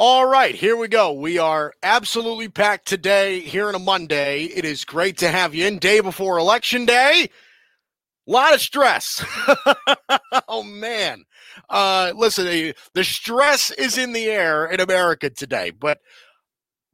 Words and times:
All 0.00 0.26
right, 0.26 0.54
here 0.54 0.76
we 0.76 0.86
go. 0.86 1.12
We 1.12 1.38
are 1.38 1.72
absolutely 1.82 2.48
packed 2.48 2.86
today 2.86 3.40
here 3.40 3.66
on 3.66 3.74
a 3.74 3.80
Monday. 3.80 4.44
It 4.44 4.64
is 4.64 4.84
great 4.84 5.18
to 5.18 5.28
have 5.28 5.56
you 5.56 5.66
in 5.66 5.80
day 5.80 5.98
before 5.98 6.38
election 6.38 6.86
day. 6.86 7.28
A 8.28 8.30
lot 8.30 8.54
of 8.54 8.60
stress. 8.60 9.24
oh 10.48 10.62
man. 10.62 11.24
Uh 11.68 12.12
listen, 12.14 12.74
the 12.94 13.02
stress 13.02 13.72
is 13.72 13.98
in 13.98 14.12
the 14.12 14.26
air 14.26 14.66
in 14.66 14.78
America 14.78 15.30
today, 15.30 15.70
but 15.70 15.98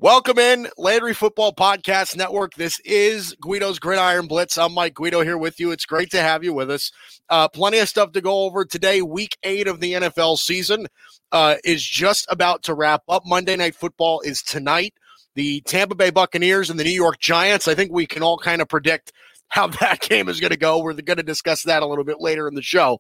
Welcome 0.05 0.39
in, 0.39 0.69
Landry 0.77 1.15
Football 1.15 1.55
Podcast 1.55 2.15
Network. 2.15 2.57
This 2.57 2.79
is 2.81 3.35
Guido's 3.41 3.79
Gridiron 3.79 4.27
Blitz. 4.27 4.59
I'm 4.59 4.75
Mike 4.75 4.93
Guido 4.93 5.23
here 5.23 5.39
with 5.39 5.59
you. 5.59 5.71
It's 5.71 5.87
great 5.87 6.11
to 6.11 6.21
have 6.21 6.45
you 6.45 6.53
with 6.53 6.71
us. 6.71 6.93
Uh, 7.31 7.49
plenty 7.49 7.79
of 7.79 7.89
stuff 7.89 8.13
to 8.13 8.21
go 8.21 8.41
over 8.43 8.67
today. 8.67 9.01
Week 9.01 9.35
eight 9.45 9.67
of 9.67 9.81
the 9.81 9.95
NFL 9.95 10.37
season 10.37 10.89
uh, 11.33 11.55
is 11.65 11.83
just 11.83 12.27
about 12.29 12.63
to 12.65 12.75
wrap 12.75 13.01
up. 13.09 13.23
Monday 13.25 13.57
Night 13.57 13.75
Football 13.77 14.21
is 14.21 14.43
tonight. 14.43 14.93
The 15.37 15.63
Tampa 15.63 15.95
Bay 15.95 16.11
Buccaneers 16.11 16.69
and 16.69 16.79
the 16.79 16.85
New 16.85 16.91
York 16.91 17.19
Giants. 17.19 17.67
I 17.67 17.75
think 17.75 17.91
we 17.91 18.05
can 18.05 18.23
all 18.23 18.37
kind 18.37 18.61
of 18.61 18.69
predict 18.69 19.11
how 19.49 19.67
that 19.81 20.01
game 20.01 20.29
is 20.29 20.39
going 20.39 20.51
to 20.51 20.59
go. 20.59 20.83
We're 20.83 20.93
going 20.93 21.17
to 21.17 21.23
discuss 21.23 21.63
that 21.63 21.83
a 21.83 21.87
little 21.87 22.05
bit 22.05 22.21
later 22.21 22.47
in 22.47 22.57
the 22.57 22.61
show. 22.61 22.99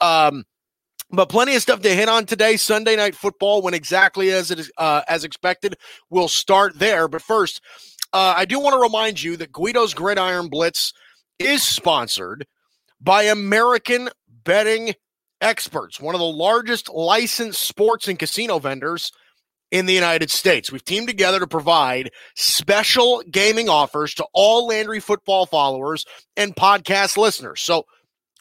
Um, 0.00 0.44
but 1.10 1.28
plenty 1.28 1.54
of 1.54 1.62
stuff 1.62 1.80
to 1.82 1.94
hit 1.94 2.08
on 2.08 2.26
today. 2.26 2.56
Sunday 2.56 2.96
night 2.96 3.14
football 3.14 3.62
went 3.62 3.76
exactly 3.76 4.30
as 4.30 4.50
it 4.50 4.58
is 4.58 4.72
uh, 4.78 5.02
as 5.08 5.24
expected. 5.24 5.76
We'll 6.10 6.28
start 6.28 6.78
there, 6.78 7.08
but 7.08 7.22
first, 7.22 7.60
uh, 8.12 8.34
I 8.36 8.44
do 8.44 8.60
want 8.60 8.74
to 8.74 8.80
remind 8.80 9.22
you 9.22 9.36
that 9.38 9.52
Guido's 9.52 9.94
Gridiron 9.94 10.48
Blitz 10.48 10.92
is 11.38 11.62
sponsored 11.62 12.46
by 13.00 13.24
American 13.24 14.08
Betting 14.28 14.94
Experts, 15.40 16.00
one 16.00 16.14
of 16.14 16.20
the 16.20 16.26
largest 16.26 16.88
licensed 16.88 17.62
sports 17.62 18.08
and 18.08 18.18
casino 18.18 18.58
vendors 18.58 19.10
in 19.70 19.86
the 19.86 19.92
United 19.92 20.30
States. 20.30 20.70
We've 20.70 20.84
teamed 20.84 21.08
together 21.08 21.40
to 21.40 21.46
provide 21.46 22.12
special 22.36 23.22
gaming 23.30 23.68
offers 23.68 24.14
to 24.14 24.26
all 24.32 24.68
Landry 24.68 25.00
football 25.00 25.46
followers 25.46 26.04
and 26.36 26.54
podcast 26.54 27.16
listeners. 27.16 27.60
So 27.60 27.84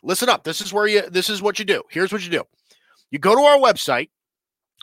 listen 0.03 0.29
up. 0.29 0.43
This 0.43 0.61
is 0.61 0.71
where 0.71 0.87
you 0.87 1.09
this 1.09 1.29
is 1.29 1.41
what 1.41 1.59
you 1.59 1.65
do. 1.65 1.83
Here's 1.89 2.11
what 2.11 2.23
you 2.23 2.29
do. 2.29 2.43
You 3.09 3.19
go 3.19 3.35
to 3.35 3.41
our 3.41 3.57
website, 3.57 4.09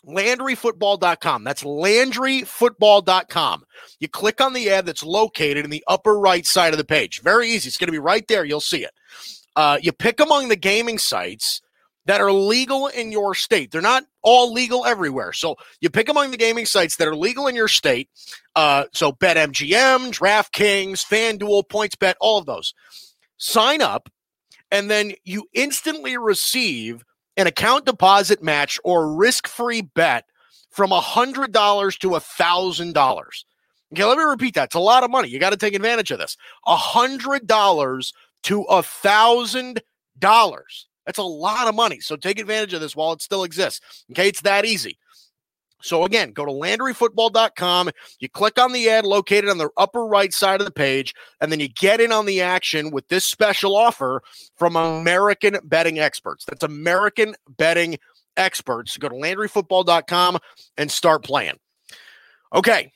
LandryFootball.com. 0.07 1.45
That's 1.45 1.63
LandryFootball.com. 1.63 3.65
You 3.99 4.09
click 4.09 4.41
on 4.41 4.53
the 4.53 4.71
ad 4.71 4.87
that's 4.87 5.03
located 5.03 5.65
in 5.65 5.71
the 5.71 5.85
upper 5.87 6.19
right 6.19 6.47
side 6.47 6.73
of 6.73 6.79
the 6.79 6.85
page. 6.85 7.23
Very 7.23 7.51
easy. 7.51 7.69
It's 7.69 7.77
going 7.77 7.89
to 7.89 7.93
be 7.93 7.99
right 7.99 8.27
there. 8.29 8.45
You'll 8.45 8.61
see 8.61 8.85
it. 8.85 8.93
Uh, 9.57 9.79
you 9.83 9.93
pick 9.93 10.21
among 10.21 10.49
the 10.49 10.57
gaming 10.57 10.99
sites 10.99 11.61
that 12.07 12.21
are 12.21 12.33
legal 12.33 12.87
in 12.87 13.13
your 13.13 13.35
state. 13.35 13.71
They're 13.71 13.83
not 13.83 14.05
all 14.23 14.53
legal 14.53 14.87
everywhere. 14.87 15.33
So 15.33 15.57
you 15.81 15.91
pick 15.91 16.09
among 16.09 16.31
the 16.31 16.37
gaming 16.37 16.67
sites 16.67 16.97
that 16.97 17.09
are 17.09 17.17
legal 17.17 17.47
in 17.47 17.55
your 17.55 17.69
state. 17.69 18.09
Uh, 18.57 18.85
so 18.93 19.13
BetMGM, 19.13 20.13
DraftKings, 20.13 21.05
FanDuel, 21.05 21.69
PointsBet, 21.69 22.15
all 22.21 22.39
of 22.39 22.47
those. 22.47 22.75
Sign 23.37 23.83
up, 23.83 24.09
and 24.71 24.91
then 24.91 25.13
you 25.25 25.47
instantly 25.53 26.17
receive 26.17 27.05
an 27.37 27.47
account 27.47 27.87
deposit 27.87 28.43
match 28.43 28.79
or 28.85 29.15
risk 29.15 29.47
free 29.49 29.81
bet 29.83 30.25
from 30.71 30.91
$100 30.91 31.99
to 31.99 32.11
$1,000. 32.11 33.45
Okay, 33.93 34.05
let 34.05 34.19
me 34.19 34.25
repeat 34.25 34.55
that. 34.55 34.67
It's 34.67 34.75
a 34.75 34.81
lot 34.81 35.03
of 35.03 35.11
money. 35.11 35.29
You 35.29 35.41
got 35.41 35.51
to 35.51 35.57
take 35.57 35.75
advantage 35.75 36.11
of 36.13 36.19
this. 36.19 36.37
$100 36.67 38.13
to 38.45 38.65
$1,000. 38.71 39.81
That's 41.07 41.19
a 41.19 41.23
lot 41.23 41.67
of 41.67 41.75
money. 41.75 41.99
So 42.01 42.15
take 42.15 42.39
advantage 42.39 42.73
of 42.73 42.81
this 42.81 42.95
while 42.95 43.13
it 43.13 43.23
still 43.23 43.43
exists. 43.43 44.05
Okay, 44.13 44.29
it's 44.29 44.43
that 44.43 44.65
easy. 44.65 44.97
So 45.83 46.05
again, 46.05 46.33
go 46.33 46.45
to 46.45 46.53
LandryFootball.com. 46.53 47.91
You 48.19 48.29
click 48.29 48.59
on 48.59 48.73
the 48.73 48.89
ad 48.89 49.05
located 49.05 49.49
on 49.49 49.59
the 49.59 49.71
upper 49.77 50.05
right 50.05 50.33
side 50.33 50.61
of 50.61 50.67
the 50.67 50.73
page, 50.73 51.15
and 51.41 51.51
then 51.51 51.61
you 51.61 51.69
get 51.69 52.01
in 52.01 52.13
on 52.13 52.27
the 52.27 52.41
action 52.41 52.91
with 52.91 53.09
this 53.09 53.25
special 53.25 53.77
offer 53.77 54.23
from 54.57 54.77
American 54.77 55.59
Betting 55.65 55.99
Experts. 55.99 56.45
That's 56.45 56.63
American 56.63 57.35
Betting 57.49 57.99
Experts. 58.37 58.97
Go 58.97 59.09
to 59.09 59.15
LandryFootball.com 59.15 60.39
and 60.77 60.91
start 60.91 61.25
playing. 61.25 61.59
Okay. 62.55 62.93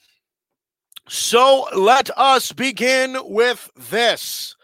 So 1.08 1.66
let 1.76 2.10
us 2.16 2.52
begin 2.52 3.18
with 3.24 3.70
this. 3.90 4.56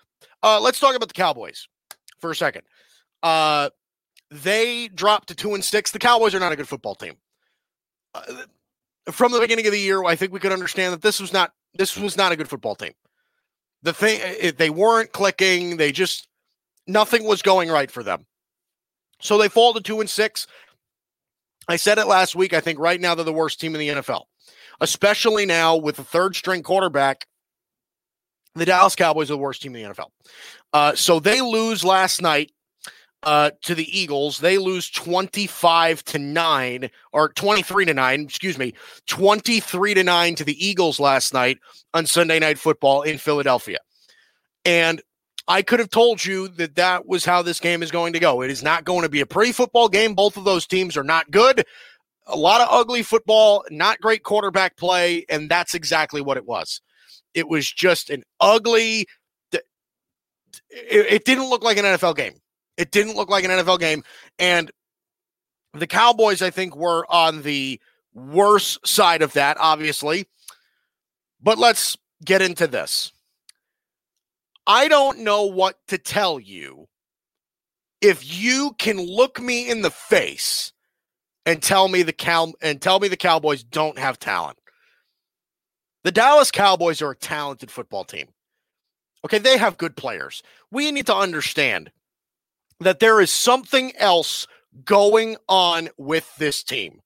Uh, 0.43 0.59
let's 0.61 0.81
talk 0.81 0.97
about 0.97 1.09
the 1.09 1.15
Cowboys 1.15 1.69
for 2.19 2.31
a 2.31 2.37
second. 2.37 2.63
Uh, 3.23 3.69
they 4.31 4.89
dropped 4.89 5.29
to 5.29 5.35
two 5.35 5.55
and 5.55 5.65
six. 5.65 5.91
The 5.91 5.99
Cowboys 5.99 6.35
are 6.35 6.41
not 6.41 6.53
a 6.53 6.57
good 6.57 6.69
football 6.69 6.95
team. 6.95 7.17
Uh, 8.15 8.23
from 9.11 9.33
the 9.33 9.41
beginning 9.41 9.67
of 9.67 9.73
the 9.73 9.81
year, 9.81 10.05
I 10.05 10.17
think 10.17 10.33
we 10.33 10.41
could 10.41 10.53
understand 10.53 10.93
that 10.93 11.03
this 11.03 11.21
was 11.21 11.33
not 11.33 11.53
this 11.75 11.97
was 11.97 12.17
not 12.17 12.33
a 12.33 12.37
good 12.37 12.49
football 12.49 12.75
team. 12.75 12.93
The 13.83 13.93
thing 13.93 14.21
it, 14.23 14.59
they 14.59 14.71
weren't 14.71 15.13
clicking. 15.13 15.77
They 15.77 15.93
just 15.93 16.29
nothing 16.87 17.25
was 17.25 17.43
going 17.43 17.69
right 17.69 17.91
for 17.91 18.03
them. 18.03 18.27
So 19.21 19.39
they 19.39 19.49
fall 19.49 19.75
to 19.75 19.81
two 19.81 20.01
and 20.01 20.11
six. 20.11 20.47
I 21.69 21.77
said 21.77 21.99
it 21.99 22.07
last 22.07 22.35
week. 22.35 22.53
I 22.53 22.61
think 22.61 22.79
right 22.79 23.01
now 23.01 23.15
they're 23.15 23.25
the 23.25 23.33
worst 23.33 23.61
team 23.61 23.75
in 23.75 23.81
the 23.81 24.03
NFL, 24.03 24.25
especially 24.81 25.47
now 25.47 25.77
with 25.77 25.97
the 25.97 26.05
third 26.05 26.35
string 26.35 26.63
quarterback. 26.63 27.27
The 28.57 28.65
Dallas 28.65 28.97
Cowboys 28.97 29.31
are 29.31 29.35
the 29.35 29.39
worst 29.39 29.63
team 29.63 29.77
in 29.77 29.85
the 29.85 29.95
NFL. 29.95 30.09
Uh, 30.73 30.95
so 30.95 31.21
they 31.21 31.41
lose 31.41 31.85
last 31.85 32.21
night 32.21 32.51
uh, 33.23 33.51
to 33.63 33.75
the 33.75 33.99
Eagles. 33.99 34.39
They 34.39 34.59
lose 34.59 34.91
25 34.91 36.05
to 36.05 36.19
9 36.19 36.91
or 37.13 37.29
23 37.31 37.85
to 37.87 37.95
9, 37.95 38.21
excuse 38.21 38.59
me, 38.59 38.75
23 39.07 39.95
to 39.95 40.05
9 40.05 40.35
to 40.37 40.45
the 40.45 40.67
Eagles 40.67 41.01
last 41.01 41.35
night 41.35 41.59
on 41.95 42.07
Sunday 42.07 42.39
Night 42.39 42.59
Football 42.59 43.03
in 43.03 43.19
Philadelphia. 43.19 43.79
And 44.65 45.01
I 45.49 45.63
could 45.63 45.81
have 45.81 45.91
told 45.91 46.25
you 46.25 46.49
that 46.49 46.77
that 46.77 47.07
was 47.07 47.25
how 47.25 47.43
this 47.43 47.61
game 47.61 47.83
is 47.83 47.91
going 47.91 48.13
to 48.13 48.21
go. 48.21 48.43
It 48.43 48.51
is 48.51 48.63
not 48.63 48.85
going 48.85 49.03
to 49.03 49.09
be 49.09 49.21
a 49.21 49.27
pretty 49.27 49.53
football 49.53 49.89
game. 49.89 50.15
Both 50.15 50.37
of 50.37 50.45
those 50.45 50.67
teams 50.67 50.97
are 50.97 51.05
not 51.05 51.31
good. 51.31 51.65
A 52.27 52.37
lot 52.37 52.61
of 52.61 52.69
ugly 52.71 53.03
football, 53.03 53.65
not 53.71 54.01
great 54.01 54.23
quarterback 54.23 54.77
play, 54.77 55.25
and 55.29 55.51
that's 55.51 55.75
exactly 55.75 56.21
what 56.21 56.37
it 56.37 56.47
was. 56.47 56.81
It 57.35 57.49
was 57.49 57.71
just 57.71 58.11
an 58.11 58.23
ugly 58.41 59.07
it, 60.71 61.25
didn't 61.25 61.49
look 61.49 61.63
like 61.63 61.79
an 61.79 61.85
NFL 61.85 62.17
game. 62.17 62.35
It 62.81 62.93
didn't 62.93 63.15
look 63.15 63.29
like 63.29 63.45
an 63.45 63.51
NFL 63.51 63.79
game. 63.79 64.03
And 64.39 64.71
the 65.75 65.87
Cowboys, 65.87 66.41
I 66.41 66.49
think, 66.49 66.75
were 66.75 67.05
on 67.13 67.43
the 67.43 67.79
worse 68.15 68.79
side 68.87 69.21
of 69.21 69.35
that, 69.35 69.59
obviously. 69.61 70.27
But 71.43 71.59
let's 71.59 71.99
get 72.25 72.41
into 72.41 72.67
this. 72.67 73.13
I 74.67 74.89
don't 74.89 75.21
know 75.21 75.45
what 75.45 75.77
to 75.89 75.99
tell 75.99 76.41
you 76.41 76.89
if 78.01 78.41
you 78.41 78.75
can 78.79 78.99
look 78.99 79.39
me 79.39 79.69
in 79.69 79.83
the 79.83 79.91
face 79.91 80.73
and 81.45 81.63
tell 81.63 81.89
me 81.89 82.03
the 82.03 82.15
cow 82.15 82.55
and 82.63 82.81
tell 82.81 82.99
me 82.99 83.09
the 83.09 83.17
Cowboys 83.17 83.63
don't 83.63 83.99
have 83.99 84.19
talent. 84.19 84.59
The 86.03 86.13
Dallas 86.13 86.51
Cowboys 86.51 87.03
are 87.03 87.11
a 87.11 87.17
talented 87.17 87.71
football 87.71 88.05
team. 88.05 88.29
Okay, 89.23 89.39
they 89.39 89.59
have 89.59 89.77
good 89.77 89.97
players. 89.97 90.43
We 90.71 90.91
need 90.93 91.07
to 91.07 91.15
understand 91.15 91.91
that 92.81 92.99
there 92.99 93.21
is 93.21 93.31
something 93.31 93.95
else 93.97 94.47
going 94.85 95.37
on 95.49 95.89
with 95.97 96.35
this 96.37 96.63
team. 96.63 97.01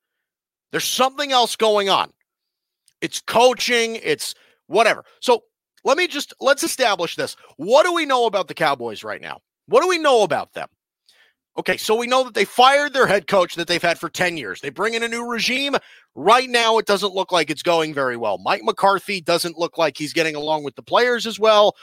There's 0.70 0.84
something 0.84 1.32
else 1.32 1.56
going 1.56 1.88
on. 1.88 2.12
It's 3.00 3.20
coaching, 3.20 3.98
it's 4.02 4.34
whatever. 4.66 5.04
So 5.20 5.44
let 5.84 5.96
me 5.96 6.06
just 6.06 6.32
let's 6.40 6.62
establish 6.62 7.16
this. 7.16 7.36
What 7.56 7.84
do 7.84 7.92
we 7.92 8.06
know 8.06 8.26
about 8.26 8.48
the 8.48 8.54
Cowboys 8.54 9.04
right 9.04 9.20
now? 9.20 9.40
What 9.66 9.82
do 9.82 9.88
we 9.88 9.98
know 9.98 10.22
about 10.22 10.52
them? 10.54 10.68
Okay, 11.56 11.76
so 11.76 11.94
we 11.94 12.08
know 12.08 12.24
that 12.24 12.34
they 12.34 12.44
fired 12.44 12.92
their 12.92 13.06
head 13.06 13.28
coach 13.28 13.54
that 13.54 13.68
they've 13.68 13.80
had 13.80 14.00
for 14.00 14.08
10 14.08 14.36
years. 14.36 14.60
They 14.60 14.70
bring 14.70 14.94
in 14.94 15.04
a 15.04 15.08
new 15.08 15.24
regime. 15.24 15.76
Right 16.16 16.50
now, 16.50 16.78
it 16.78 16.86
doesn't 16.86 17.14
look 17.14 17.30
like 17.30 17.48
it's 17.48 17.62
going 17.62 17.94
very 17.94 18.16
well. 18.16 18.38
Mike 18.38 18.64
McCarthy 18.64 19.20
doesn't 19.20 19.56
look 19.56 19.78
like 19.78 19.96
he's 19.96 20.12
getting 20.12 20.34
along 20.34 20.64
with 20.64 20.74
the 20.74 20.82
players 20.82 21.26
as 21.26 21.38
well. 21.38 21.76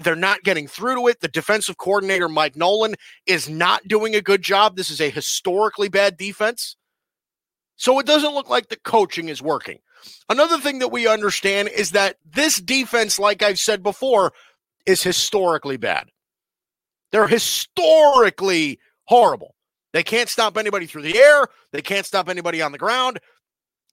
They're 0.00 0.16
not 0.16 0.42
getting 0.42 0.66
through 0.66 0.96
to 0.96 1.08
it. 1.08 1.20
The 1.20 1.28
defensive 1.28 1.76
coordinator, 1.76 2.28
Mike 2.28 2.56
Nolan, 2.56 2.94
is 3.26 3.48
not 3.48 3.86
doing 3.86 4.14
a 4.14 4.22
good 4.22 4.42
job. 4.42 4.76
This 4.76 4.90
is 4.90 5.00
a 5.00 5.10
historically 5.10 5.88
bad 5.88 6.16
defense. 6.16 6.76
So 7.76 7.98
it 7.98 8.06
doesn't 8.06 8.34
look 8.34 8.48
like 8.48 8.68
the 8.68 8.76
coaching 8.76 9.28
is 9.28 9.42
working. 9.42 9.78
Another 10.28 10.58
thing 10.58 10.78
that 10.78 10.88
we 10.88 11.06
understand 11.06 11.68
is 11.68 11.90
that 11.90 12.16
this 12.24 12.60
defense, 12.60 13.18
like 13.18 13.42
I've 13.42 13.58
said 13.58 13.82
before, 13.82 14.32
is 14.86 15.02
historically 15.02 15.76
bad. 15.76 16.08
They're 17.12 17.28
historically 17.28 18.78
horrible. 19.04 19.54
They 19.92 20.02
can't 20.02 20.28
stop 20.28 20.56
anybody 20.56 20.86
through 20.86 21.02
the 21.02 21.18
air, 21.18 21.46
they 21.72 21.82
can't 21.82 22.06
stop 22.06 22.28
anybody 22.28 22.62
on 22.62 22.72
the 22.72 22.78
ground. 22.78 23.20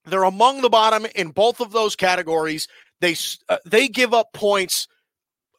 They're 0.05 0.23
among 0.23 0.61
the 0.61 0.69
bottom 0.69 1.05
in 1.15 1.31
both 1.31 1.59
of 1.59 1.73
those 1.73 1.97
categories. 1.97 2.67
They 3.01 3.15
uh, 3.49 3.57
they 3.65 3.89
give 3.89 4.13
up 4.13 4.31
points 4.31 4.87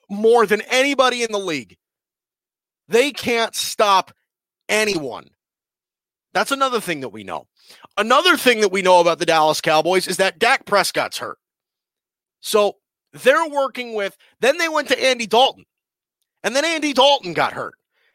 more 0.09 0.47
than 0.47 0.63
anybody 0.63 1.23
in 1.23 1.33
the 1.33 1.39
league. 1.39 1.77
They 2.89 3.11
can't 3.11 3.55
stop 3.55 4.13
anyone. 4.69 5.31
That's 6.33 6.53
another 6.53 6.81
thing 6.81 7.01
that 7.01 7.11
we 7.11 7.25
know. 7.25 7.47
Another 7.97 8.37
thing 8.37 8.61
that 8.61 8.73
we 8.73 8.83
know 8.83 9.01
about 9.01 9.19
the 9.19 9.27
Dallas 9.27 9.61
Cowboys 9.61 10.07
is 10.07 10.19
that 10.19 10.39
Dak 10.39 10.65
Prescott's 10.65 11.19
hurt. 11.19 11.39
So 12.41 12.77
they're 13.13 13.49
working 13.49 13.95
with, 13.95 14.17
then 14.41 14.59
they 14.59 14.69
went 14.69 14.89
to 14.89 15.05
Andy 15.05 15.27
Dalton. 15.27 15.65
And 16.45 16.55
then 16.55 16.65
Andy 16.65 16.93
Dalton 16.93 17.35
got 17.35 17.53
hurt. 17.53 17.75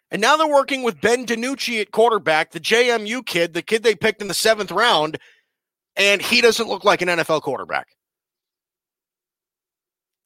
And 0.09 0.21
now 0.21 0.37
they're 0.37 0.47
working 0.47 0.83
with 0.83 1.01
Ben 1.01 1.25
DiNucci 1.25 1.81
at 1.81 1.91
quarterback, 1.91 2.51
the 2.51 2.59
JMU 2.59 3.25
kid, 3.25 3.53
the 3.53 3.61
kid 3.61 3.83
they 3.83 3.95
picked 3.95 4.21
in 4.21 4.27
the 4.27 4.33
seventh 4.33 4.71
round, 4.71 5.17
and 5.95 6.21
he 6.21 6.39
doesn't 6.39 6.67
look 6.67 6.83
like 6.83 7.01
an 7.01 7.07
NFL 7.09 7.41
quarterback. 7.41 7.87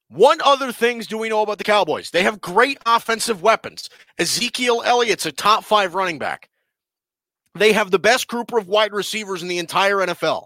What 0.10 0.40
other 0.42 0.72
things 0.72 1.06
do 1.06 1.18
we 1.18 1.30
know 1.30 1.42
about 1.42 1.58
the 1.58 1.64
Cowboys? 1.64 2.12
They 2.12 2.24
have 2.24 2.40
great 2.40 2.78
offensive 2.86 3.42
weapons. 3.42 3.90
Ezekiel 4.18 4.82
Elliott's 4.86 5.26
a 5.26 5.32
top 5.32 5.64
five 5.66 5.96
running 5.96 6.18
back. 6.18 6.50
They 7.56 7.74
have 7.74 7.92
the 7.92 8.00
best 8.00 8.28
group 8.28 8.54
of 8.54 8.68
wide 8.68 8.94
receivers 8.94 9.42
in 9.42 9.48
the 9.48 9.58
entire 9.58 9.98
NFL. 9.98 10.46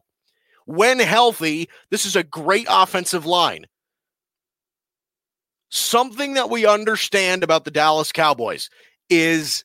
When 0.65 0.99
healthy, 0.99 1.69
this 1.89 2.05
is 2.05 2.15
a 2.15 2.23
great 2.23 2.65
offensive 2.69 3.25
line. 3.25 3.65
Something 5.69 6.33
that 6.33 6.49
we 6.49 6.65
understand 6.65 7.43
about 7.43 7.63
the 7.63 7.71
Dallas 7.71 8.11
Cowboys 8.11 8.69
is 9.09 9.63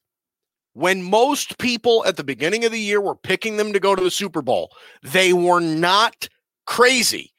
when 0.75 1.03
most 1.03 1.59
people 1.59 2.05
at 2.07 2.17
the 2.17 2.25
beginning 2.25 2.65
of 2.65 2.73
the 2.73 2.79
year 2.79 3.01
were 3.01 3.17
picking 3.17 3.57
them 3.57 3.73
to 3.73 3.81
go 3.81 3.95
to 3.95 4.05
the 4.05 4.11
Super 4.11 4.43
Bowl, 4.43 4.71
they 5.03 5.33
were 5.33 5.61
not 5.61 6.29
crazy. 6.67 7.33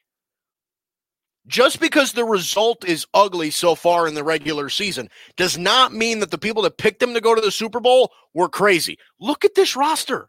Just 1.48 1.80
because 1.80 2.12
the 2.12 2.26
result 2.26 2.84
is 2.86 3.06
ugly 3.14 3.50
so 3.50 3.74
far 3.74 4.06
in 4.06 4.14
the 4.14 4.22
regular 4.22 4.68
season 4.68 5.08
does 5.36 5.56
not 5.56 5.94
mean 5.94 6.20
that 6.20 6.30
the 6.30 6.38
people 6.38 6.62
that 6.62 6.76
picked 6.76 7.00
them 7.00 7.14
to 7.14 7.22
go 7.22 7.34
to 7.34 7.40
the 7.40 7.50
Super 7.50 7.80
Bowl 7.80 8.12
were 8.34 8.50
crazy. 8.50 8.98
Look 9.18 9.44
at 9.46 9.54
this 9.54 9.74
roster. 9.74 10.28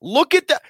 Look 0.00 0.34
at 0.34 0.48
that. 0.48 0.62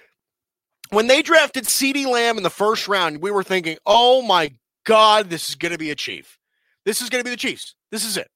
When 0.91 1.07
they 1.07 1.23
drafted 1.23 1.65
CeeDee 1.65 2.07
Lamb 2.07 2.37
in 2.37 2.43
the 2.43 2.51
first 2.51 2.87
round, 2.87 3.23
we 3.23 3.31
were 3.31 3.43
thinking, 3.43 3.79
oh 3.87 4.21
my 4.21 4.53
God, 4.85 5.31
this 5.31 5.49
is 5.49 5.55
going 5.55 5.73
to 5.73 5.79
be 5.79 5.91
a 5.91 5.95
Chief. 5.95 6.39
This 6.85 7.01
is 7.01 7.09
going 7.09 7.25
to 7.25 7.25
be 7.25 7.31
the 7.35 7.39
Chiefs. 7.39 7.75
This 7.91 8.05
is 8.05 8.19
it. 8.19 8.29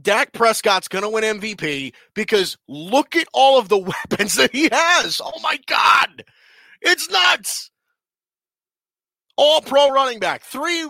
Dak 0.00 0.32
Prescott's 0.32 0.88
going 0.88 1.02
to 1.02 1.10
win 1.10 1.40
MVP 1.40 1.92
because 2.14 2.56
look 2.68 3.16
at 3.16 3.28
all 3.34 3.58
of 3.58 3.68
the 3.68 3.78
weapons 4.10 4.36
that 4.36 4.52
he 4.52 4.70
has. 4.72 5.20
Oh 5.22 5.38
my 5.42 5.58
God. 5.66 6.24
It's 6.80 7.10
nuts. 7.10 7.69
All 9.42 9.62
pro 9.62 9.88
running 9.88 10.18
back, 10.18 10.42
three 10.42 10.86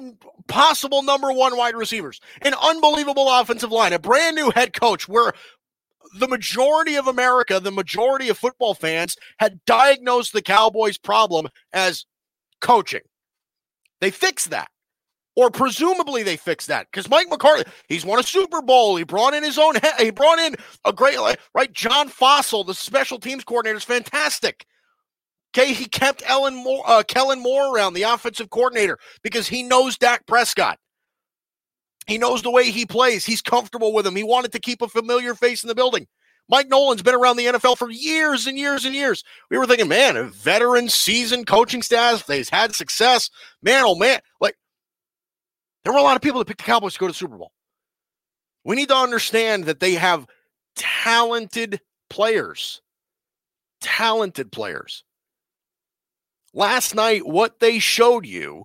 possible 0.49 1.05
number 1.05 1.31
one 1.31 1.57
wide 1.57 1.77
receivers, 1.77 2.21
an 2.43 2.53
unbelievable 2.61 3.29
offensive 3.31 3.71
line, 3.71 3.93
a 3.93 3.99
brand 4.01 4.35
new 4.35 4.51
head 4.51 4.73
coach 4.73 5.09
where 5.09 5.33
the 6.19 6.27
majority 6.27 6.97
of 6.97 7.07
America, 7.07 7.61
the 7.61 7.71
majority 7.71 8.29
of 8.29 8.37
football 8.37 8.75
fans 8.75 9.15
had 9.39 9.65
diagnosed 9.67 10.33
the 10.33 10.43
Cowboys' 10.43 10.99
problem 10.99 11.47
as 11.73 12.07
coaching. 12.61 13.03
They 14.01 14.11
fixed 14.11 14.51
that 14.51 14.69
or 15.37 15.49
presumably 15.49 16.25
they 16.25 16.37
fixed 16.37 16.67
that 16.69 16.89
because 16.91 17.09
Mike 17.09 17.29
McCarthy, 17.31 17.71
he's 17.89 18.05
won 18.05 18.19
a 18.19 18.23
Super 18.23 18.61
Bowl. 18.63 18.97
He 18.97 19.05
brought 19.05 19.33
in 19.33 19.45
his 19.45 19.59
own, 19.59 19.75
he 19.99 20.11
brought 20.11 20.41
in 20.41 20.57
a 20.85 20.93
great, 20.93 21.17
right? 21.55 21.73
John 21.73 22.09
Fassel, 22.09 22.67
the 22.67 22.75
special 22.75 23.21
teams 23.21 23.45
coordinator, 23.45 23.79
is 23.79 23.85
fantastic. 23.85 24.67
Okay, 25.57 25.73
he 25.73 25.87
kept 25.87 26.23
Ellen 26.27 26.55
Moore, 26.55 26.85
uh, 26.87 27.03
Kellen 27.03 27.41
Moore 27.41 27.75
around, 27.75 27.95
the 27.95 28.05
offensive 28.05 28.51
coordinator, 28.51 28.99
because 29.23 29.49
he 29.49 29.65
knows 29.65 29.99
Dak 29.99 30.27
Prescott. 30.27 30.79
He 32.07 32.19
knows 32.19 32.43
the 32.43 32.51
way 32.51 32.71
he 32.71 32.87
plays. 32.87 33.25
He's 33.25 33.43
comfortable 33.43 33.93
with 33.93 34.07
him. 34.07 34.17
He 34.17 34.23
wanted 34.23 34.53
to 34.53 34.61
keep 34.61 34.81
a 34.81 34.89
familiar 34.89 35.35
face 35.35 35.63
in 35.63 35.69
the 35.69 35.75
building. 35.75 36.07
Mike 36.49 36.69
Nolan's 36.69 37.03
been 37.03 37.15
around 37.15 37.37
the 37.37 37.47
NFL 37.47 37.79
for 37.79 37.91
years 37.91 38.47
and 38.49 38.59
years 38.59 38.85
and 38.85 38.95
years. 38.95 39.23
We 39.51 39.59
were 39.59 39.67
thinking, 39.67 39.87
man, 39.87 40.17
a 40.17 40.25
veteran, 40.25 40.89
seasoned 40.89 41.47
coaching 41.47 41.83
staff. 41.83 42.27
They've 42.27 42.49
had 42.49 42.75
success. 42.75 43.31
Man, 43.63 43.85
oh 43.85 43.95
man, 43.95 44.19
like 44.41 44.57
there 45.85 45.93
were 45.93 46.01
a 46.01 46.03
lot 46.03 46.17
of 46.17 46.23
people 46.23 46.41
that 46.41 46.47
picked 46.47 46.59
the 46.59 46.65
Cowboys 46.65 46.95
to 46.95 46.99
go 46.99 47.07
to 47.07 47.13
the 47.13 47.17
Super 47.17 47.37
Bowl. 47.37 47.53
We 48.65 48.75
need 48.75 48.89
to 48.89 48.97
understand 48.97 49.65
that 49.65 49.79
they 49.79 49.95
have 49.95 50.27
talented 50.75 51.81
players. 52.09 52.83
Talented 53.81 54.51
players. 54.51 55.05
Last 56.53 56.95
night, 56.95 57.27
what 57.27 57.61
they 57.61 57.79
showed 57.79 58.27
you 58.27 58.65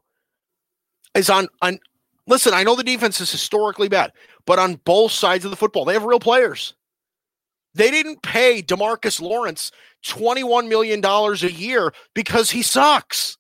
is 1.14 1.30
on, 1.30 1.48
on 1.62 1.80
listen, 2.28 2.54
I 2.54 2.64
know 2.64 2.76
the 2.76 2.84
defense 2.84 3.22
is 3.22 3.32
historically 3.32 3.90
bad, 3.90 4.12
but 4.46 4.60
on 4.60 4.76
both 4.86 5.12
sides 5.12 5.46
of 5.46 5.52
the 5.52 5.58
football, 5.58 5.86
they 5.86 5.94
have 5.94 6.04
real 6.04 6.20
players. 6.20 6.74
They 7.76 7.92
didn't 7.92 8.24
pay 8.24 8.62
Demarcus 8.62 9.22
Lawrence 9.22 9.72
$21 10.06 10.68
million 10.70 11.04
a 11.04 11.36
year 11.52 11.94
because 12.14 12.52
he 12.52 12.62
sucks. 12.62 13.38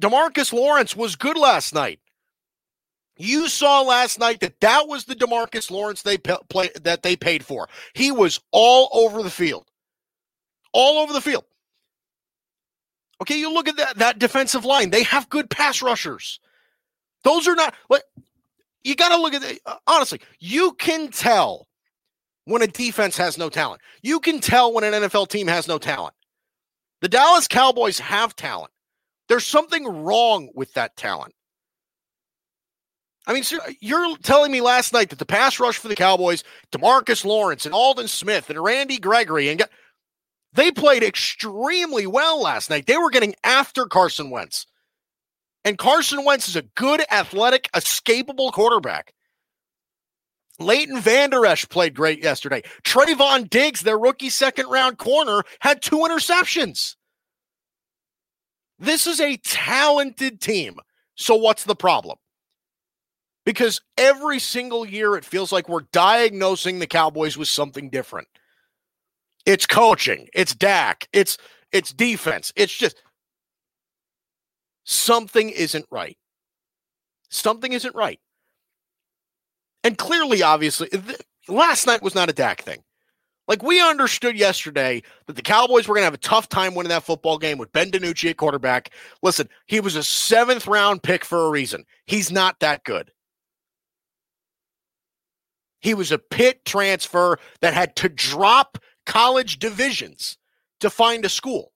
Demarcus 0.00 0.52
Lawrence 0.52 0.96
was 0.96 1.16
good 1.16 1.36
last 1.36 1.74
night. 1.74 1.98
You 3.18 3.48
saw 3.48 3.82
last 3.82 4.18
night 4.18 4.40
that 4.40 4.60
that 4.60 4.88
was 4.88 5.04
the 5.04 5.14
Demarcus 5.14 5.70
Lawrence 5.70 6.02
they 6.02 6.18
play, 6.18 6.70
that 6.82 7.02
they 7.02 7.14
paid 7.14 7.44
for. 7.44 7.68
He 7.94 8.10
was 8.10 8.40
all 8.52 8.88
over 8.92 9.22
the 9.22 9.30
field, 9.30 9.66
all 10.72 10.98
over 10.98 11.12
the 11.12 11.20
field. 11.20 11.44
Okay, 13.22 13.38
you 13.38 13.52
look 13.52 13.68
at 13.68 13.76
that 13.76 13.98
that 13.98 14.18
defensive 14.18 14.64
line; 14.64 14.90
they 14.90 15.04
have 15.04 15.28
good 15.28 15.48
pass 15.48 15.80
rushers. 15.80 16.40
Those 17.22 17.46
are 17.46 17.54
not 17.54 17.72
like 17.88 18.02
you 18.82 18.96
got 18.96 19.10
to 19.10 19.22
look 19.22 19.32
at 19.32 19.44
it. 19.44 19.60
Uh, 19.64 19.76
honestly, 19.86 20.20
you 20.40 20.72
can 20.72 21.08
tell 21.08 21.68
when 22.46 22.62
a 22.62 22.66
defense 22.66 23.16
has 23.16 23.38
no 23.38 23.48
talent. 23.48 23.80
You 24.02 24.18
can 24.18 24.40
tell 24.40 24.72
when 24.74 24.82
an 24.82 24.92
NFL 24.92 25.28
team 25.28 25.46
has 25.46 25.68
no 25.68 25.78
talent. 25.78 26.14
The 27.00 27.08
Dallas 27.08 27.46
Cowboys 27.46 28.00
have 28.00 28.34
talent. 28.34 28.72
There's 29.28 29.46
something 29.46 29.86
wrong 29.86 30.50
with 30.56 30.74
that 30.74 30.96
talent. 30.96 31.32
I 33.28 33.34
mean, 33.34 33.44
you're 33.80 34.16
telling 34.18 34.50
me 34.50 34.60
last 34.60 34.92
night 34.92 35.10
that 35.10 35.20
the 35.20 35.24
pass 35.24 35.60
rush 35.60 35.78
for 35.78 35.86
the 35.86 35.94
Cowboys, 35.94 36.42
Demarcus 36.72 37.24
Lawrence 37.24 37.66
and 37.66 37.74
Aldon 37.74 38.08
Smith 38.08 38.50
and 38.50 38.60
Randy 38.60 38.98
Gregory, 38.98 39.48
and 39.48 39.62
they 40.54 40.70
played 40.70 41.02
extremely 41.02 42.06
well 42.06 42.40
last 42.40 42.68
night. 42.68 42.86
They 42.86 42.98
were 42.98 43.10
getting 43.10 43.34
after 43.42 43.86
Carson 43.86 44.30
Wentz. 44.30 44.66
And 45.64 45.78
Carson 45.78 46.24
Wentz 46.24 46.48
is 46.48 46.56
a 46.56 46.62
good, 46.62 47.02
athletic, 47.10 47.70
escapable 47.72 48.52
quarterback. 48.52 49.14
Leighton 50.58 51.00
Vander 51.00 51.46
Esch 51.46 51.68
played 51.68 51.94
great 51.94 52.22
yesterday. 52.22 52.62
Trevon 52.84 53.48
Diggs, 53.48 53.80
their 53.82 53.98
rookie 53.98 54.30
second 54.30 54.66
round 54.66 54.98
corner, 54.98 55.42
had 55.60 55.80
two 55.80 55.98
interceptions. 55.98 56.96
This 58.78 59.06
is 59.06 59.20
a 59.20 59.36
talented 59.38 60.40
team. 60.40 60.76
So 61.14 61.36
what's 61.36 61.64
the 61.64 61.76
problem? 61.76 62.18
Because 63.44 63.80
every 63.96 64.38
single 64.38 64.86
year 64.86 65.16
it 65.16 65.24
feels 65.24 65.52
like 65.52 65.68
we're 65.68 65.86
diagnosing 65.92 66.78
the 66.78 66.86
Cowboys 66.86 67.36
with 67.36 67.48
something 67.48 67.90
different. 67.90 68.28
It's 69.44 69.66
coaching, 69.66 70.28
it's 70.34 70.54
Dak, 70.54 71.08
it's 71.12 71.36
it's 71.72 71.92
defense. 71.92 72.52
It's 72.54 72.76
just 72.76 73.02
something 74.84 75.50
isn't 75.50 75.86
right. 75.90 76.18
Something 77.30 77.72
isn't 77.72 77.94
right. 77.94 78.20
And 79.84 79.96
clearly, 79.98 80.42
obviously, 80.42 80.88
th- 80.88 81.20
last 81.48 81.86
night 81.86 82.02
was 82.02 82.14
not 82.14 82.28
a 82.28 82.34
Dak 82.34 82.62
thing. 82.62 82.84
Like 83.48 83.62
we 83.62 83.80
understood 83.80 84.38
yesterday 84.38 85.02
that 85.26 85.34
the 85.34 85.42
Cowboys 85.42 85.88
were 85.88 85.94
going 85.94 86.02
to 86.02 86.06
have 86.06 86.14
a 86.14 86.18
tough 86.18 86.48
time 86.48 86.74
winning 86.74 86.90
that 86.90 87.02
football 87.02 87.38
game 87.38 87.58
with 87.58 87.72
Ben 87.72 87.90
DiNucci 87.90 88.30
at 88.30 88.36
quarterback. 88.36 88.90
Listen, 89.22 89.48
he 89.66 89.80
was 89.80 89.96
a 89.96 90.02
seventh 90.02 90.66
round 90.68 91.02
pick 91.02 91.24
for 91.24 91.46
a 91.46 91.50
reason. 91.50 91.84
He's 92.06 92.30
not 92.30 92.60
that 92.60 92.84
good. 92.84 93.10
He 95.80 95.94
was 95.94 96.12
a 96.12 96.18
Pitt 96.18 96.64
transfer 96.64 97.38
that 97.60 97.74
had 97.74 97.96
to 97.96 98.08
drop 98.08 98.78
college 99.06 99.58
divisions 99.58 100.38
to 100.80 100.90
find 100.90 101.24
a 101.24 101.28
school. 101.28 101.72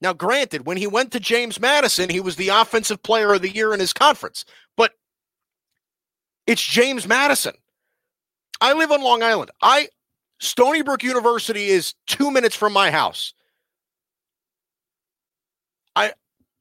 Now, 0.00 0.12
granted, 0.12 0.66
when 0.66 0.76
he 0.76 0.86
went 0.86 1.12
to 1.12 1.20
James 1.20 1.58
Madison, 1.58 2.10
he 2.10 2.20
was 2.20 2.36
the 2.36 2.48
offensive 2.48 3.02
player 3.02 3.32
of 3.32 3.42
the 3.42 3.54
year 3.54 3.72
in 3.72 3.80
his 3.80 3.92
conference, 3.92 4.44
but 4.76 4.92
it's 6.46 6.62
James 6.62 7.08
Madison. 7.08 7.54
I 8.60 8.72
live 8.72 8.92
on 8.92 9.02
Long 9.02 9.22
Island. 9.22 9.50
I 9.62 9.88
Stony 10.38 10.82
Brook 10.82 11.02
University 11.02 11.66
is 11.66 11.94
two 12.06 12.30
minutes 12.30 12.54
from 12.54 12.72
my 12.72 12.90
house. 12.90 13.32
I 15.94 16.12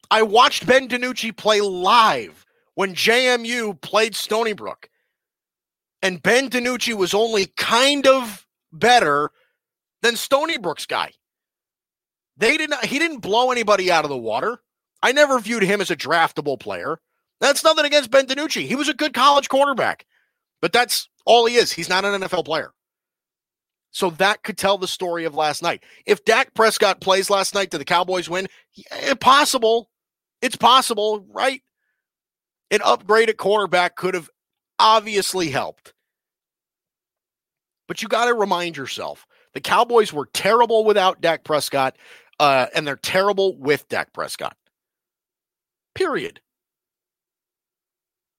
I 0.09 0.21
watched 0.21 0.65
Ben 0.65 0.87
DiNucci 0.87 1.35
play 1.35 1.61
live 1.61 2.45
when 2.75 2.93
JMU 2.93 3.79
played 3.81 4.15
Stony 4.15 4.53
Brook. 4.53 4.89
And 6.01 6.21
Ben 6.21 6.49
DiNucci 6.49 6.93
was 6.93 7.13
only 7.13 7.47
kind 7.57 8.05
of 8.05 8.45
better 8.71 9.31
than 10.05 10.15
Stony 10.15 10.57
Brook's 10.57 10.85
guy. 10.85 11.11
They 12.37 12.57
did 12.57 12.69
not 12.69 12.85
he 12.85 12.99
didn't 12.99 13.19
blow 13.19 13.51
anybody 13.51 13.91
out 13.91 14.05
of 14.05 14.09
the 14.09 14.17
water. 14.17 14.59
I 15.01 15.11
never 15.11 15.39
viewed 15.39 15.63
him 15.63 15.81
as 15.81 15.91
a 15.91 15.95
draftable 15.95 16.59
player. 16.59 16.99
That's 17.41 17.63
nothing 17.63 17.85
against 17.85 18.11
Ben 18.11 18.27
DiNucci. 18.27 18.67
He 18.67 18.75
was 18.75 18.89
a 18.89 18.93
good 18.93 19.13
college 19.13 19.49
quarterback. 19.49 20.05
But 20.61 20.71
that's 20.71 21.09
all 21.25 21.45
he 21.45 21.55
is. 21.55 21.71
He's 21.71 21.89
not 21.89 22.05
an 22.05 22.21
NFL 22.21 22.45
player. 22.45 22.71
So 23.91 24.09
that 24.11 24.43
could 24.43 24.57
tell 24.57 24.77
the 24.77 24.87
story 24.87 25.25
of 25.25 25.35
last 25.35 25.63
night. 25.63 25.83
If 26.05 26.25
Dak 26.25 26.53
Prescott 26.53 27.01
plays 27.01 27.29
last 27.29 27.55
night, 27.55 27.69
did 27.69 27.79
the 27.79 27.85
Cowboys 27.85 28.29
win? 28.29 28.47
Yeah, 28.73 29.13
possible. 29.15 29.89
It's 30.41 30.55
possible, 30.55 31.25
right? 31.29 31.61
An 32.71 32.81
upgrade 32.83 33.29
at 33.29 33.37
quarterback 33.37 33.95
could 33.95 34.13
have 34.13 34.29
obviously 34.79 35.49
helped. 35.49 35.93
But 37.87 38.01
you 38.01 38.07
got 38.07 38.25
to 38.25 38.33
remind 38.33 38.75
yourself 38.77 39.25
the 39.55 39.61
Cowboys 39.61 40.13
were 40.13 40.27
terrible 40.33 40.83
without 40.83 41.21
Dak 41.21 41.45
Prescott, 41.45 41.97
uh, 42.39 42.67
and 42.75 42.85
they're 42.85 42.97
terrible 42.97 43.57
with 43.57 43.87
Dak 43.87 44.13
Prescott. 44.13 44.55
Period. 45.95 46.41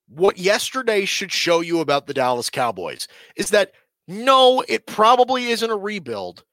What 0.08 0.38
yesterday 0.38 1.06
should 1.06 1.32
show 1.32 1.60
you 1.60 1.80
about 1.80 2.06
the 2.06 2.14
Dallas 2.14 2.50
Cowboys 2.50 3.08
is 3.34 3.50
that 3.50 3.72
no, 4.06 4.62
it 4.68 4.86
probably 4.86 5.46
isn't 5.46 5.70
a 5.70 5.76
rebuild, 5.76 6.44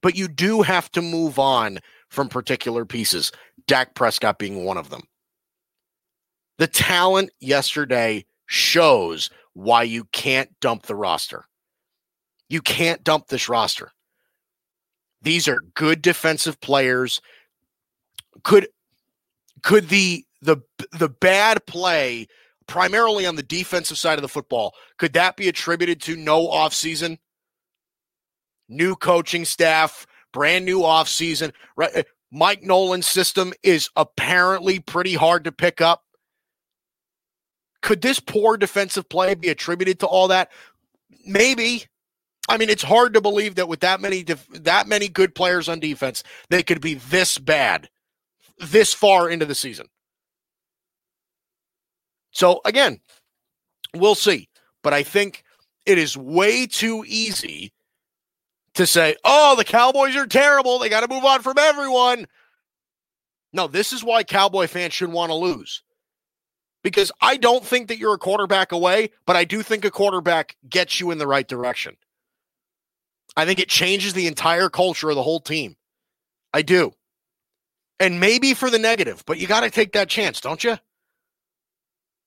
but 0.00 0.16
you 0.16 0.28
do 0.28 0.62
have 0.62 0.90
to 0.92 1.02
move 1.02 1.38
on 1.38 1.80
from 2.08 2.28
particular 2.28 2.86
pieces, 2.86 3.32
Dak 3.66 3.94
Prescott 3.94 4.38
being 4.38 4.64
one 4.64 4.78
of 4.78 4.90
them. 4.90 5.02
The 6.58 6.68
talent 6.68 7.30
yesterday 7.40 8.26
shows 8.46 9.28
why 9.54 9.82
you 9.82 10.04
can't 10.12 10.48
dump 10.60 10.84
the 10.84 10.94
roster. 10.94 11.46
You 12.52 12.60
can't 12.60 13.02
dump 13.02 13.28
this 13.28 13.48
roster. 13.48 13.92
These 15.22 15.48
are 15.48 15.58
good 15.72 16.02
defensive 16.02 16.60
players. 16.60 17.22
Could 18.44 18.68
could 19.62 19.88
the 19.88 20.26
the 20.42 20.58
the 20.92 21.08
bad 21.08 21.64
play 21.64 22.26
primarily 22.66 23.24
on 23.24 23.36
the 23.36 23.42
defensive 23.42 23.96
side 23.96 24.18
of 24.18 24.22
the 24.22 24.28
football, 24.28 24.74
could 24.98 25.14
that 25.14 25.36
be 25.36 25.48
attributed 25.48 26.02
to 26.02 26.14
no 26.14 26.46
offseason? 26.48 27.16
New 28.68 28.96
coaching 28.96 29.46
staff, 29.46 30.06
brand 30.34 30.66
new 30.66 30.80
offseason, 30.80 31.52
right? 31.74 32.04
Mike 32.30 32.62
Nolan's 32.62 33.06
system 33.06 33.54
is 33.62 33.88
apparently 33.96 34.78
pretty 34.78 35.14
hard 35.14 35.44
to 35.44 35.52
pick 35.52 35.80
up. 35.80 36.02
Could 37.80 38.02
this 38.02 38.20
poor 38.20 38.58
defensive 38.58 39.08
play 39.08 39.34
be 39.34 39.48
attributed 39.48 40.00
to 40.00 40.06
all 40.06 40.28
that? 40.28 40.50
Maybe. 41.24 41.86
I 42.52 42.58
mean, 42.58 42.68
it's 42.68 42.82
hard 42.82 43.14
to 43.14 43.22
believe 43.22 43.54
that 43.54 43.66
with 43.66 43.80
that 43.80 44.02
many 44.02 44.22
def- 44.22 44.46
that 44.48 44.86
many 44.86 45.08
good 45.08 45.34
players 45.34 45.70
on 45.70 45.80
defense, 45.80 46.22
they 46.50 46.62
could 46.62 46.82
be 46.82 46.92
this 46.92 47.38
bad 47.38 47.88
this 48.58 48.92
far 48.92 49.30
into 49.30 49.46
the 49.46 49.54
season. 49.54 49.86
So 52.30 52.60
again, 52.66 53.00
we'll 53.96 54.14
see. 54.14 54.50
But 54.82 54.92
I 54.92 55.02
think 55.02 55.44
it 55.86 55.96
is 55.96 56.14
way 56.14 56.66
too 56.66 57.06
easy 57.06 57.72
to 58.74 58.86
say, 58.86 59.16
oh, 59.24 59.56
the 59.56 59.64
Cowboys 59.64 60.14
are 60.14 60.26
terrible. 60.26 60.78
They 60.78 60.90
got 60.90 61.00
to 61.00 61.08
move 61.08 61.24
on 61.24 61.40
from 61.40 61.56
everyone. 61.56 62.26
No, 63.54 63.66
this 63.66 63.94
is 63.94 64.04
why 64.04 64.24
Cowboy 64.24 64.66
fans 64.66 64.92
should 64.92 65.10
want 65.10 65.30
to 65.30 65.36
lose. 65.36 65.82
Because 66.84 67.12
I 67.22 67.38
don't 67.38 67.64
think 67.64 67.88
that 67.88 67.96
you're 67.96 68.12
a 68.12 68.18
quarterback 68.18 68.72
away, 68.72 69.08
but 69.24 69.36
I 69.36 69.44
do 69.44 69.62
think 69.62 69.86
a 69.86 69.90
quarterback 69.90 70.56
gets 70.68 71.00
you 71.00 71.12
in 71.12 71.16
the 71.16 71.26
right 71.26 71.48
direction. 71.48 71.96
I 73.36 73.46
think 73.46 73.58
it 73.58 73.68
changes 73.68 74.12
the 74.12 74.26
entire 74.26 74.68
culture 74.68 75.10
of 75.10 75.16
the 75.16 75.22
whole 75.22 75.40
team. 75.40 75.76
I 76.52 76.62
do. 76.62 76.92
And 77.98 78.20
maybe 78.20 78.52
for 78.54 78.68
the 78.68 78.78
negative, 78.78 79.22
but 79.26 79.38
you 79.38 79.46
got 79.46 79.60
to 79.60 79.70
take 79.70 79.92
that 79.92 80.08
chance, 80.08 80.40
don't 80.40 80.62
you? 80.62 80.76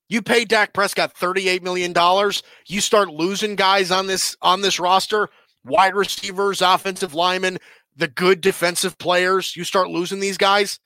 You 0.07 0.21
pay 0.21 0.45
Dak 0.45 0.73
Prescott 0.73 1.15
$38 1.15 1.63
million. 1.63 1.93
You 2.67 2.81
start 2.81 3.09
losing 3.09 3.55
guys 3.55 3.91
on 3.91 4.07
this 4.07 4.37
on 4.41 4.61
this 4.61 4.79
roster, 4.79 5.29
wide 5.63 5.95
receivers, 5.95 6.61
offensive 6.61 7.13
linemen, 7.13 7.57
the 7.95 8.07
good 8.07 8.41
defensive 8.41 8.97
players. 8.97 9.55
You 9.55 9.63
start 9.63 9.89
losing 9.89 10.19
these 10.19 10.37
guys. 10.37 10.79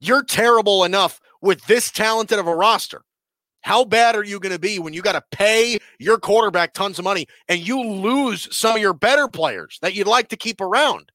You're 0.00 0.24
terrible 0.24 0.84
enough 0.84 1.20
with 1.40 1.64
this 1.66 1.90
talented 1.90 2.38
of 2.38 2.46
a 2.46 2.54
roster. 2.54 3.02
How 3.62 3.84
bad 3.84 4.14
are 4.16 4.24
you 4.24 4.38
going 4.38 4.52
to 4.52 4.58
be 4.58 4.78
when 4.78 4.92
you 4.92 5.02
got 5.02 5.12
to 5.12 5.24
pay 5.30 5.78
your 5.98 6.18
quarterback 6.18 6.74
tons 6.74 6.98
of 6.98 7.04
money 7.04 7.26
and 7.48 7.66
you 7.66 7.82
lose 7.82 8.54
some 8.54 8.76
of 8.76 8.82
your 8.82 8.92
better 8.92 9.28
players 9.28 9.78
that 9.82 9.94
you'd 9.94 10.06
like 10.06 10.28
to 10.28 10.36
keep 10.36 10.60
around? 10.60 11.10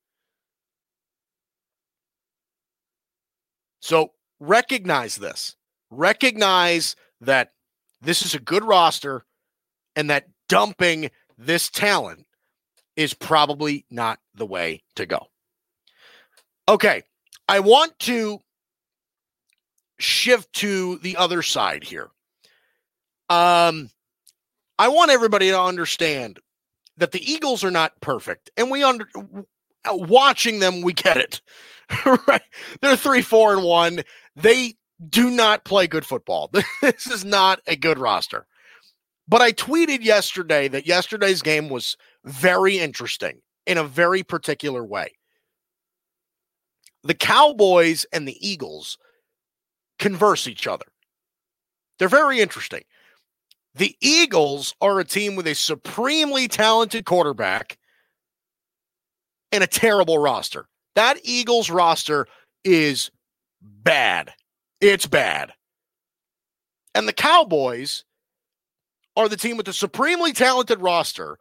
So 3.82 4.12
recognize 4.39 5.16
this 5.16 5.56
recognize 5.89 6.96
that 7.22 7.54
this 8.01 8.22
is 8.25 8.36
a 8.36 8.39
good 8.39 8.63
roster 8.63 9.25
and 9.96 10.10
that 10.10 10.27
dumping 10.50 11.10
this 11.38 11.70
talent 11.70 12.25
is 12.96 13.13
probably 13.13 13.86
not 13.89 14.20
the 14.36 14.46
way 14.46 14.84
to 14.96 15.06
go. 15.06 15.27
Okay, 16.70 17.04
I 17.48 17.60
want 17.60 17.98
to 18.00 18.39
shift 20.00 20.51
to 20.54 20.98
the 21.00 21.16
other 21.18 21.42
side 21.42 21.84
here. 21.84 22.10
Um 23.29 23.89
I 24.79 24.89
want 24.89 25.12
everybody 25.12 25.50
to 25.50 25.60
understand 25.60 26.39
that 26.98 27.12
the 27.12 27.31
Eagles 27.31 27.63
are 27.63 27.72
not 27.72 28.00
perfect 28.01 28.50
and 28.57 28.69
we 28.72 28.84
under 28.84 29.07
watching 29.89 30.60
them 30.60 30.81
we 30.81 30.93
get 30.93 31.17
it. 31.17 31.41
right? 32.27 32.41
They're 32.81 32.96
3 32.96 33.22
4 33.22 33.53
and 33.53 33.63
1. 33.63 34.01
They 34.36 34.75
do 35.10 35.29
not 35.29 35.63
play 35.63 35.88
good 35.88 36.05
football. 36.05 36.51
this 36.81 37.07
is 37.07 37.24
not 37.24 37.62
a 37.67 37.75
good 37.75 38.00
roster. 38.00 38.46
But 39.27 39.41
I 39.41 39.51
tweeted 39.51 40.03
yesterday 40.03 40.67
that 40.69 40.88
yesterday's 40.88 41.41
game 41.41 41.69
was 41.69 41.98
very 42.24 42.79
interesting 42.79 43.41
in 43.65 43.77
a 43.77 43.84
very 43.84 44.24
particular 44.24 44.84
way. 44.84 45.13
The 47.03 47.13
Cowboys 47.13 48.05
and 48.12 48.27
the 48.27 48.48
Eagles 48.48 48.98
converse 50.00 50.48
each 50.48 50.65
other. 50.65 50.86
They're 52.00 52.07
very 52.07 52.39
interesting. 52.39 52.84
The 53.77 53.96
Eagles 54.01 54.74
are 54.81 55.00
a 55.00 55.05
team 55.05 55.36
with 55.36 55.46
a 55.46 55.53
supremely 55.53 56.48
talented 56.48 57.05
quarterback 57.05 57.77
and 59.51 59.63
a 59.63 59.67
terrible 59.67 60.17
roster. 60.17 60.67
That 60.96 61.19
Eagles 61.24 61.69
roster 61.69 62.27
is 62.63 63.12
bad. 63.62 64.34
It's 64.81 65.05
bad. 65.05 65.53
And 66.96 67.07
the 67.07 67.13
Cowboys 67.13 68.03
are 69.15 69.29
the 69.29 69.38
team 69.38 69.57
with 69.57 69.67
the 69.67 69.74
supremely 69.74 70.34
talented 70.34 70.81
roster 70.81 71.38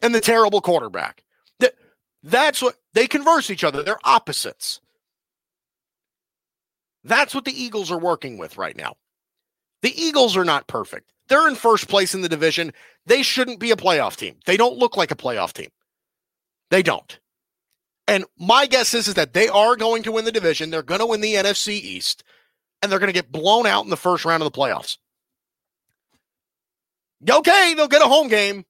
and 0.00 0.14
the 0.14 0.20
terrible 0.20 0.60
quarterback. 0.60 1.24
That 1.58 1.74
that's 2.22 2.62
what 2.62 2.76
they 2.94 3.08
converse 3.08 3.50
each 3.50 3.64
other. 3.64 3.82
They're 3.82 3.98
opposites. 4.04 4.80
That's 7.02 7.34
what 7.34 7.44
the 7.44 7.60
Eagles 7.60 7.90
are 7.90 7.98
working 7.98 8.38
with 8.38 8.56
right 8.56 8.76
now. 8.76 8.94
The 9.82 10.00
Eagles 10.00 10.36
are 10.36 10.44
not 10.44 10.68
perfect. 10.68 11.12
They're 11.32 11.48
in 11.48 11.54
first 11.54 11.88
place 11.88 12.14
in 12.14 12.20
the 12.20 12.28
division. 12.28 12.74
They 13.06 13.22
shouldn't 13.22 13.58
be 13.58 13.70
a 13.70 13.76
playoff 13.76 14.16
team. 14.16 14.36
They 14.44 14.58
don't 14.58 14.76
look 14.76 14.98
like 14.98 15.10
a 15.10 15.16
playoff 15.16 15.54
team. 15.54 15.70
They 16.70 16.82
don't. 16.82 17.18
And 18.06 18.26
my 18.38 18.66
guess 18.66 18.92
is, 18.92 19.08
is 19.08 19.14
that 19.14 19.32
they 19.32 19.48
are 19.48 19.74
going 19.74 20.02
to 20.02 20.12
win 20.12 20.26
the 20.26 20.30
division. 20.30 20.68
They're 20.68 20.82
going 20.82 21.00
to 21.00 21.06
win 21.06 21.22
the 21.22 21.32
NFC 21.32 21.68
East 21.68 22.22
and 22.82 22.92
they're 22.92 22.98
going 22.98 23.08
to 23.08 23.14
get 23.14 23.32
blown 23.32 23.64
out 23.64 23.84
in 23.84 23.88
the 23.88 23.96
first 23.96 24.26
round 24.26 24.42
of 24.42 24.52
the 24.52 24.58
playoffs. 24.58 24.98
Okay, 27.26 27.72
they'll 27.78 27.88
get 27.88 28.02
a 28.02 28.08
home 28.08 28.28
game, 28.28 28.66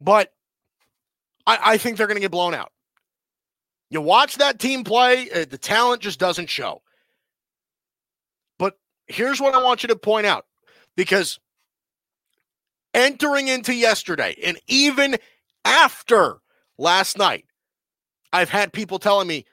but 0.00 0.32
I, 1.46 1.58
I 1.62 1.76
think 1.76 1.98
they're 1.98 2.06
going 2.06 2.16
to 2.16 2.22
get 2.22 2.30
blown 2.30 2.54
out. 2.54 2.72
You 3.90 4.00
watch 4.00 4.38
that 4.38 4.58
team 4.58 4.84
play, 4.84 5.30
uh, 5.30 5.44
the 5.44 5.58
talent 5.58 6.00
just 6.00 6.18
doesn't 6.18 6.48
show. 6.48 6.80
But 8.58 8.78
here's 9.06 9.38
what 9.38 9.54
I 9.54 9.62
want 9.62 9.82
you 9.82 9.88
to 9.88 9.96
point 9.96 10.24
out 10.24 10.46
because 10.96 11.38
entering 12.98 13.48
into 13.48 13.74
yesterday 13.74 14.36
and 14.44 14.58
even 14.66 15.16
after 15.64 16.38
last 16.76 17.16
night, 17.16 17.44
I've 18.32 18.50
had 18.50 18.72
people 18.72 18.98
telling 18.98 19.28
me, 19.28 19.44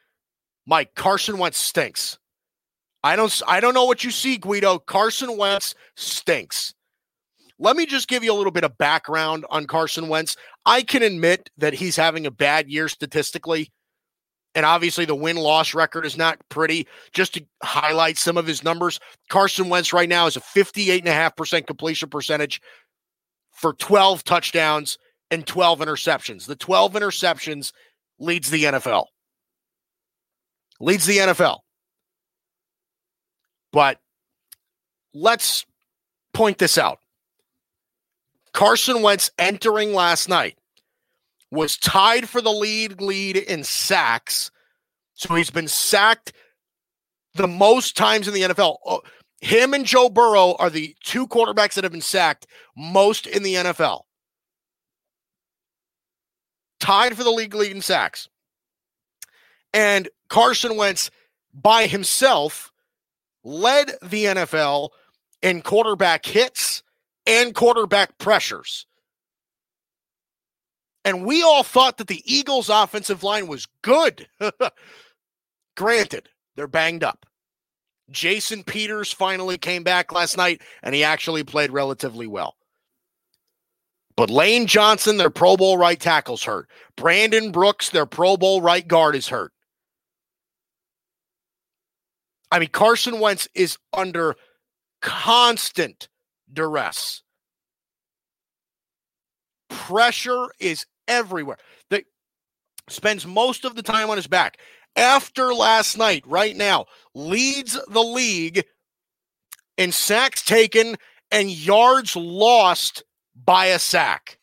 Mike, 0.66 0.96
Carson 0.96 1.38
Wentz 1.38 1.60
stinks. 1.60 2.18
I 3.04 3.16
don't 3.16 3.42
I 3.48 3.60
don't 3.60 3.76
know 3.76 3.86
what 3.86 4.04
you 4.04 4.12
see, 4.12 4.38
Guido. 4.38 4.80
Carson 4.80 5.38
Wentz 5.38 5.76
stinks. 5.96 6.74
Let 7.60 7.78
me 7.78 7.86
just 7.86 8.08
give 8.08 8.24
you 8.24 8.34
a 8.34 8.36
little 8.36 8.52
bit 8.52 8.64
of 8.64 8.78
background 8.78 9.46
on 9.50 9.68
Carson 9.68 10.10
Wentz. 10.10 10.36
I 10.66 10.82
can 10.82 11.04
admit 11.04 11.50
that 11.58 11.74
he's 11.74 11.96
having 11.96 12.26
a 12.26 12.32
bad 12.32 12.70
year 12.70 12.90
statistically. 12.90 13.72
And 14.56 14.66
obviously, 14.66 15.06
the 15.06 15.16
win 15.16 15.36
loss 15.36 15.74
record 15.74 16.06
is 16.06 16.18
not 16.18 16.40
pretty. 16.50 16.88
Just 17.14 17.34
to 17.36 17.46
highlight 17.62 18.18
some 18.18 18.38
of 18.38 18.48
his 18.48 18.64
numbers, 18.64 19.00
Carson 19.30 19.70
Wentz 19.70 19.94
right 19.94 20.10
now 20.10 20.28
is 20.28 20.38
a 20.38 20.42
58.5% 20.42 21.68
completion 21.68 22.10
percentage 22.10 22.62
for 23.56 23.74
12 23.74 24.24
touchdowns 24.24 24.98
and 25.32 25.48
12 25.48 25.80
interceptions. 25.80 26.46
The 26.46 26.56
12 26.56 26.94
interceptions 26.94 27.72
leads 28.20 28.52
the 28.52 28.66
NFL. 28.66 29.06
Leads 30.80 31.06
the 31.06 31.18
NFL. 31.18 31.60
But 33.72 34.00
let's 35.14 35.66
point 36.34 36.58
this 36.58 36.78
out. 36.78 37.00
Carson 38.54 39.02
Wentz 39.02 39.32
entering 39.40 39.94
last 39.94 40.30
night 40.30 40.58
was 41.52 41.78
tied 41.78 42.28
for 42.30 42.42
the 42.42 42.52
lead 42.52 43.02
lead 43.02 43.38
in 43.38 43.64
sacks. 43.64 44.52
So 45.14 45.36
he's 45.36 45.50
been 45.50 45.68
sacked 45.68 46.34
the 47.36 47.48
most 47.48 47.96
times 47.96 48.28
in 48.28 48.34
the 48.34 48.42
NFL. 48.42 48.78
Oh, 48.86 49.02
Him 49.46 49.76
and 49.76 49.86
Joe 49.86 50.10
Burrow 50.10 50.56
are 50.58 50.72
the 50.72 50.96
two 51.04 51.28
quarterbacks 51.28 51.76
that 51.76 51.84
have 51.84 51.92
been 51.92 52.02
sacked 52.02 52.48
most 52.76 53.28
in 53.28 53.44
the 53.44 53.54
NFL. 53.54 54.02
Tied 56.80 57.16
for 57.16 57.24
the 57.24 57.30
league 57.30 57.54
lead 57.54 57.72
in 57.72 57.84
sacks. 57.84 58.28
And 59.72 60.10
Carson 60.30 60.78
Wentz 60.78 61.12
by 61.54 61.86
himself 61.86 62.72
led 63.44 63.92
the 64.02 64.26
NFL 64.26 64.90
in 65.44 65.62
quarterback 65.62 66.26
hits 66.26 66.82
and 67.28 67.54
quarterback 67.54 68.18
pressures. 68.18 68.88
And 71.04 71.24
we 71.24 71.44
all 71.44 71.62
thought 71.62 71.98
that 71.98 72.08
the 72.08 72.24
Eagles' 72.26 72.70
offensive 72.70 73.22
line 73.22 73.46
was 73.46 73.68
good. 73.84 74.28
Granted, 75.78 76.30
they're 76.56 76.66
banged 76.66 77.04
up. 77.04 77.28
Jason 78.12 78.64
Peters 78.64 79.12
finally 79.12 79.58
came 79.58 79.84
back 79.84 80.12
last 80.12 80.38
night 80.38 80.62
and 80.84 80.94
he 80.94 81.04
actually 81.04 81.44
played 81.44 81.72
relatively 81.72 82.28
well. 82.28 82.56
But 84.16 84.30
Lane 84.30 84.66
Johnson, 84.66 85.18
their 85.18 85.30
Pro 85.30 85.58
Bowl 85.58 85.78
right 85.78 86.00
tackle's 86.00 86.44
hurt. 86.44 86.70
Brandon 86.96 87.52
Brooks, 87.52 87.90
their 87.90 88.06
Pro 88.06 88.38
Bowl 88.38 88.62
right 88.62 88.88
guard, 88.88 89.16
is 89.16 89.28
hurt. 89.28 89.52
I 92.52 92.60
mean, 92.60 92.70
Carson 92.70 93.20
Wentz 93.20 93.50
is 93.54 93.78
under 93.92 94.36
constant 95.02 96.08
duress. 96.52 97.24
Pressure 99.70 100.48
is 100.60 100.86
everywhere. 101.08 101.58
That 101.90 102.06
spends 102.88 103.26
most 103.26 103.66
of 103.66 103.76
the 103.76 103.84
time 103.84 104.10
on 104.10 104.16
his 104.16 104.28
back. 104.28 104.58
After 104.96 105.54
last 105.54 105.98
night, 105.98 106.24
right 106.26 106.56
now, 106.56 106.86
leads 107.16 107.80
the 107.88 108.04
league 108.04 108.64
in 109.78 109.92
sacks 109.92 110.44
taken 110.44 110.96
and 111.32 111.50
yards 111.50 112.16
lost 112.16 113.04
by 113.36 113.68
a 113.68 113.80
sack. 113.80 114.38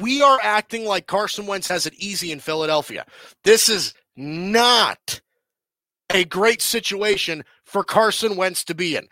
We 0.00 0.22
are 0.22 0.38
acting 0.42 0.84
like 0.84 1.06
Carson 1.06 1.46
Wentz 1.46 1.68
has 1.68 1.86
it 1.86 1.94
easy 1.94 2.32
in 2.32 2.40
Philadelphia. 2.40 3.06
This 3.44 3.68
is 3.68 3.94
not 4.16 5.20
a 6.12 6.24
great 6.24 6.60
situation 6.60 7.44
for 7.64 7.84
Carson 7.84 8.36
Wentz 8.36 8.64
to 8.64 8.74
be 8.74 8.96
in. 8.96 9.06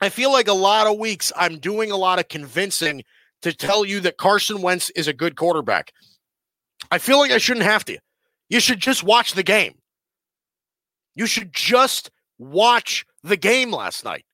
I 0.00 0.08
feel 0.08 0.32
like 0.32 0.48
a 0.48 0.54
lot 0.54 0.86
of 0.86 0.98
weeks 0.98 1.32
I'm 1.36 1.58
doing 1.58 1.90
a 1.90 1.96
lot 1.96 2.18
of 2.18 2.28
convincing 2.28 3.04
to 3.42 3.52
tell 3.52 3.84
you 3.84 4.00
that 4.00 4.16
Carson 4.16 4.62
Wentz 4.62 4.90
is 4.90 5.08
a 5.08 5.12
good 5.12 5.36
quarterback. 5.36 5.92
I 6.90 6.98
feel 6.98 7.18
like 7.18 7.30
I 7.30 7.38
shouldn't 7.38 7.66
have 7.66 7.84
to. 7.86 7.98
You 8.50 8.60
should 8.60 8.80
just 8.80 9.02
watch 9.02 9.32
the 9.32 9.42
game. 9.42 9.76
You 11.14 11.26
should 11.26 11.52
just 11.52 12.10
watch 12.38 13.06
the 13.22 13.36
game 13.36 13.70
last 13.70 14.04
night. 14.04 14.24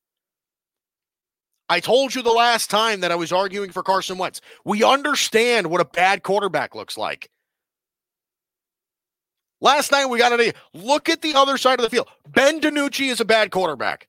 I 1.69 1.81
told 1.81 2.15
you 2.15 2.23
the 2.23 2.31
last 2.31 2.71
time 2.71 3.01
that 3.01 3.13
I 3.13 3.17
was 3.17 3.33
arguing 3.33 3.71
for 3.71 3.83
Carson 3.83 4.19
Wentz. 4.19 4.41
We 4.65 4.85
understand 4.85 5.69
what 5.69 5.81
a 5.81 5.85
bad 5.85 6.23
quarterback 6.23 6.75
looks 6.75 6.97
like. 6.97 7.29
Last 9.61 9.91
night 9.91 10.07
we 10.07 10.19
got 10.19 10.37
to 10.37 10.55
look 10.75 11.09
at 11.09 11.23
the 11.23 11.35
other 11.35 11.59
side 11.59 11.79
of 11.79 11.85
the 11.85 11.91
field. 11.91 12.09
Ben 12.29 12.61
DiNucci 12.61 13.11
is 13.11 13.21
a 13.21 13.25
bad 13.25 13.51
quarterback. 13.51 14.09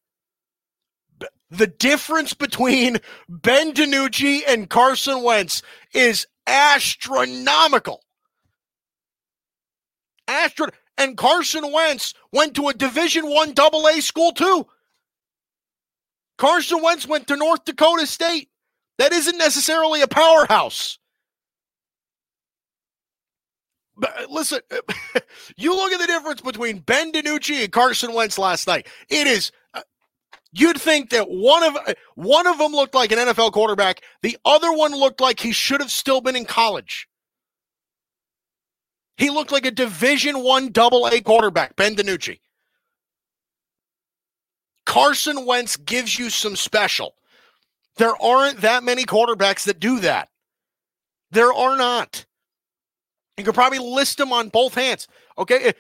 The 1.50 1.68
difference 1.68 2.34
between 2.34 2.98
Ben 3.28 3.74
DiNucci 3.74 4.42
and 4.48 4.70
Carson 4.70 5.24
Wentz 5.24 5.62
is 5.94 6.28
astronomical. 6.46 8.04
Astro 10.28 10.68
and 10.98 11.18
Carson 11.18 11.72
Wentz 11.72 12.14
went 12.32 12.56
to 12.56 12.68
a 12.70 12.74
Division 12.74 13.30
One 13.30 13.54
Double 13.54 13.88
A 13.88 14.02
school 14.02 14.32
too. 14.32 14.68
Carson 16.38 16.82
Wentz 16.82 17.08
went 17.08 17.28
to 17.28 17.36
North 17.36 17.66
Dakota 17.66 18.06
State. 18.06 18.50
That 18.98 19.14
isn't 19.14 19.38
necessarily 19.38 20.02
a 20.02 20.08
powerhouse. 20.08 20.98
But 23.96 24.24
uh, 24.24 24.28
listen, 24.30 24.60
you 25.58 25.76
look 25.76 25.92
at 25.92 26.00
the 26.00 26.08
difference 26.08 26.42
between 26.42 26.80
Ben 26.80 27.12
DiNucci 27.12 27.64
and 27.64 27.72
Carson 27.72 28.14
Wentz 28.14 28.38
last 28.38 28.68
night. 28.68 28.88
It 29.10 29.28
is 29.28 29.52
uh, 29.74 29.82
you'd 30.52 30.80
think 30.80 31.10
that 31.10 31.30
one 31.30 31.64
of 31.64 31.76
uh, 31.76 31.94
one 32.16 32.48
of 32.48 32.60
them 32.60 32.72
looked 32.72 32.96
like 32.96 33.12
an 33.12 33.18
NFL 33.18 33.52
quarterback, 33.54 34.02
the 34.22 34.38
other 34.46 34.72
one 34.72 34.92
looked 34.92 35.22
like 35.22 35.40
he 35.40 35.52
should 35.52 35.82
have 35.82 35.92
still 35.92 36.22
been 36.22 36.36
in 36.36 36.46
college. 36.46 37.08
He 39.18 39.30
looked 39.30 39.52
like 39.52 39.66
a 39.66 39.72
Division 39.72 40.44
One 40.44 40.72
Double 40.72 41.08
A 41.08 41.22
quarterback, 41.22 41.76
Ben 41.76 41.96
DiNucci. 41.96 42.40
Carson 44.86 45.46
Wentz 45.46 45.76
gives 45.76 46.18
you 46.18 46.30
some 46.30 46.56
special. 46.56 47.16
There 47.98 48.16
aren't 48.22 48.62
that 48.62 48.84
many 48.84 49.06
quarterbacks 49.06 49.66
that 49.66 49.80
do 49.80 50.00
that. 50.00 50.30
There 51.32 51.52
are 51.52 51.76
not. 51.76 52.26
You 53.38 53.44
could 53.44 53.56
probably 53.56 53.80
list 53.80 54.18
them 54.18 54.32
on 54.32 54.50
both 54.50 54.76
hands. 54.76 55.08
Okay. 55.38 55.66
Eh, 55.66 55.72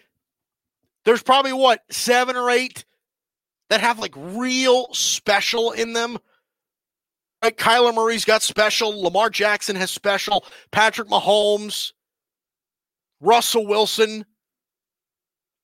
there's 1.05 1.23
probably 1.23 1.53
what, 1.53 1.81
seven 1.89 2.35
or 2.35 2.49
eight 2.49 2.83
that 3.69 3.79
have 3.79 3.99
like 3.99 4.13
real 4.15 4.87
special 4.93 5.71
in 5.71 5.93
them. 5.93 6.17
Like 7.41 7.57
Kyler 7.57 7.93
Murray's 7.93 8.25
got 8.25 8.41
special. 8.41 9.01
Lamar 9.01 9.29
Jackson 9.29 9.75
has 9.75 9.91
special. 9.91 10.43
Patrick 10.71 11.07
Mahomes, 11.07 11.93
Russell 13.19 13.65
Wilson, 13.65 14.25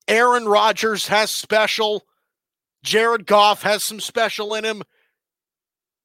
Aaron 0.07 0.45
Rodgers 0.45 1.07
has 1.07 1.31
special. 1.31 2.05
Jared 2.83 3.25
Goff 3.25 3.63
has 3.63 3.83
some 3.83 3.99
special 3.99 4.55
in 4.55 4.65
him. 4.65 4.83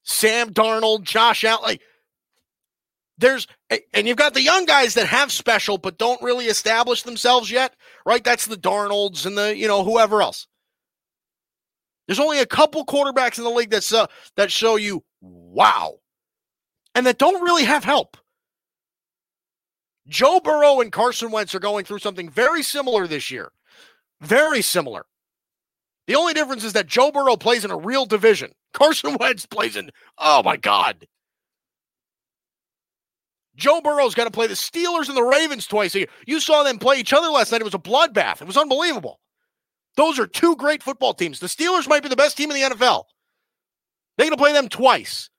Sam 0.03 0.53
Darnold, 0.53 1.03
Josh 1.03 1.43
Allen 1.43 1.79
there's 3.19 3.47
and 3.93 4.07
you've 4.07 4.17
got 4.17 4.33
the 4.33 4.41
young 4.41 4.65
guys 4.65 4.93
that 4.93 5.05
have 5.07 5.31
special 5.31 5.77
but 5.77 5.97
don't 5.97 6.21
really 6.21 6.45
establish 6.45 7.03
themselves 7.03 7.51
yet, 7.51 7.75
right? 8.05 8.23
That's 8.23 8.45
the 8.45 8.55
Darnolds 8.55 9.25
and 9.25 9.37
the 9.37 9.55
you 9.55 9.67
know 9.67 9.83
whoever 9.83 10.21
else. 10.21 10.47
There's 12.07 12.19
only 12.19 12.39
a 12.39 12.45
couple 12.45 12.85
quarterbacks 12.85 13.37
in 13.37 13.43
the 13.43 13.49
league 13.49 13.71
that 13.71 13.91
uh, 13.93 14.07
that 14.37 14.51
show 14.51 14.77
you 14.77 15.03
wow, 15.21 15.99
and 16.95 17.05
that 17.05 17.19
don't 17.19 17.43
really 17.43 17.65
have 17.65 17.83
help. 17.83 18.17
Joe 20.07 20.39
Burrow 20.39 20.81
and 20.81 20.91
Carson 20.91 21.31
Wentz 21.31 21.53
are 21.53 21.59
going 21.59 21.85
through 21.85 21.99
something 21.99 22.29
very 22.29 22.63
similar 22.63 23.07
this 23.07 23.29
year, 23.29 23.51
very 24.21 24.61
similar. 24.61 25.05
The 26.07 26.15
only 26.15 26.33
difference 26.33 26.63
is 26.63 26.73
that 26.73 26.87
Joe 26.87 27.11
Burrow 27.11 27.35
plays 27.35 27.63
in 27.63 27.71
a 27.71 27.77
real 27.77 28.05
division. 28.05 28.51
Carson 28.73 29.17
Wentz 29.19 29.45
plays 29.45 29.75
in 29.75 29.91
oh 30.17 30.43
my 30.43 30.55
god 30.57 31.07
Joe 33.59 33.81
Burrow's 33.81 34.15
got 34.15 34.23
to 34.23 34.31
play 34.31 34.47
the 34.47 34.53
Steelers 34.53 35.09
and 35.09 35.17
the 35.17 35.23
Ravens 35.23 35.67
twice 35.67 35.93
a 35.93 35.99
year. 35.99 36.07
You 36.25 36.39
saw 36.39 36.63
them 36.63 36.79
play 36.79 36.97
each 36.97 37.13
other 37.13 37.27
last 37.27 37.51
night. 37.51 37.61
It 37.61 37.65
was 37.65 37.73
a 37.73 37.77
bloodbath. 37.77 38.41
It 38.41 38.47
was 38.47 38.57
unbelievable. 38.57 39.19
Those 39.97 40.17
are 40.17 40.25
two 40.25 40.55
great 40.55 40.81
football 40.81 41.13
teams. 41.13 41.39
The 41.39 41.47
Steelers 41.47 41.87
might 41.87 42.01
be 42.01 42.09
the 42.09 42.15
best 42.15 42.37
team 42.37 42.49
in 42.51 42.55
the 42.55 42.75
NFL. 42.75 43.03
They're 44.17 44.27
going 44.27 44.31
to 44.31 44.37
play 44.37 44.53
them 44.53 44.69
twice. 44.69 45.29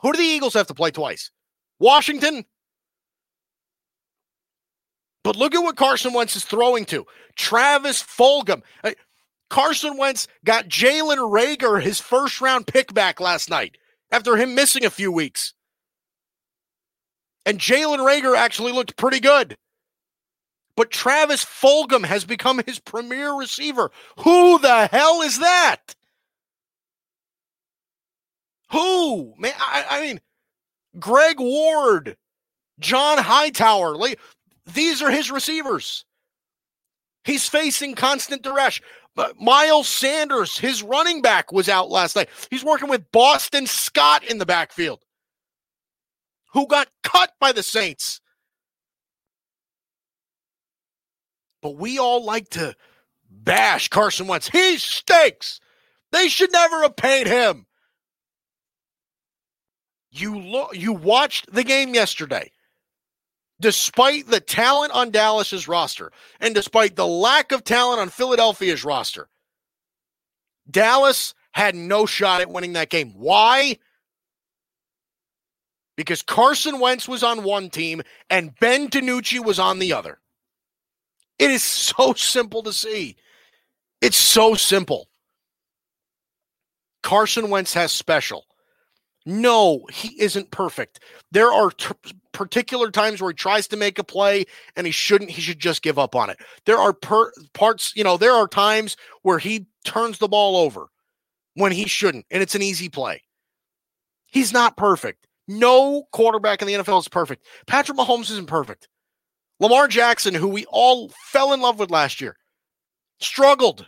Who 0.00 0.12
do 0.12 0.18
the 0.18 0.24
Eagles 0.24 0.54
have 0.54 0.66
to 0.66 0.74
play 0.74 0.90
twice? 0.90 1.30
Washington. 1.78 2.44
But 5.22 5.36
look 5.36 5.54
at 5.54 5.62
what 5.62 5.76
Carson 5.76 6.12
Wentz 6.12 6.36
is 6.36 6.44
throwing 6.44 6.84
to. 6.86 7.06
Travis 7.36 8.02
Fulgham. 8.02 8.62
Uh, 8.82 8.92
Carson 9.48 9.96
Wentz 9.96 10.28
got 10.44 10.68
Jalen 10.68 11.18
Reagor 11.18 11.82
his 11.82 12.00
first 12.00 12.40
round 12.40 12.66
pick 12.66 12.94
back 12.94 13.20
last 13.20 13.50
night 13.50 13.76
after 14.10 14.36
him 14.36 14.54
missing 14.54 14.84
a 14.84 14.90
few 14.90 15.12
weeks. 15.12 15.54
And 17.44 17.58
Jalen 17.58 17.98
Reagor 17.98 18.36
actually 18.36 18.72
looked 18.72 18.96
pretty 18.96 19.20
good. 19.20 19.56
But 20.76 20.90
Travis 20.90 21.44
Fulgham 21.44 22.04
has 22.04 22.24
become 22.24 22.62
his 22.64 22.78
premier 22.78 23.34
receiver. 23.34 23.90
Who 24.20 24.58
the 24.58 24.86
hell 24.86 25.20
is 25.22 25.38
that? 25.40 25.94
Who? 28.70 29.34
Man, 29.36 29.52
I, 29.58 29.84
I 29.90 30.00
mean, 30.00 30.20
Greg 30.98 31.40
Ward, 31.40 32.16
John 32.78 33.18
Hightower. 33.18 33.96
These 34.66 35.02
are 35.02 35.10
his 35.10 35.30
receivers. 35.30 36.04
He's 37.24 37.48
facing 37.48 37.94
constant 37.94 38.42
duress. 38.42 38.80
But 39.16 39.40
Miles 39.40 39.88
Sanders, 39.88 40.56
his 40.56 40.82
running 40.82 41.20
back, 41.20 41.52
was 41.52 41.68
out 41.68 41.90
last 41.90 42.16
night. 42.16 42.28
He's 42.50 42.64
working 42.64 42.88
with 42.88 43.10
Boston 43.12 43.66
Scott 43.66 44.24
in 44.24 44.38
the 44.38 44.46
backfield 44.46 45.00
who 46.52 46.66
got 46.66 46.88
cut 47.02 47.32
by 47.40 47.52
the 47.52 47.62
Saints. 47.62 48.20
But 51.62 51.76
we 51.76 51.98
all 51.98 52.24
like 52.24 52.48
to 52.50 52.74
bash 53.28 53.88
Carson 53.88 54.26
Wentz. 54.26 54.48
He 54.48 54.78
stinks. 54.78 55.60
They 56.12 56.28
should 56.28 56.52
never 56.52 56.82
have 56.82 56.96
paid 56.96 57.26
him. 57.26 57.66
You 60.10 60.38
look 60.38 60.76
you 60.76 60.92
watched 60.92 61.52
the 61.52 61.62
game 61.62 61.94
yesterday. 61.94 62.50
Despite 63.60 64.26
the 64.26 64.40
talent 64.40 64.92
on 64.92 65.10
Dallas's 65.10 65.68
roster 65.68 66.12
and 66.40 66.54
despite 66.54 66.96
the 66.96 67.06
lack 67.06 67.52
of 67.52 67.62
talent 67.62 68.00
on 68.00 68.08
Philadelphia's 68.08 68.84
roster, 68.84 69.28
Dallas 70.70 71.34
had 71.52 71.74
no 71.74 72.06
shot 72.06 72.40
at 72.40 72.50
winning 72.50 72.72
that 72.74 72.90
game. 72.90 73.12
Why? 73.16 73.78
Because 75.96 76.22
Carson 76.22 76.80
Wentz 76.80 77.06
was 77.06 77.22
on 77.22 77.42
one 77.42 77.68
team 77.68 78.02
and 78.30 78.58
Ben 78.58 78.88
DiNucci 78.88 79.44
was 79.44 79.58
on 79.58 79.78
the 79.78 79.92
other. 79.92 80.18
It 81.38 81.50
is 81.50 81.62
so 81.64 82.14
simple 82.14 82.62
to 82.62 82.72
see. 82.72 83.16
It's 84.00 84.16
so 84.16 84.54
simple. 84.54 85.08
Carson 87.02 87.50
Wentz 87.50 87.74
has 87.74 87.92
special. 87.92 88.46
No, 89.26 89.86
he 89.92 90.20
isn't 90.20 90.50
perfect. 90.50 91.00
There 91.30 91.52
are 91.52 91.70
t- 91.70 91.94
particular 92.32 92.90
times 92.90 93.20
where 93.20 93.30
he 93.30 93.34
tries 93.34 93.68
to 93.68 93.76
make 93.76 93.98
a 93.98 94.04
play 94.04 94.46
and 94.76 94.86
he 94.86 94.92
shouldn't. 94.92 95.30
He 95.30 95.42
should 95.42 95.58
just 95.58 95.82
give 95.82 95.98
up 95.98 96.16
on 96.16 96.30
it. 96.30 96.38
There 96.64 96.78
are 96.78 96.92
per- 96.92 97.32
parts, 97.52 97.92
you 97.94 98.02
know, 98.02 98.16
there 98.16 98.32
are 98.32 98.48
times 98.48 98.96
where 99.22 99.38
he 99.38 99.66
turns 99.84 100.18
the 100.18 100.28
ball 100.28 100.56
over 100.56 100.86
when 101.54 101.72
he 101.72 101.86
shouldn't, 101.86 102.26
and 102.30 102.42
it's 102.42 102.54
an 102.54 102.62
easy 102.62 102.88
play. 102.88 103.22
He's 104.26 104.52
not 104.52 104.76
perfect. 104.76 105.26
No 105.48 106.04
quarterback 106.12 106.62
in 106.62 106.68
the 106.68 106.74
NFL 106.74 107.00
is 107.00 107.08
perfect. 107.08 107.44
Patrick 107.66 107.98
Mahomes 107.98 108.30
isn't 108.30 108.46
perfect. 108.46 108.88
Lamar 109.58 109.88
Jackson, 109.88 110.32
who 110.32 110.48
we 110.48 110.64
all 110.70 111.10
fell 111.26 111.52
in 111.52 111.60
love 111.60 111.78
with 111.78 111.90
last 111.90 112.20
year, 112.20 112.36
struggled 113.18 113.86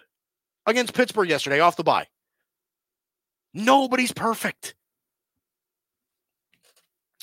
against 0.66 0.92
Pittsburgh 0.92 1.30
yesterday 1.30 1.60
off 1.60 1.76
the 1.76 1.84
bye. 1.84 2.06
Nobody's 3.54 4.12
perfect. 4.12 4.74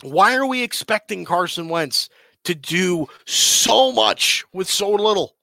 Why 0.01 0.35
are 0.35 0.45
we 0.45 0.63
expecting 0.63 1.25
Carson 1.25 1.69
Wentz 1.69 2.09
to 2.45 2.55
do 2.55 3.07
so 3.25 3.91
much 3.91 4.45
with 4.53 4.69
so 4.69 4.91
little? 4.91 5.35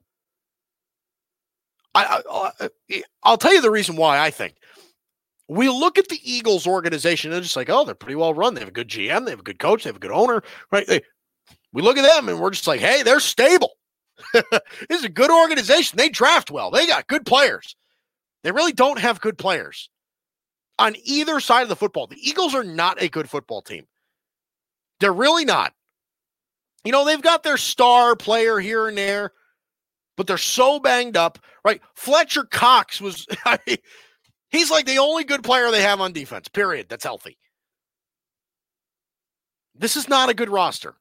I, 1.93 2.03
I, 2.03 2.21
uh, 2.29 2.51
uh, 2.59 2.97
I'll 3.23 3.37
tell 3.37 3.53
you 3.53 3.61
the 3.61 3.71
reason 3.71 3.95
why 3.95 4.19
I 4.19 4.31
think. 4.31 4.55
We 5.47 5.69
look 5.69 5.97
at 5.97 6.09
the 6.09 6.19
Eagles 6.23 6.67
organization 6.67 7.31
and 7.31 7.41
just 7.41 7.55
like, 7.55 7.69
oh, 7.69 7.85
they're 7.85 7.95
pretty 7.95 8.15
well 8.15 8.33
run. 8.33 8.53
They 8.53 8.59
have 8.59 8.69
a 8.69 8.73
good 8.73 8.89
GM, 8.89 9.25
they 9.25 9.31
have 9.31 9.39
a 9.39 9.43
good 9.43 9.59
coach, 9.59 9.83
they 9.83 9.89
have 9.89 9.95
a 9.95 9.99
good 9.99 10.11
owner, 10.11 10.43
right? 10.71 10.85
They, 10.85 11.01
we 11.71 11.81
look 11.81 11.97
at 11.97 12.03
them 12.03 12.29
and 12.29 12.39
we're 12.39 12.49
just 12.49 12.67
like, 12.67 12.81
hey, 12.81 13.03
they're 13.03 13.19
stable. 13.19 13.77
this 14.33 14.99
is 14.99 15.03
a 15.03 15.09
good 15.09 15.29
organization. 15.29 15.97
They 15.97 16.09
draft 16.09 16.51
well. 16.51 16.71
They 16.71 16.87
got 16.87 17.07
good 17.07 17.25
players. 17.25 17.75
They 18.43 18.51
really 18.51 18.73
don't 18.73 18.99
have 18.99 19.21
good 19.21 19.37
players 19.37 19.89
on 20.79 20.95
either 21.03 21.39
side 21.39 21.63
of 21.63 21.69
the 21.69 21.75
football. 21.75 22.07
The 22.07 22.19
Eagles 22.21 22.53
are 22.53 22.63
not 22.63 23.01
a 23.01 23.09
good 23.09 23.29
football 23.29 23.61
team. 23.61 23.85
They're 24.99 25.13
really 25.13 25.45
not. 25.45 25.73
You 26.83 26.91
know, 26.91 27.05
they've 27.05 27.21
got 27.21 27.43
their 27.43 27.57
star 27.57 28.15
player 28.15 28.59
here 28.59 28.87
and 28.87 28.97
there, 28.97 29.33
but 30.15 30.25
they're 30.25 30.37
so 30.37 30.79
banged 30.79 31.17
up, 31.17 31.37
right? 31.65 31.81
Fletcher 31.95 32.45
Cox 32.45 33.01
was, 33.01 33.27
I 33.45 33.59
mean, 33.67 33.77
he's 34.49 34.71
like 34.71 34.85
the 34.85 34.99
only 34.99 35.25
good 35.25 35.43
player 35.43 35.69
they 35.69 35.81
have 35.81 35.99
on 35.99 36.13
defense, 36.13 36.47
period. 36.47 36.87
That's 36.87 37.03
healthy. 37.03 37.37
This 39.75 39.97
is 39.97 40.07
not 40.07 40.29
a 40.29 40.33
good 40.33 40.49
roster. 40.49 40.95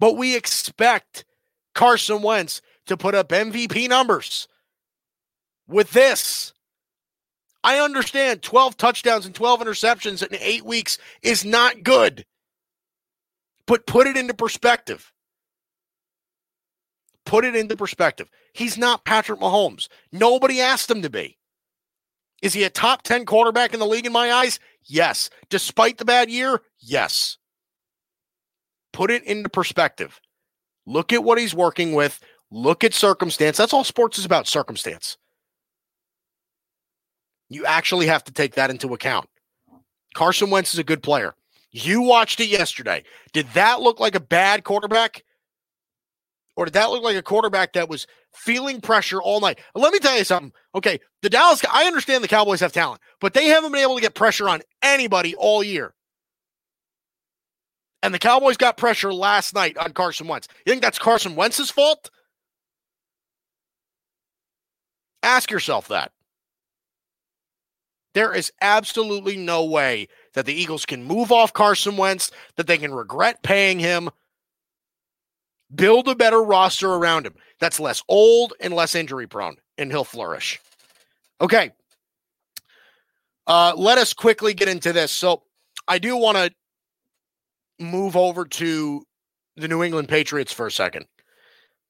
But 0.00 0.16
we 0.16 0.34
expect 0.34 1.26
Carson 1.74 2.22
Wentz 2.22 2.62
to 2.86 2.96
put 2.96 3.14
up 3.14 3.28
MVP 3.28 3.88
numbers 3.88 4.48
with 5.68 5.90
this. 5.92 6.53
I 7.64 7.78
understand 7.78 8.42
12 8.42 8.76
touchdowns 8.76 9.24
and 9.24 9.34
12 9.34 9.60
interceptions 9.60 10.22
in 10.22 10.36
eight 10.38 10.66
weeks 10.66 10.98
is 11.22 11.46
not 11.46 11.82
good. 11.82 12.26
But 13.66 13.86
put 13.86 14.06
it 14.06 14.18
into 14.18 14.34
perspective. 14.34 15.10
Put 17.24 17.46
it 17.46 17.56
into 17.56 17.74
perspective. 17.74 18.28
He's 18.52 18.76
not 18.76 19.06
Patrick 19.06 19.40
Mahomes. 19.40 19.88
Nobody 20.12 20.60
asked 20.60 20.90
him 20.90 21.00
to 21.00 21.08
be. 21.08 21.38
Is 22.42 22.52
he 22.52 22.64
a 22.64 22.70
top 22.70 23.00
10 23.00 23.24
quarterback 23.24 23.72
in 23.72 23.80
the 23.80 23.86
league 23.86 24.04
in 24.04 24.12
my 24.12 24.30
eyes? 24.30 24.60
Yes. 24.84 25.30
Despite 25.48 25.96
the 25.96 26.04
bad 26.04 26.28
year? 26.28 26.60
Yes. 26.78 27.38
Put 28.92 29.10
it 29.10 29.24
into 29.24 29.48
perspective. 29.48 30.20
Look 30.84 31.14
at 31.14 31.24
what 31.24 31.38
he's 31.38 31.54
working 31.54 31.94
with. 31.94 32.20
Look 32.50 32.84
at 32.84 32.92
circumstance. 32.92 33.56
That's 33.56 33.72
all 33.72 33.84
sports 33.84 34.18
is 34.18 34.26
about 34.26 34.46
circumstance. 34.46 35.16
You 37.54 37.64
actually 37.66 38.08
have 38.08 38.24
to 38.24 38.32
take 38.32 38.56
that 38.56 38.70
into 38.70 38.94
account. 38.94 39.28
Carson 40.12 40.50
Wentz 40.50 40.74
is 40.74 40.80
a 40.80 40.84
good 40.84 41.04
player. 41.04 41.36
You 41.70 42.02
watched 42.02 42.40
it 42.40 42.48
yesterday. 42.48 43.04
Did 43.32 43.46
that 43.54 43.80
look 43.80 44.00
like 44.00 44.16
a 44.16 44.20
bad 44.20 44.64
quarterback? 44.64 45.22
Or 46.56 46.64
did 46.64 46.74
that 46.74 46.90
look 46.90 47.04
like 47.04 47.16
a 47.16 47.22
quarterback 47.22 47.74
that 47.74 47.88
was 47.88 48.08
feeling 48.32 48.80
pressure 48.80 49.22
all 49.22 49.40
night? 49.40 49.60
Let 49.76 49.92
me 49.92 50.00
tell 50.00 50.18
you 50.18 50.24
something. 50.24 50.52
Okay, 50.74 50.98
the 51.22 51.30
Dallas, 51.30 51.62
I 51.72 51.84
understand 51.84 52.24
the 52.24 52.28
Cowboys 52.28 52.58
have 52.58 52.72
talent, 52.72 53.00
but 53.20 53.34
they 53.34 53.46
haven't 53.46 53.70
been 53.70 53.82
able 53.82 53.94
to 53.94 54.02
get 54.02 54.16
pressure 54.16 54.48
on 54.48 54.60
anybody 54.82 55.36
all 55.36 55.62
year. 55.62 55.94
And 58.02 58.12
the 58.12 58.18
Cowboys 58.18 58.56
got 58.56 58.76
pressure 58.76 59.14
last 59.14 59.54
night 59.54 59.78
on 59.78 59.92
Carson 59.92 60.26
Wentz. 60.26 60.48
You 60.66 60.72
think 60.72 60.82
that's 60.82 60.98
Carson 60.98 61.36
Wentz's 61.36 61.70
fault? 61.70 62.10
Ask 65.22 65.52
yourself 65.52 65.86
that. 65.88 66.10
There 68.14 68.32
is 68.32 68.52
absolutely 68.60 69.36
no 69.36 69.64
way 69.64 70.08
that 70.34 70.46
the 70.46 70.54
Eagles 70.54 70.86
can 70.86 71.04
move 71.04 71.32
off 71.32 71.52
Carson 71.52 71.96
Wentz, 71.96 72.30
that 72.56 72.66
they 72.66 72.78
can 72.78 72.94
regret 72.94 73.42
paying 73.42 73.78
him. 73.78 74.10
Build 75.74 76.08
a 76.08 76.14
better 76.14 76.42
roster 76.42 76.92
around 76.92 77.26
him 77.26 77.34
that's 77.58 77.80
less 77.80 78.02
old 78.08 78.52
and 78.60 78.72
less 78.72 78.94
injury 78.94 79.26
prone, 79.26 79.56
and 79.76 79.90
he'll 79.90 80.04
flourish. 80.04 80.60
Okay. 81.40 81.72
Uh, 83.46 83.74
let 83.76 83.98
us 83.98 84.12
quickly 84.14 84.54
get 84.54 84.68
into 84.68 84.92
this. 84.92 85.10
So, 85.10 85.42
I 85.86 85.98
do 85.98 86.16
want 86.16 86.36
to 86.36 86.50
move 87.78 88.16
over 88.16 88.44
to 88.44 89.04
the 89.56 89.68
New 89.68 89.82
England 89.82 90.08
Patriots 90.08 90.52
for 90.52 90.66
a 90.66 90.70
second 90.70 91.06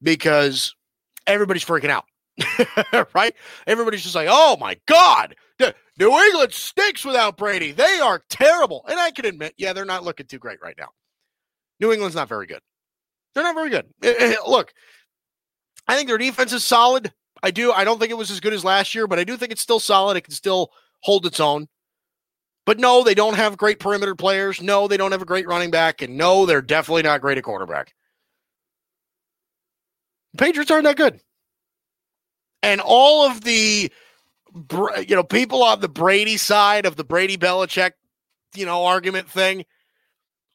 because 0.02 0.74
everybody's 1.26 1.64
freaking 1.64 1.90
out. 1.90 2.04
right? 3.14 3.34
Everybody's 3.66 4.02
just 4.02 4.14
like, 4.14 4.28
oh 4.30 4.56
my 4.58 4.76
God, 4.86 5.34
New 5.98 6.18
England 6.18 6.52
stinks 6.52 7.04
without 7.04 7.36
Brady. 7.36 7.72
They 7.72 8.00
are 8.00 8.22
terrible. 8.28 8.84
And 8.88 8.98
I 8.98 9.10
can 9.10 9.26
admit, 9.26 9.54
yeah, 9.56 9.72
they're 9.72 9.84
not 9.84 10.04
looking 10.04 10.26
too 10.26 10.38
great 10.38 10.60
right 10.60 10.74
now. 10.76 10.88
New 11.80 11.92
England's 11.92 12.16
not 12.16 12.28
very 12.28 12.46
good. 12.46 12.60
They're 13.34 13.44
not 13.44 13.54
very 13.54 13.70
good. 13.70 13.86
Eh, 14.02 14.14
eh, 14.18 14.34
look, 14.46 14.72
I 15.86 15.96
think 15.96 16.08
their 16.08 16.18
defense 16.18 16.52
is 16.52 16.64
solid. 16.64 17.12
I 17.42 17.50
do. 17.50 17.72
I 17.72 17.84
don't 17.84 17.98
think 17.98 18.10
it 18.10 18.18
was 18.18 18.30
as 18.30 18.40
good 18.40 18.52
as 18.52 18.64
last 18.64 18.94
year, 18.94 19.06
but 19.06 19.18
I 19.18 19.24
do 19.24 19.36
think 19.36 19.52
it's 19.52 19.60
still 19.60 19.80
solid. 19.80 20.16
It 20.16 20.22
can 20.22 20.34
still 20.34 20.70
hold 21.00 21.26
its 21.26 21.40
own. 21.40 21.68
But 22.64 22.78
no, 22.78 23.04
they 23.04 23.14
don't 23.14 23.36
have 23.36 23.58
great 23.58 23.78
perimeter 23.78 24.14
players. 24.14 24.62
No, 24.62 24.88
they 24.88 24.96
don't 24.96 25.12
have 25.12 25.20
a 25.20 25.26
great 25.26 25.46
running 25.46 25.70
back. 25.70 26.00
And 26.00 26.16
no, 26.16 26.46
they're 26.46 26.62
definitely 26.62 27.02
not 27.02 27.20
great 27.20 27.36
at 27.36 27.44
quarterback. 27.44 27.94
Patriots 30.38 30.70
aren't 30.70 30.84
that 30.84 30.96
good 30.96 31.20
and 32.64 32.80
all 32.80 33.26
of 33.28 33.42
the 33.42 33.92
you 35.06 35.16
know 35.16 35.22
people 35.22 35.62
on 35.62 35.80
the 35.80 35.88
Brady 35.88 36.36
side 36.38 36.86
of 36.86 36.96
the 36.96 37.04
Brady 37.04 37.36
Belichick 37.36 37.92
you 38.54 38.64
know 38.64 38.84
argument 38.86 39.28
thing 39.28 39.64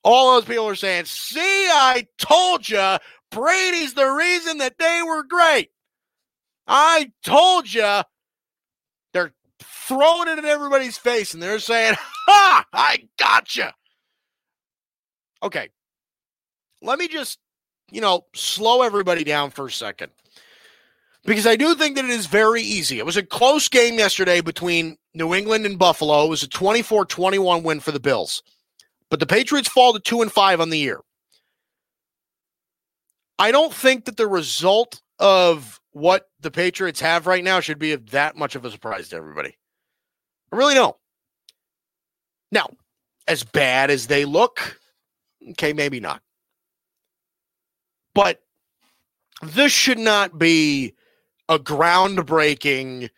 all 0.04 0.34
those 0.34 0.46
people 0.46 0.68
are 0.68 0.76
saying 0.76 1.06
see 1.06 1.40
I 1.40 2.08
told 2.18 2.68
you 2.68 2.98
Brady's 3.32 3.94
the 3.94 4.08
reason 4.08 4.58
that 4.58 4.80
they 4.80 5.04
were 5.06 5.24
great. 5.24 5.70
I 6.66 7.12
told 7.24 7.72
you 7.72 8.02
they're 9.14 9.34
throwing 9.62 10.30
it 10.30 10.40
in 10.40 10.46
everybody's 10.46 10.98
face 10.98 11.34
and 11.36 11.44
they're 11.44 11.60
saying 11.60 11.94
ha 11.98 12.66
I 12.74 13.08
gotcha. 13.18 13.74
Okay. 15.44 15.70
Let 16.82 16.98
me 16.98 17.08
just 17.08 17.38
you 17.92 18.02
know 18.02 18.26
slow 18.34 18.82
everybody 18.82 19.24
down 19.24 19.52
for 19.52 19.68
a 19.68 19.72
second 19.72 20.12
because 21.30 21.46
I 21.46 21.56
do 21.56 21.76
think 21.76 21.96
that 21.96 22.06
it 22.06 22.10
is 22.10 22.26
very 22.26 22.64
easy. 22.64 22.98
It 22.98 23.06
was 23.06 23.16
a 23.16 23.22
close 23.22 23.70
game 23.70 24.00
yesterday 24.00 24.42
between 24.42 24.98
New 25.14 25.36
England 25.36 25.64
and 25.68 25.78
Buffalo. 25.78 26.26
It 26.26 26.30
was 26.30 26.42
a 26.42 26.48
24 26.48 27.06
21 27.06 27.62
win 27.62 27.80
for 27.82 27.92
the 27.92 28.00
Bills. 28.00 28.42
But 29.12 29.20
the 29.20 29.28
Patriots 29.28 29.70
fall 29.70 29.94
to 29.94 30.00
2 30.00 30.24
and 30.24 30.32
5 30.32 30.60
on 30.60 30.72
the 30.72 30.80
year. 30.80 31.02
I 33.38 33.52
don't 33.52 33.72
think 33.72 34.06
that 34.06 34.18
the 34.18 34.26
result 34.26 35.04
of 35.20 35.80
what 35.92 36.28
the 36.40 36.50
Patriots 36.50 37.00
have 37.02 37.28
right 37.28 37.44
now 37.44 37.60
should 37.60 37.78
be 37.78 37.94
that 37.96 38.36
much 38.36 38.56
of 38.56 38.66
a 38.66 38.72
surprise 38.72 39.10
to 39.10 39.16
everybody. 39.16 39.56
I 40.52 40.56
really 40.56 40.74
don't. 40.74 40.98
Now, 42.52 42.72
as 43.28 43.44
bad 43.44 43.92
as 43.92 44.08
they 44.08 44.26
look, 44.26 44.80
okay, 45.52 45.74
maybe 45.74 46.00
not. 46.00 46.24
But 48.16 48.42
this 49.44 49.72
should 49.72 50.00
not 50.00 50.40
be 50.40 50.96
a 51.50 51.60
groundbreaking 51.60 53.10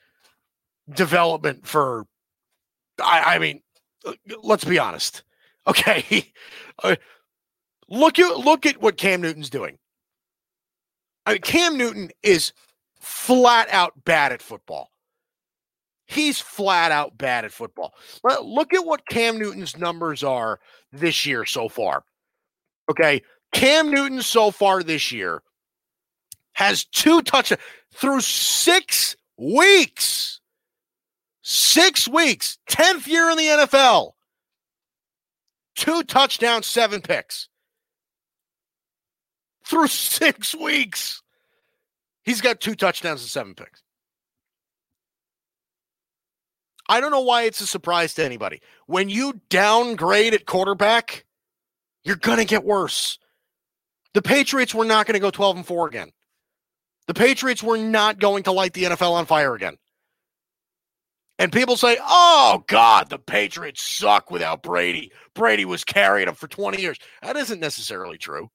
development 0.90 1.68
for 1.68 2.08
I, 3.04 3.36
I 3.36 3.40
mean 3.40 3.62
uh, 4.06 4.14
let's 4.42 4.66
be 4.66 4.80
honest. 4.80 5.24
Okay. 5.68 6.34
Uh, 6.84 6.96
look 7.88 8.18
at 8.18 8.40
look 8.40 8.66
at 8.66 8.82
what 8.82 8.98
Cam 8.98 9.22
Newton's 9.22 9.52
doing. 9.52 9.78
I 11.28 11.34
mean, 11.34 11.42
Cam 11.42 11.78
Newton 11.78 12.10
is 12.24 12.52
flat 13.00 13.68
out 13.70 13.94
bad 14.04 14.32
at 14.32 14.42
football. 14.42 14.90
He's 16.08 16.40
flat 16.40 16.92
out 16.92 17.16
bad 17.16 17.46
at 17.46 17.52
football. 17.52 17.94
Look 18.24 18.74
at 18.74 18.84
what 18.88 19.08
Cam 19.08 19.38
Newton's 19.38 19.78
numbers 19.78 20.24
are 20.24 20.60
this 20.92 21.28
year 21.28 21.46
so 21.46 21.70
far. 21.70 22.06
Okay. 22.90 23.22
Cam 23.54 23.92
Newton 23.92 24.24
so 24.24 24.50
far 24.50 24.82
this 24.82 25.12
year 25.12 25.44
has 26.54 26.86
two 26.86 27.22
touchdowns 27.22 27.62
through 27.94 28.22
six 28.22 29.16
weeks. 29.38 30.40
Six 31.44 32.08
weeks, 32.08 32.60
10th 32.70 33.08
year 33.08 33.30
in 33.32 33.38
the 33.38 33.46
NFL. 33.46 34.12
Two 35.76 36.04
touchdowns, 36.04 36.68
seven 36.68 37.02
picks. 37.02 37.50
Through 39.66 39.88
six 39.88 40.54
weeks, 40.54 41.22
he's 42.24 42.42
got 42.42 42.60
two 42.60 42.76
touchdowns 42.76 43.22
and 43.22 43.30
seven 43.30 43.56
picks. 43.56 43.82
I 46.88 47.00
don't 47.00 47.12
know 47.12 47.22
why 47.22 47.44
it's 47.44 47.62
a 47.62 47.68
surprise 47.68 48.14
to 48.16 48.26
anybody. 48.26 48.62
When 48.86 49.10
you 49.10 49.42
downgrade 49.50 50.34
at 50.34 50.46
quarterback, 50.46 51.26
you're 52.04 52.18
going 52.18 52.40
to 52.40 52.46
get 52.46 52.66
worse. 52.66 53.18
The 54.14 54.22
Patriots 54.22 54.76
were 54.76 54.86
not 54.86 55.06
going 55.06 55.14
to 55.14 55.20
go 55.20 55.32
12 55.32 55.58
and 55.58 55.66
4 55.66 55.88
again. 55.88 56.12
The 57.08 57.14
Patriots 57.14 57.64
were 57.64 57.78
not 57.78 58.20
going 58.20 58.44
to 58.44 58.52
light 58.52 58.74
the 58.74 58.84
NFL 58.84 59.12
on 59.12 59.26
fire 59.26 59.54
again. 59.56 59.78
And 61.40 61.52
people 61.52 61.76
say, 61.76 61.98
oh, 62.02 62.64
God, 62.68 63.10
the 63.10 63.18
Patriots 63.18 63.82
suck 63.82 64.30
without 64.30 64.62
Brady. 64.62 65.12
Brady 65.34 65.66
was 65.66 65.84
carrying 65.84 66.28
them 66.28 66.36
for 66.36 66.48
20 66.48 66.80
years. 66.80 67.00
That 67.24 67.36
isn't 67.36 67.60
necessarily 67.60 68.18
true. 68.18 68.50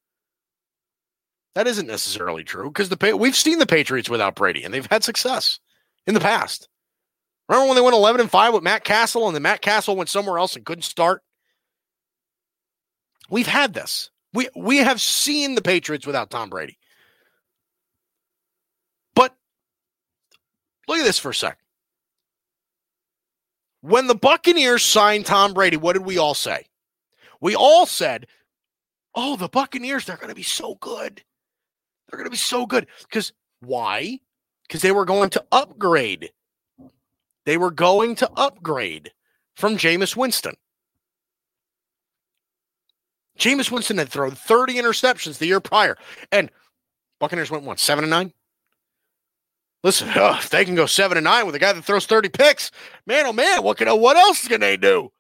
That 1.57 1.67
isn't 1.67 1.87
necessarily 1.87 2.45
true 2.45 2.69
because 2.69 2.91
the 2.91 3.17
we've 3.17 3.35
seen 3.35 3.59
the 3.59 3.67
Patriots 3.67 4.11
without 4.11 4.35
Brady 4.35 4.63
and 4.63 4.75
they've 4.75 4.87
had 4.91 5.03
success 5.03 5.59
in 6.07 6.13
the 6.13 6.21
past. 6.21 6.69
Remember 7.49 7.69
when 7.69 7.77
they 7.77 7.83
went 7.83 7.97
11 7.97 8.21
and 8.21 8.31
5 8.31 8.53
with 8.53 8.63
Matt 8.63 8.85
Cassel 8.85 9.27
and 9.27 9.35
then 9.35 9.43
Matt 9.43 9.63
Cassel 9.63 9.97
went 9.97 10.11
somewhere 10.11 10.39
else 10.39 10.55
and 10.55 10.67
couldn't 10.67 10.83
start? 10.83 11.23
We've 13.31 13.47
had 13.47 13.73
this. 13.73 14.11
We 14.35 14.51
we 14.55 14.77
have 14.79 15.01
seen 15.01 15.55
the 15.55 15.63
Patriots 15.63 16.07
without 16.07 16.31
Tom 16.31 16.51
Brady. 16.51 16.79
But 19.15 19.35
look 20.88 20.99
at 20.99 21.05
this 21.05 21.18
for 21.18 21.31
a 21.31 21.35
sec. 21.35 21.59
When 23.81 24.07
the 24.07 24.14
Buccaneers 24.14 24.83
signed 24.83 25.27
Tom 25.27 25.55
Brady, 25.55 25.77
what 25.77 25.92
did 25.92 26.05
we 26.05 26.18
all 26.18 26.35
say? 26.35 26.66
We 27.40 27.55
all 27.55 27.87
said, 27.87 28.27
oh, 29.14 29.37
the 29.37 29.49
Buccaneers, 29.49 30.05
they're 30.05 30.16
going 30.16 30.29
to 30.29 30.35
be 30.35 30.42
so 30.42 30.77
good. 30.77 31.22
They're 32.09 32.18
going 32.18 32.27
to 32.27 32.31
be 32.31 32.37
so 32.37 32.66
good. 32.66 32.87
Because 33.03 33.33
why? 33.61 34.20
Because 34.62 34.83
they 34.83 34.92
were 34.92 35.05
going 35.05 35.31
to 35.31 35.44
upgrade. 35.53 36.31
They 37.44 37.57
were 37.57 37.70
going 37.70 38.16
to 38.16 38.31
upgrade 38.37 39.12
from 39.55 39.77
Jameis 39.77 40.16
Winston. 40.16 40.55
Jameis 43.38 43.70
Winston 43.70 43.99
had 43.99 44.09
thrown 44.09 44.33
30 44.33 44.75
interceptions 44.75 45.38
the 45.38 45.46
year 45.46 45.61
prior. 45.61 45.96
And 46.33 46.51
Buccaneers 47.20 47.51
went 47.51 47.64
what, 47.64 47.79
seven 47.79 48.05
and 48.05 48.11
nine? 48.11 48.33
Listen, 49.87 50.11
oh, 50.16 50.35
if 50.37 50.51
they 50.51 50.64
can 50.64 50.75
go 50.75 50.87
seven 50.87 51.16
and 51.16 51.22
nine 51.22 51.46
with 51.46 51.55
a 51.55 51.61
guy 51.61 51.72
that 51.72 51.85
throws 51.85 52.07
30 52.07 52.31
picks, 52.31 52.72
man, 53.07 53.25
oh 53.25 53.33
man, 53.33 53.62
what 53.62 53.77
can 53.79 53.87
what 54.01 54.16
else 54.16 54.49
can 54.49 54.61
they 54.61 54.77
do? 54.77 55.12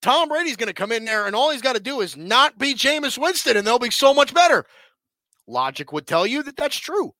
Tom 0.00 0.30
Brady's 0.30 0.56
going 0.56 0.68
to 0.68 0.72
come 0.72 0.90
in 0.90 1.04
there, 1.04 1.26
and 1.26 1.36
all 1.36 1.50
he's 1.50 1.60
got 1.60 1.74
to 1.74 1.82
do 1.82 2.00
is 2.00 2.16
not 2.16 2.56
be 2.56 2.72
Jameis 2.72 3.18
Winston, 3.18 3.58
and 3.58 3.66
they'll 3.66 3.78
be 3.78 3.90
so 3.90 4.14
much 4.14 4.32
better. 4.32 4.64
Logic 5.46 5.92
would 5.92 6.06
tell 6.06 6.26
you 6.26 6.42
that 6.42 6.56
that's 6.56 6.78
true. 6.78 7.12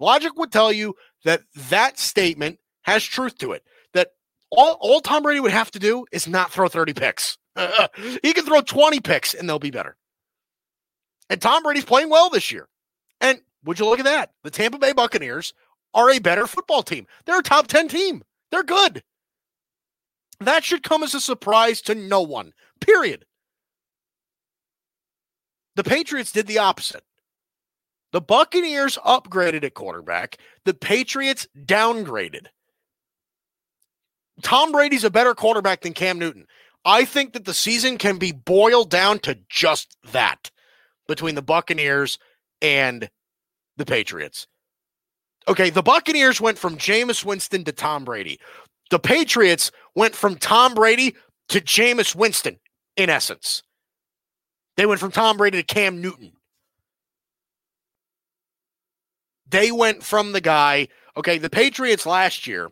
Logic 0.00 0.32
would 0.34 0.50
tell 0.50 0.72
you 0.72 0.94
that 1.26 1.42
that 1.68 1.98
statement 1.98 2.58
has 2.84 3.04
truth 3.04 3.36
to 3.36 3.52
it. 3.52 3.64
That 3.92 4.12
all, 4.50 4.78
all 4.80 5.00
Tom 5.02 5.24
Brady 5.24 5.40
would 5.40 5.52
have 5.52 5.70
to 5.72 5.78
do 5.78 6.06
is 6.10 6.26
not 6.26 6.50
throw 6.50 6.68
30 6.68 6.94
picks. 6.94 7.36
he 8.22 8.32
can 8.32 8.46
throw 8.46 8.62
20 8.62 9.00
picks, 9.00 9.34
and 9.34 9.46
they'll 9.46 9.58
be 9.58 9.70
better. 9.70 9.94
And 11.28 11.38
Tom 11.38 11.62
Brady's 11.62 11.84
playing 11.84 12.08
well 12.08 12.30
this 12.30 12.50
year. 12.50 12.66
And 13.20 13.42
would 13.64 13.78
you 13.78 13.86
look 13.86 13.98
at 13.98 14.04
that? 14.04 14.32
The 14.42 14.50
Tampa 14.50 14.78
Bay 14.78 14.92
Buccaneers 14.92 15.54
are 15.94 16.10
a 16.10 16.18
better 16.18 16.46
football 16.46 16.82
team. 16.82 17.06
They're 17.24 17.38
a 17.38 17.42
top 17.42 17.66
10 17.66 17.88
team. 17.88 18.22
They're 18.50 18.62
good. 18.62 19.02
That 20.40 20.64
should 20.64 20.82
come 20.82 21.02
as 21.02 21.14
a 21.14 21.20
surprise 21.20 21.80
to 21.82 21.94
no 21.94 22.22
one, 22.22 22.52
period. 22.80 23.24
The 25.76 25.84
Patriots 25.84 26.32
did 26.32 26.46
the 26.46 26.58
opposite. 26.58 27.04
The 28.12 28.20
Buccaneers 28.20 28.98
upgraded 28.98 29.64
at 29.64 29.74
quarterback, 29.74 30.36
the 30.64 30.74
Patriots 30.74 31.46
downgraded. 31.58 32.46
Tom 34.42 34.72
Brady's 34.72 35.04
a 35.04 35.10
better 35.10 35.34
quarterback 35.34 35.80
than 35.80 35.94
Cam 35.94 36.18
Newton. 36.18 36.46
I 36.84 37.04
think 37.04 37.32
that 37.32 37.44
the 37.44 37.54
season 37.54 37.96
can 37.96 38.18
be 38.18 38.32
boiled 38.32 38.90
down 38.90 39.20
to 39.20 39.38
just 39.48 39.96
that 40.12 40.50
between 41.06 41.36
the 41.36 41.42
Buccaneers 41.42 42.18
and 42.60 43.08
the 43.76 43.84
Patriots. 43.84 44.46
Okay, 45.48 45.70
the 45.70 45.82
Buccaneers 45.82 46.40
went 46.40 46.58
from 46.58 46.76
Jameis 46.76 47.24
Winston 47.24 47.64
to 47.64 47.72
Tom 47.72 48.04
Brady. 48.04 48.38
The 48.90 48.98
Patriots 48.98 49.72
went 49.94 50.14
from 50.14 50.36
Tom 50.36 50.74
Brady 50.74 51.16
to 51.48 51.60
Jameis 51.60 52.14
Winston, 52.14 52.58
in 52.96 53.10
essence. 53.10 53.62
They 54.76 54.86
went 54.86 55.00
from 55.00 55.10
Tom 55.10 55.36
Brady 55.36 55.62
to 55.62 55.74
Cam 55.74 56.00
Newton. 56.00 56.32
They 59.48 59.70
went 59.70 60.02
from 60.02 60.32
the 60.32 60.40
guy, 60.40 60.88
okay, 61.16 61.38
the 61.38 61.50
Patriots 61.50 62.06
last 62.06 62.46
year 62.46 62.70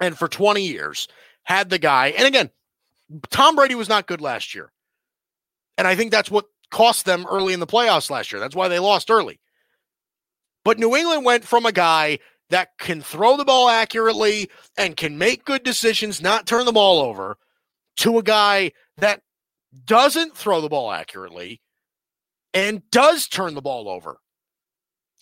and 0.00 0.18
for 0.18 0.28
20 0.28 0.62
years 0.62 1.08
had 1.44 1.70
the 1.70 1.78
guy, 1.78 2.08
and 2.08 2.26
again, 2.26 2.50
Tom 3.30 3.56
Brady 3.56 3.74
was 3.74 3.88
not 3.88 4.06
good 4.06 4.20
last 4.20 4.54
year. 4.54 4.70
And 5.78 5.86
I 5.86 5.94
think 5.94 6.10
that's 6.10 6.30
what 6.30 6.46
cost 6.70 7.06
them 7.06 7.26
early 7.30 7.54
in 7.54 7.60
the 7.60 7.66
playoffs 7.66 8.10
last 8.10 8.32
year. 8.32 8.40
That's 8.40 8.54
why 8.54 8.68
they 8.68 8.78
lost 8.78 9.10
early. 9.10 9.40
But 10.64 10.78
New 10.78 10.96
England 10.96 11.24
went 11.24 11.44
from 11.44 11.66
a 11.66 11.72
guy 11.72 12.18
that 12.50 12.70
can 12.78 13.00
throw 13.00 13.36
the 13.36 13.44
ball 13.44 13.68
accurately 13.68 14.50
and 14.76 14.96
can 14.96 15.18
make 15.18 15.44
good 15.44 15.62
decisions, 15.62 16.20
not 16.22 16.46
turn 16.46 16.64
the 16.64 16.72
ball 16.72 17.00
over, 17.00 17.36
to 17.98 18.18
a 18.18 18.22
guy 18.22 18.72
that 18.96 19.22
doesn't 19.84 20.36
throw 20.36 20.60
the 20.60 20.68
ball 20.68 20.90
accurately 20.90 21.60
and 22.54 22.88
does 22.90 23.28
turn 23.28 23.54
the 23.54 23.62
ball 23.62 23.88
over. 23.88 24.18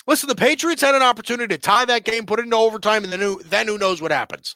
Listen, 0.07 0.29
the 0.29 0.37
Patriots 0.37 0.83
had 0.83 0.94
an 0.94 1.03
opportunity 1.03 1.55
to 1.55 1.61
tie 1.61 1.85
that 1.85 2.05
game, 2.05 2.27
put 2.27 2.38
it 2.38 2.44
into 2.44 2.57
overtime, 2.57 3.03
and 3.03 3.12
then 3.12 3.20
who, 3.20 3.42
then 3.44 3.66
who 3.66 3.77
knows 3.77 4.01
what 4.01 4.12
happens. 4.12 4.55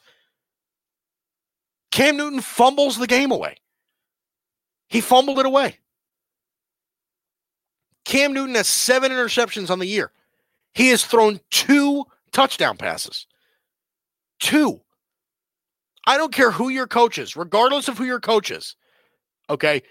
Cam 1.91 2.15
Newton 2.15 2.39
fumbles 2.39 2.97
the 2.97 3.07
game 3.07 3.31
away. 3.31 3.57
He 4.87 5.01
fumbled 5.01 5.39
it 5.39 5.45
away. 5.45 5.77
Cam 8.05 8.33
Newton 8.33 8.55
has 8.55 8.67
seven 8.67 9.11
interceptions 9.11 9.69
on 9.69 9.79
the 9.79 9.85
year. 9.85 10.11
He 10.73 10.89
has 10.89 11.05
thrown 11.05 11.39
two 11.49 12.05
touchdown 12.31 12.77
passes. 12.77 13.27
Two. 14.39 14.81
I 16.07 16.17
don't 16.17 16.33
care 16.33 16.51
who 16.51 16.69
your 16.69 16.87
coach 16.87 17.17
is, 17.17 17.35
regardless 17.35 17.87
of 17.87 17.97
who 17.97 18.05
your 18.05 18.19
coach 18.19 18.51
is. 18.51 18.75
Okay. 19.49 19.83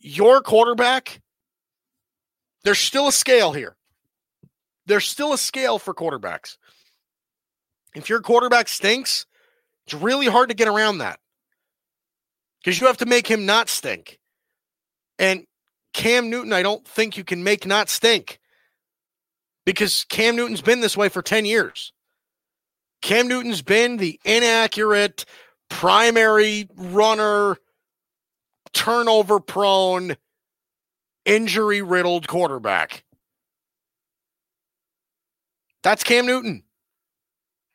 Your 0.00 0.40
quarterback, 0.42 1.20
there's 2.64 2.78
still 2.78 3.08
a 3.08 3.12
scale 3.12 3.52
here. 3.52 3.76
There's 4.86 5.06
still 5.06 5.32
a 5.32 5.38
scale 5.38 5.78
for 5.78 5.94
quarterbacks. 5.94 6.58
If 7.94 8.08
your 8.08 8.20
quarterback 8.20 8.68
stinks, 8.68 9.26
it's 9.86 9.94
really 9.94 10.26
hard 10.26 10.50
to 10.50 10.54
get 10.54 10.68
around 10.68 10.98
that 10.98 11.18
because 12.58 12.80
you 12.80 12.86
have 12.86 12.98
to 12.98 13.06
make 13.06 13.26
him 13.26 13.46
not 13.46 13.68
stink. 13.68 14.18
And 15.18 15.46
Cam 15.92 16.28
Newton, 16.28 16.52
I 16.52 16.62
don't 16.62 16.86
think 16.86 17.16
you 17.16 17.24
can 17.24 17.42
make 17.42 17.64
not 17.64 17.88
stink 17.88 18.38
because 19.66 20.04
Cam 20.08 20.36
Newton's 20.36 20.62
been 20.62 20.80
this 20.80 20.96
way 20.96 21.10
for 21.10 21.20
10 21.20 21.44
years. 21.44 21.92
Cam 23.02 23.28
Newton's 23.28 23.60
been 23.60 23.98
the 23.98 24.18
inaccurate 24.24 25.26
primary 25.68 26.68
runner, 26.76 27.56
turnover 28.72 29.40
prone, 29.40 30.16
injury 31.24 31.82
riddled 31.82 32.28
quarterback. 32.28 33.04
That's 35.82 36.04
Cam 36.04 36.26
Newton. 36.26 36.62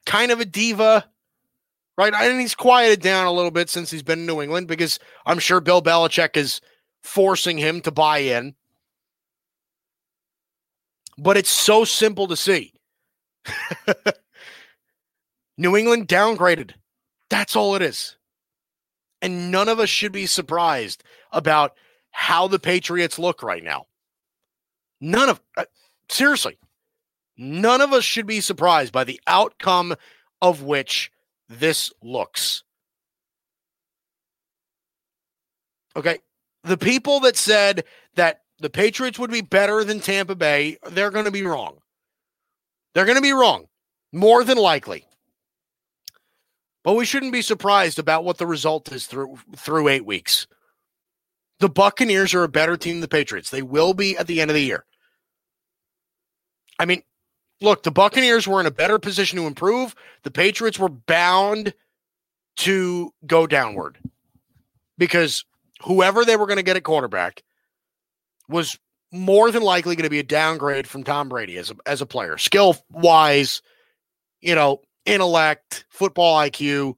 Kind 0.06 0.32
of 0.32 0.39
a 0.39 0.45
diva, 0.45 1.06
right? 1.97 2.13
And 2.13 2.41
he's 2.41 2.56
quieted 2.56 3.01
down 3.01 3.27
a 3.27 3.32
little 3.32 3.51
bit 3.51 3.69
since 3.69 3.91
he's 3.91 4.01
been 4.01 4.19
in 4.19 4.25
New 4.25 4.41
England 4.41 4.67
because 4.67 4.97
I'm 5.25 5.39
sure 5.39 5.62
Bill 5.62 5.82
Belichick 5.82 6.36
is 6.36 6.62
forcing 7.04 7.58
him 7.58 7.82
to 7.82 7.91
buy 7.91 8.19
in 8.19 8.56
but 11.21 11.38
it's 11.38 11.51
so 11.51 11.86
simple 11.86 12.27
to 12.27 12.36
see. 12.36 12.73
New 15.57 15.77
England 15.77 16.07
downgraded. 16.07 16.71
That's 17.29 17.55
all 17.55 17.75
it 17.75 17.84
is. 17.84 18.17
And 19.21 19.51
none 19.51 19.69
of 19.69 19.79
us 19.79 19.89
should 19.89 20.12
be 20.12 20.25
surprised 20.25 21.03
about 21.31 21.75
how 22.10 22.47
the 22.47 22.57
Patriots 22.57 23.19
look 23.19 23.43
right 23.43 23.63
now. 23.63 23.86
None 24.99 25.29
of, 25.29 25.41
uh, 25.55 25.65
seriously, 26.10 26.57
none 27.38 27.81
of 27.81 27.93
us 27.93 28.03
should 28.03 28.25
be 28.25 28.41
surprised 28.41 28.91
by 28.91 29.03
the 29.03 29.21
outcome 29.27 29.95
of 30.41 30.63
which 30.63 31.12
this 31.47 31.93
looks. 32.01 32.63
Okay. 35.95 36.17
The 36.63 36.77
people 36.77 37.19
that 37.21 37.38
said 37.38 37.84
that 38.15 38.40
the 38.62 38.69
Patriots 38.69 39.19
would 39.19 39.32
be 39.32 39.41
better 39.41 39.84
than 39.84 40.00
Tampa 40.00 40.36
Bay, 40.36 40.78
they're 40.89 41.12
going 41.12 41.26
to 41.26 41.32
be 41.32 41.43
wrong. 41.43 41.78
They're 42.93 43.06
going 43.06 43.17
to 43.17 43.21
be 43.21 43.32
wrong, 43.32 43.65
more 44.12 44.43
than 44.43 44.58
likely. 44.58 45.06
But 46.84 46.93
we 46.93 47.06
shouldn't 47.06 47.32
be 47.32 47.41
surprised 47.41 48.00
about 48.00 48.24
what 48.24 48.38
the 48.38 48.47
result 48.47 48.91
is 48.91 49.06
through 49.06 49.38
through 49.56 49.88
8 49.88 50.06
weeks. 50.06 50.47
The 51.60 51.69
Buccaneers 51.69 52.34
are 52.34 52.43
a 52.43 52.50
better 52.50 52.76
team 52.76 52.95
than 52.95 53.02
the 53.02 53.08
Patriots. 53.08 53.52
They 53.52 53.62
will 53.62 53.93
be 53.93 54.17
at 54.17 54.28
the 54.28 54.41
end 54.41 54.50
of 54.50 54.56
the 54.56 54.63
year. 54.63 54.86
I 56.80 56.86
mean, 56.86 57.04
look, 57.62 57.84
the 57.84 57.91
Buccaneers 57.91 58.47
were 58.47 58.60
in 58.60 58.65
a 58.65 58.71
better 58.71 58.97
position 58.97 59.38
to 59.38 59.45
improve. 59.45 59.93
The 60.24 60.32
Patriots 60.32 60.80
were 60.80 60.89
bound 60.89 61.74
to 62.58 63.13
go 63.28 63.45
downward 63.45 64.00
because 64.97 65.45
whoever 65.84 66.26
they 66.26 66.36
were 66.36 66.47
going 66.47 66.58
to 66.58 66.63
get 66.63 66.78
at 66.78 66.84
quarterback 66.84 67.43
was 68.51 68.77
more 69.11 69.51
than 69.51 69.63
likely 69.63 69.95
going 69.95 70.03
to 70.03 70.09
be 70.09 70.19
a 70.19 70.23
downgrade 70.23 70.87
from 70.87 71.03
Tom 71.03 71.29
Brady 71.29 71.57
as 71.57 71.71
a, 71.71 71.75
as 71.85 72.01
a 72.01 72.05
player, 72.05 72.37
skill 72.37 72.77
wise, 72.91 73.61
you 74.41 74.55
know, 74.55 74.81
intellect, 75.05 75.85
football 75.89 76.37
IQ. 76.37 76.95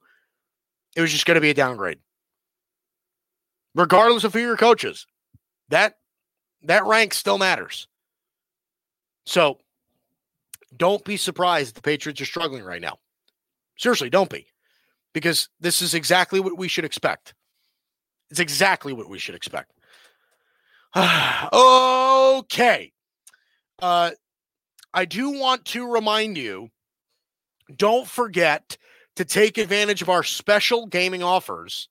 It 0.96 1.00
was 1.00 1.10
just 1.10 1.26
going 1.26 1.36
to 1.36 1.40
be 1.40 1.50
a 1.50 1.54
downgrade, 1.54 1.98
regardless 3.74 4.24
of 4.24 4.32
who 4.32 4.40
your 4.40 4.56
coaches. 4.56 5.06
That 5.70 5.96
that 6.62 6.84
rank 6.84 7.14
still 7.14 7.38
matters. 7.38 7.88
So, 9.26 9.58
don't 10.76 11.04
be 11.04 11.16
surprised 11.16 11.74
the 11.74 11.82
Patriots 11.82 12.20
are 12.20 12.26
struggling 12.26 12.64
right 12.64 12.80
now. 12.80 12.98
Seriously, 13.76 14.10
don't 14.10 14.30
be, 14.30 14.46
because 15.12 15.48
this 15.60 15.82
is 15.82 15.94
exactly 15.94 16.40
what 16.40 16.58
we 16.58 16.68
should 16.68 16.84
expect. 16.84 17.34
It's 18.30 18.40
exactly 18.40 18.92
what 18.92 19.08
we 19.08 19.18
should 19.18 19.34
expect. 19.34 19.73
okay. 21.52 22.92
Uh, 23.80 24.10
I 24.92 25.04
do 25.04 25.30
want 25.30 25.64
to 25.66 25.90
remind 25.90 26.38
you 26.38 26.70
don't 27.76 28.06
forget 28.06 28.76
to 29.16 29.24
take 29.24 29.58
advantage 29.58 30.02
of 30.02 30.08
our 30.08 30.22
special 30.22 30.86
gaming 30.86 31.22
offers 31.22 31.88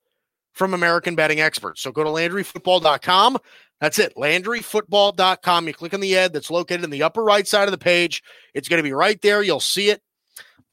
from 0.54 0.74
American 0.74 1.16
Betting 1.16 1.42
Experts. 1.42 1.82
So 1.82 1.92
go 1.92 2.04
to 2.04 2.10
LandryFootball.com. 2.10 3.38
That's 3.82 4.00
it, 4.00 4.16
LandryFootball.com. 4.16 5.68
You 5.68 5.74
click 5.74 5.94
on 5.94 6.00
the 6.00 6.18
ad 6.18 6.32
that's 6.32 6.52
located 6.52 6.86
in 6.86 6.90
the 6.90 7.04
upper 7.04 7.24
right 7.24 7.48
side 7.48 7.68
of 7.68 7.72
the 7.72 7.78
page. 7.78 8.24
It's 8.54 8.70
going 8.70 8.78
to 8.78 8.84
be 8.84 8.94
right 8.94 9.22
there. 9.22 9.44
You'll 9.44 9.60
see 9.60 9.90
it. 9.90 10.02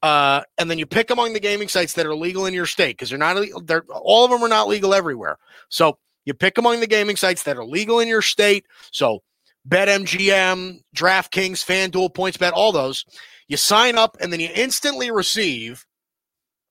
Uh, 0.03 0.43
and 0.59 0.71
then 0.71 0.79
you 0.79 0.87
pick 0.87 1.11
among 1.11 1.33
the 1.33 1.40
gaming 1.40 1.69
sites 1.69 1.95
that 1.95 2.07
are 2.07 2.14
legal 2.14 2.47
in 2.47 2.55
your 2.55 2.66
state 2.66 2.97
because 2.97 3.11
they're 3.11 3.19
not 3.19 3.45
they're 3.64 3.85
all 3.90 4.25
of 4.25 4.31
them 4.31 4.43
are 4.43 4.49
not 4.49 4.69
legal 4.69 4.95
everywhere. 4.95 5.37
So 5.69 5.99
you 6.25 6.35
pick 6.35 6.59
among 6.59 6.81
the 6.81 6.87
gaming 6.87 7.17
sites 7.17 7.43
that 7.45 7.57
are 7.57 7.65
legal 7.65 8.01
in 8.01 8.09
your 8.09 8.23
state. 8.23 8.67
So 8.93 9.21
BetMGM, 9.69 10.81
DraftKings, 10.95 11.65
FanDuel, 11.65 12.15
PointsBet, 12.15 12.53
all 12.53 12.73
those. 12.73 13.05
You 13.49 13.57
sign 13.57 13.99
up 13.99 14.17
and 14.21 14.33
then 14.33 14.41
you 14.41 14.49
instantly 14.55 15.11
receive 15.11 15.85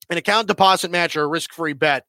an 0.10 0.18
account 0.18 0.48
deposit 0.48 0.92
match 0.92 1.16
or 1.16 1.24
a 1.24 1.28
risk-free 1.28 1.74
bet 1.74 2.06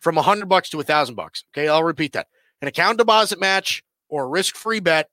from 0.00 0.16
a 0.18 0.22
hundred 0.22 0.48
bucks 0.48 0.70
to 0.70 0.80
a 0.80 0.84
thousand 0.84 1.14
bucks. 1.14 1.44
Okay, 1.52 1.68
I'll 1.68 1.84
repeat 1.84 2.12
that: 2.12 2.28
an 2.60 2.68
account 2.68 2.98
deposit 2.98 3.40
match 3.40 3.82
or 4.08 4.24
a 4.24 4.28
risk-free 4.28 4.80
bet 4.80 5.08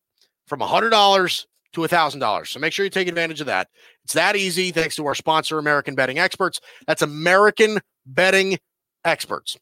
from 0.48 0.62
a 0.62 0.68
hundred 0.68 0.92
dollars 0.92 1.48
to 1.74 1.84
a 1.84 1.88
thousand 1.88 2.20
dollars. 2.20 2.50
So 2.50 2.60
make 2.60 2.74
sure 2.74 2.86
you 2.86 2.89
take 2.89 3.08
advantage 3.08 3.42
of 3.42 3.48
that. 3.48 3.68
It's 4.04 4.13
that 4.13 4.36
easy, 4.36 4.72
thanks 4.72 4.96
to 4.96 5.06
our 5.06 5.15
sponsor, 5.15 5.60
American 5.60 5.96
Betting 5.96 6.18
Experts. 6.18 6.60
That's 6.88 7.02
American 7.02 7.80
Betting 8.06 8.58
Experts. 9.06 9.58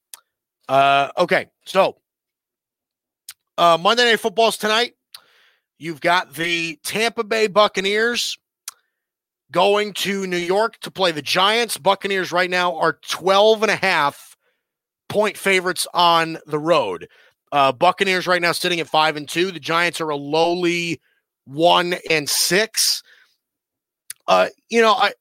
Uh, 0.69 1.09
okay, 1.17 1.47
so 1.65 1.97
uh, 3.57 3.77
Monday 3.79 4.05
Night 4.05 4.19
Football's 4.19 4.57
tonight. 4.57 4.93
You've 5.77 6.01
got 6.01 6.33
the 6.33 6.79
Tampa 6.83 7.23
Bay 7.23 7.47
Buccaneers 7.47 8.37
going 9.51 9.93
to 9.93 10.27
New 10.27 10.37
York 10.37 10.79
to 10.81 10.91
play 10.91 11.11
the 11.11 11.21
Giants. 11.21 11.77
Buccaneers 11.77 12.31
right 12.31 12.49
now 12.49 12.75
are 12.77 12.99
12 13.07 13.63
and 13.63 13.71
a 13.71 13.75
half 13.75 14.35
point 15.09 15.37
favorites 15.37 15.87
on 15.93 16.37
the 16.45 16.59
road. 16.59 17.07
Uh, 17.51 17.71
Buccaneers 17.71 18.27
right 18.27 18.41
now 18.41 18.51
sitting 18.51 18.79
at 18.79 18.87
five 18.87 19.15
and 19.15 19.29
two. 19.29 19.51
The 19.51 19.59
Giants 19.59 20.01
are 20.01 20.09
a 20.09 20.15
lowly 20.15 20.99
one 21.45 21.95
and 22.09 22.27
six. 22.27 23.03
Uh, 24.27 24.47
you 24.69 24.81
know, 24.81 24.91
I, 24.91 25.13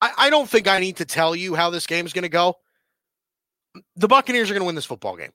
I, 0.00 0.12
I 0.16 0.30
don't 0.30 0.48
think 0.48 0.68
I 0.68 0.78
need 0.78 0.98
to 0.98 1.04
tell 1.04 1.34
you 1.34 1.54
how 1.54 1.70
this 1.70 1.86
game 1.86 2.06
is 2.06 2.12
going 2.12 2.22
to 2.22 2.28
go. 2.28 2.54
The 3.96 4.08
Buccaneers 4.08 4.50
are 4.50 4.54
going 4.54 4.62
to 4.62 4.66
win 4.66 4.76
this 4.76 4.84
football 4.84 5.16
game 5.16 5.32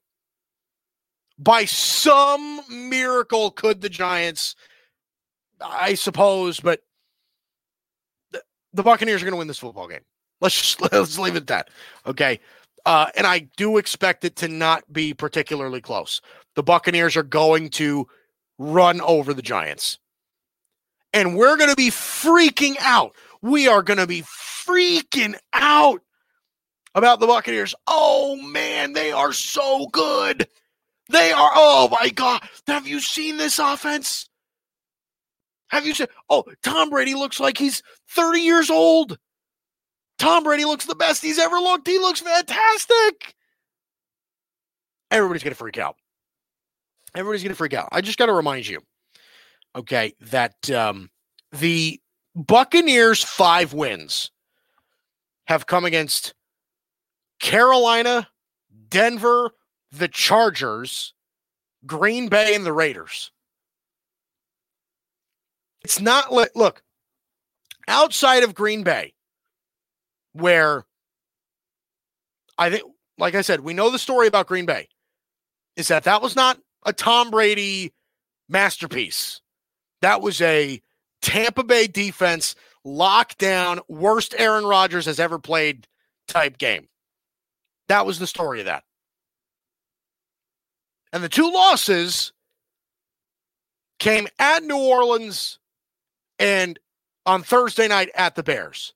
by 1.38 1.66
some 1.66 2.62
miracle 2.70 3.52
could 3.52 3.82
the 3.82 3.90
Giants, 3.90 4.56
I 5.62 5.96
suppose, 5.96 6.60
but 6.60 6.82
the, 8.32 8.42
the 8.74 8.84
Buccaneers 8.84 9.22
are 9.22 9.26
going 9.26 9.34
to 9.34 9.40
win 9.40 9.48
this 9.48 9.60
football 9.60 9.88
game. 9.88 10.04
Let's 10.42 10.56
just 10.56 10.82
let's 10.92 11.20
leave 11.20 11.36
it 11.36 11.44
at 11.44 11.48
that. 11.48 11.70
Okay. 12.06 12.40
Uh, 12.86 13.08
and 13.18 13.26
I 13.26 13.48
do 13.58 13.78
expect 13.78 14.26
it 14.26 14.36
to 14.38 14.48
not 14.48 14.84
be 14.94 15.14
particularly 15.14 15.82
close. 15.82 16.22
The 16.54 16.64
Buccaneers 16.64 17.18
are 17.18 17.24
going 17.24 17.70
to 17.72 18.08
run 18.60 19.02
over 19.02 19.34
the 19.34 19.42
Giants. 19.42 19.98
And 21.12 21.36
we're 21.36 21.58
going 21.58 21.70
to 21.70 21.76
be 21.76 21.90
freaking 21.90 22.76
out. 22.80 23.16
We 23.42 23.68
are 23.68 23.82
going 23.82 23.98
to 23.98 24.08
be 24.08 24.22
freaking 24.22 25.36
out 25.54 26.02
about 26.94 27.20
the 27.20 27.28
Buccaneers. 27.28 27.74
Oh, 27.88 28.36
man, 28.36 28.94
they 28.94 29.12
are 29.12 29.34
so 29.34 29.88
good. 29.88 30.48
They 31.10 31.32
are, 31.32 31.52
oh 31.54 31.90
my 31.92 32.10
God. 32.10 32.42
Have 32.68 32.88
you 32.88 33.00
seen 33.00 33.38
this 33.38 33.60
offense? 33.60 34.30
Have 35.70 35.86
you 35.86 35.94
seen? 35.94 36.08
Oh, 36.30 36.44
Tom 36.64 36.90
Brady 36.90 37.16
looks 37.16 37.40
like 37.40 37.58
he's 37.58 37.82
30 38.10 38.40
years 38.40 38.70
old. 38.70 39.18
Tom 40.18 40.44
Brady 40.44 40.66
looks 40.66 40.86
the 40.86 40.96
best 40.96 41.22
he's 41.22 41.40
ever 41.40 41.58
looked. 41.58 41.88
He 41.88 42.00
looks 42.00 42.22
fantastic. 42.22 43.36
Everybody's 45.12 45.44
to 45.44 45.56
freak 45.56 45.78
out. 45.78 45.96
Everybody's 47.16 47.44
to 47.52 47.56
freak 47.56 47.74
out. 47.74 47.90
I 47.92 48.02
just 48.02 48.18
got 48.18 48.26
to 48.26 48.34
remind 48.34 48.68
you, 48.68 48.82
okay, 49.76 50.14
that 50.22 50.70
um, 50.72 51.10
the 51.52 52.00
Buccaneers' 52.36 53.24
five 53.24 53.74
wins 53.74 54.32
have 55.48 55.68
come 55.68 55.86
against 55.86 56.34
Carolina, 57.40 58.28
Denver, 58.90 59.52
the 59.92 60.08
Chargers, 60.08 61.14
Green 61.86 62.28
Bay, 62.28 62.56
and 62.56 62.66
the 62.66 62.74
Raiders. 62.74 63.32
It's 65.84 66.02
not 66.02 66.34
like, 66.34 66.52
look, 66.56 66.82
outside 67.88 68.44
of 68.44 68.56
Green 68.56 68.84
Bay, 68.84 69.14
where 70.34 70.86
I 72.58 72.70
think, 72.70 72.84
like 73.18 73.36
I 73.36 73.42
said, 73.42 73.62
we 73.62 73.74
know 73.74 73.90
the 73.90 74.00
story 74.00 74.28
about 74.28 74.48
Green 74.48 74.66
Bay 74.66 74.88
is 75.76 75.88
that 75.90 76.04
that 76.06 76.22
was 76.22 76.36
not 76.36 76.60
a 76.86 76.94
Tom 76.94 77.30
Brady 77.30 77.94
masterpiece. 78.50 79.42
That 80.02 80.22
was 80.22 80.42
a 80.42 80.82
Tampa 81.22 81.64
Bay 81.64 81.88
defense 81.88 82.56
lockdown, 82.86 83.80
worst 83.88 84.36
Aaron 84.38 84.66
Rodgers 84.66 85.06
has 85.06 85.20
ever 85.20 85.40
played 85.40 85.88
type 86.28 86.58
game. 86.58 86.88
That 87.88 88.06
was 88.06 88.20
the 88.20 88.28
story 88.28 88.60
of 88.60 88.66
that. 88.66 88.84
And 91.14 91.24
the 91.24 91.30
two 91.30 91.52
losses 91.52 92.34
came 94.00 94.28
at 94.38 94.64
New 94.64 94.78
Orleans 94.78 95.60
and 96.40 96.78
on 97.26 97.44
Thursday 97.44 97.88
night 97.88 98.10
at 98.16 98.36
the 98.36 98.44
Bears. 98.44 98.94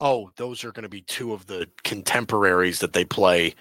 Oh, 0.00 0.30
those 0.36 0.64
are 0.64 0.72
going 0.72 0.82
to 0.82 0.88
be 0.88 1.02
two 1.02 1.32
of 1.32 1.46
the 1.46 1.68
contemporaries 1.84 2.80
that 2.80 2.92
they 2.92 3.04
play 3.04 3.54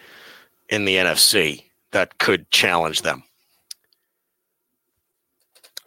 in 0.69 0.86
the 0.86 0.95
NFC 0.95 1.65
that 1.91 2.17
could 2.17 2.49
challenge 2.49 3.01
them. 3.01 3.24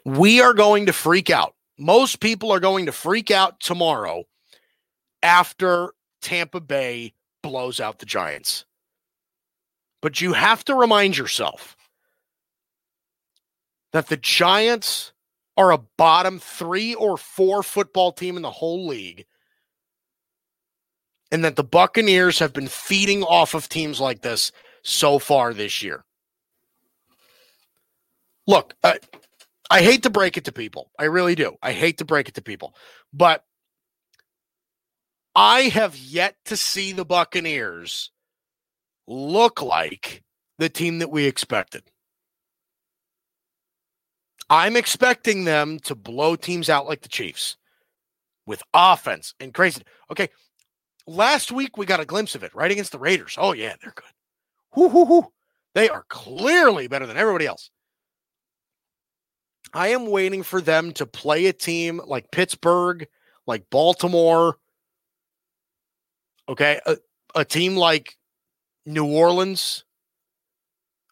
We 0.04 0.40
are 0.40 0.54
going 0.54 0.86
to 0.86 0.92
freak 0.92 1.30
out. 1.30 1.54
Most 1.78 2.20
people 2.20 2.52
are 2.52 2.60
going 2.60 2.86
to 2.86 2.92
freak 2.92 3.30
out 3.30 3.58
tomorrow 3.58 4.24
after 5.22 5.92
Tampa 6.20 6.60
Bay 6.60 7.12
blows 7.42 7.80
out 7.80 7.98
the 7.98 8.06
Giants. 8.06 8.65
But 10.06 10.20
you 10.20 10.34
have 10.34 10.64
to 10.66 10.76
remind 10.76 11.16
yourself 11.18 11.76
that 13.92 14.08
the 14.08 14.16
Giants 14.16 15.12
are 15.56 15.72
a 15.72 15.78
bottom 15.78 16.38
three 16.38 16.94
or 16.94 17.16
four 17.16 17.64
football 17.64 18.12
team 18.12 18.36
in 18.36 18.42
the 18.42 18.50
whole 18.52 18.86
league. 18.86 19.26
and 21.30 21.44
that 21.44 21.56
the 21.56 21.64
Buccaneers 21.64 22.38
have 22.38 22.52
been 22.52 22.68
feeding 22.68 23.22
off 23.22 23.54
of 23.54 23.68
teams 23.68 24.00
like 24.00 24.22
this 24.22 24.52
so 24.82 25.18
far 25.18 25.52
this 25.52 25.82
year. 25.82 26.04
Look, 28.46 28.74
I, 28.84 28.98
I 29.70 29.82
hate 29.82 30.04
to 30.04 30.10
break 30.10 30.36
it 30.36 30.44
to 30.44 30.52
people. 30.52 30.90
I 30.98 31.04
really 31.04 31.34
do. 31.34 31.56
I 31.62 31.72
hate 31.72 31.98
to 31.98 32.04
break 32.04 32.28
it 32.28 32.34
to 32.36 32.42
people. 32.42 32.74
But 33.12 33.44
I 35.34 35.62
have 35.62 35.96
yet 35.96 36.36
to 36.46 36.56
see 36.56 36.92
the 36.92 37.04
Buccaneers 37.04 38.10
look 39.06 39.62
like 39.62 40.22
the 40.58 40.68
team 40.68 40.98
that 40.98 41.10
we 41.10 41.26
expected. 41.26 41.82
I'm 44.48 44.76
expecting 44.76 45.44
them 45.44 45.78
to 45.80 45.94
blow 45.94 46.36
teams 46.36 46.70
out 46.70 46.86
like 46.86 47.02
the 47.02 47.08
Chiefs 47.08 47.56
with 48.46 48.62
offense 48.72 49.34
and 49.40 49.52
crazy. 49.52 49.82
Okay. 50.10 50.28
Last 51.06 51.52
week 51.52 51.76
we 51.76 51.86
got 51.86 52.00
a 52.00 52.04
glimpse 52.04 52.34
of 52.34 52.44
it 52.44 52.54
right 52.54 52.70
against 52.70 52.92
the 52.92 52.98
Raiders. 52.98 53.36
Oh, 53.38 53.52
yeah, 53.52 53.74
they're 53.80 53.92
good. 53.94 54.04
Whoo, 54.74 54.88
whoo. 54.88 55.32
They 55.74 55.88
are 55.88 56.04
clearly 56.08 56.88
better 56.88 57.06
than 57.06 57.16
everybody 57.16 57.46
else. 57.46 57.70
I 59.72 59.88
am 59.88 60.06
waiting 60.06 60.42
for 60.42 60.60
them 60.60 60.92
to 60.92 61.06
play 61.06 61.46
a 61.46 61.52
team 61.52 62.00
like 62.06 62.30
Pittsburgh, 62.30 63.06
like 63.46 63.68
Baltimore. 63.70 64.56
Okay. 66.48 66.80
A, 66.86 66.96
a 67.34 67.44
team 67.44 67.76
like 67.76 68.16
New 68.86 69.04
Orleans, 69.04 69.84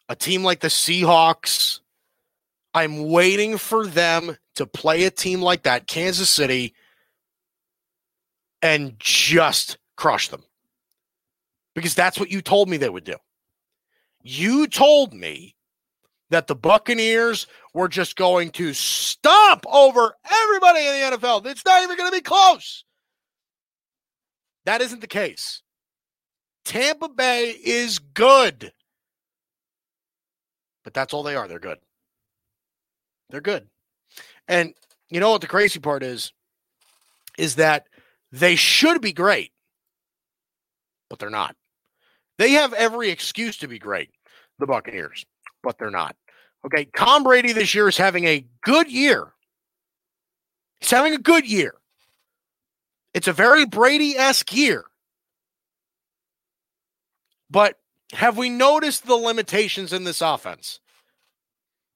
a 0.09 0.15
team 0.15 0.43
like 0.43 0.61
the 0.61 0.69
Seahawks. 0.69 1.81
I'm 2.73 3.09
waiting 3.09 3.57
for 3.57 3.85
them 3.85 4.37
to 4.55 4.65
play 4.65 5.03
a 5.03 5.11
team 5.11 5.41
like 5.41 5.63
that, 5.63 5.87
Kansas 5.87 6.29
City, 6.29 6.73
and 8.61 8.95
just 8.97 9.77
crush 9.97 10.29
them. 10.29 10.43
Because 11.73 11.93
that's 11.93 12.19
what 12.19 12.31
you 12.31 12.41
told 12.41 12.69
me 12.69 12.77
they 12.77 12.89
would 12.89 13.03
do. 13.03 13.17
You 14.21 14.67
told 14.67 15.13
me 15.13 15.55
that 16.29 16.47
the 16.47 16.55
Buccaneers 16.55 17.47
were 17.73 17.87
just 17.87 18.15
going 18.15 18.49
to 18.51 18.73
stomp 18.73 19.65
over 19.71 20.15
everybody 20.29 20.79
in 20.79 21.11
the 21.11 21.17
NFL. 21.17 21.45
It's 21.45 21.65
not 21.65 21.83
even 21.83 21.97
going 21.97 22.09
to 22.09 22.17
be 22.17 22.21
close. 22.21 22.83
That 24.65 24.81
isn't 24.81 25.01
the 25.01 25.07
case. 25.07 25.61
Tampa 26.65 27.07
Bay 27.07 27.49
is 27.63 27.99
good. 27.99 28.73
But 30.83 30.93
that's 30.93 31.13
all 31.13 31.23
they 31.23 31.35
are. 31.35 31.47
They're 31.47 31.59
good. 31.59 31.79
They're 33.29 33.41
good. 33.41 33.67
And 34.47 34.73
you 35.09 35.19
know 35.19 35.31
what 35.31 35.41
the 35.41 35.47
crazy 35.47 35.79
part 35.79 36.03
is? 36.03 36.33
Is 37.37 37.55
that 37.55 37.87
they 38.31 38.55
should 38.55 39.01
be 39.01 39.13
great, 39.13 39.51
but 41.09 41.19
they're 41.19 41.29
not. 41.29 41.55
They 42.37 42.51
have 42.51 42.73
every 42.73 43.09
excuse 43.09 43.57
to 43.57 43.67
be 43.67 43.79
great, 43.79 44.09
the 44.59 44.67
Buccaneers, 44.67 45.25
but 45.63 45.77
they're 45.77 45.91
not. 45.91 46.15
Okay. 46.65 46.87
Tom 46.97 47.23
Brady 47.23 47.53
this 47.53 47.75
year 47.75 47.87
is 47.87 47.97
having 47.97 48.25
a 48.25 48.45
good 48.63 48.91
year. 48.91 49.33
He's 50.79 50.91
having 50.91 51.13
a 51.13 51.19
good 51.19 51.49
year. 51.49 51.75
It's 53.13 53.27
a 53.27 53.33
very 53.33 53.65
Brady 53.65 54.17
esque 54.17 54.53
year. 54.55 54.85
But 57.55 57.77
have 58.11 58.37
we 58.37 58.49
noticed 58.49 59.07
the 59.07 59.15
limitations 59.15 59.93
in 59.93 60.03
this 60.03 60.19
offense? 60.21 60.81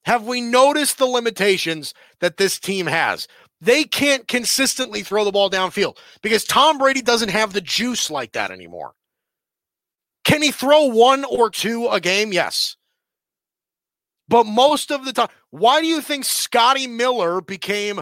Have 0.05 0.25
we 0.25 0.39
noticed 0.39 0.97
the 0.97 1.05
limitations 1.05 1.93
that 2.21 2.37
this 2.37 2.61
team 2.61 2.85
has? 2.85 3.27
They 3.59 3.83
can't 3.83 4.25
consistently 4.25 5.03
throw 5.03 5.25
the 5.25 5.33
ball 5.33 5.49
downfield 5.49 5.97
because 6.21 6.45
Tom 6.45 6.77
Brady 6.77 7.01
doesn't 7.01 7.27
have 7.27 7.51
the 7.51 7.59
juice 7.59 8.09
like 8.09 8.31
that 8.31 8.51
anymore. 8.51 8.93
Can 10.23 10.41
he 10.41 10.51
throw 10.51 10.85
one 10.85 11.25
or 11.25 11.49
two 11.49 11.89
a 11.89 11.99
game? 11.99 12.31
Yes. 12.31 12.77
But 14.29 14.45
most 14.45 14.93
of 14.93 15.03
the 15.03 15.11
time, 15.11 15.27
why 15.49 15.81
do 15.81 15.87
you 15.87 15.99
think 15.99 16.23
Scotty 16.23 16.87
Miller 16.87 17.41
became 17.41 17.99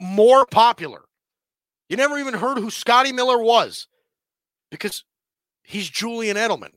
more 0.00 0.46
popular? 0.46 1.00
You 1.88 1.96
never 1.96 2.16
even 2.16 2.34
heard 2.34 2.58
who 2.58 2.70
Scotty 2.70 3.10
Miller 3.10 3.42
was 3.42 3.88
because 4.70 5.02
he's 5.68 5.88
Julian 5.88 6.36
Edelman. 6.36 6.72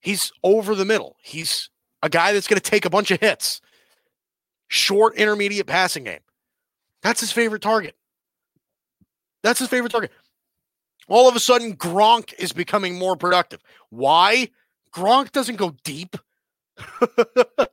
He's 0.00 0.30
over 0.44 0.74
the 0.74 0.84
middle. 0.84 1.16
He's 1.22 1.70
a 2.02 2.08
guy 2.08 2.32
that's 2.32 2.46
going 2.46 2.60
to 2.60 2.70
take 2.70 2.84
a 2.84 2.90
bunch 2.90 3.10
of 3.10 3.20
hits. 3.20 3.60
Short, 4.68 5.16
intermediate 5.16 5.66
passing 5.66 6.04
game. 6.04 6.20
That's 7.02 7.20
his 7.20 7.32
favorite 7.32 7.62
target. 7.62 7.96
That's 9.42 9.58
his 9.58 9.68
favorite 9.68 9.90
target. 9.90 10.12
All 11.08 11.28
of 11.28 11.34
a 11.34 11.40
sudden, 11.40 11.76
Gronk 11.76 12.34
is 12.38 12.52
becoming 12.52 12.98
more 12.98 13.16
productive. 13.16 13.60
Why? 13.88 14.50
Gronk 14.94 15.32
doesn't 15.32 15.56
go 15.56 15.74
deep. 15.82 16.16
Have 17.00 17.68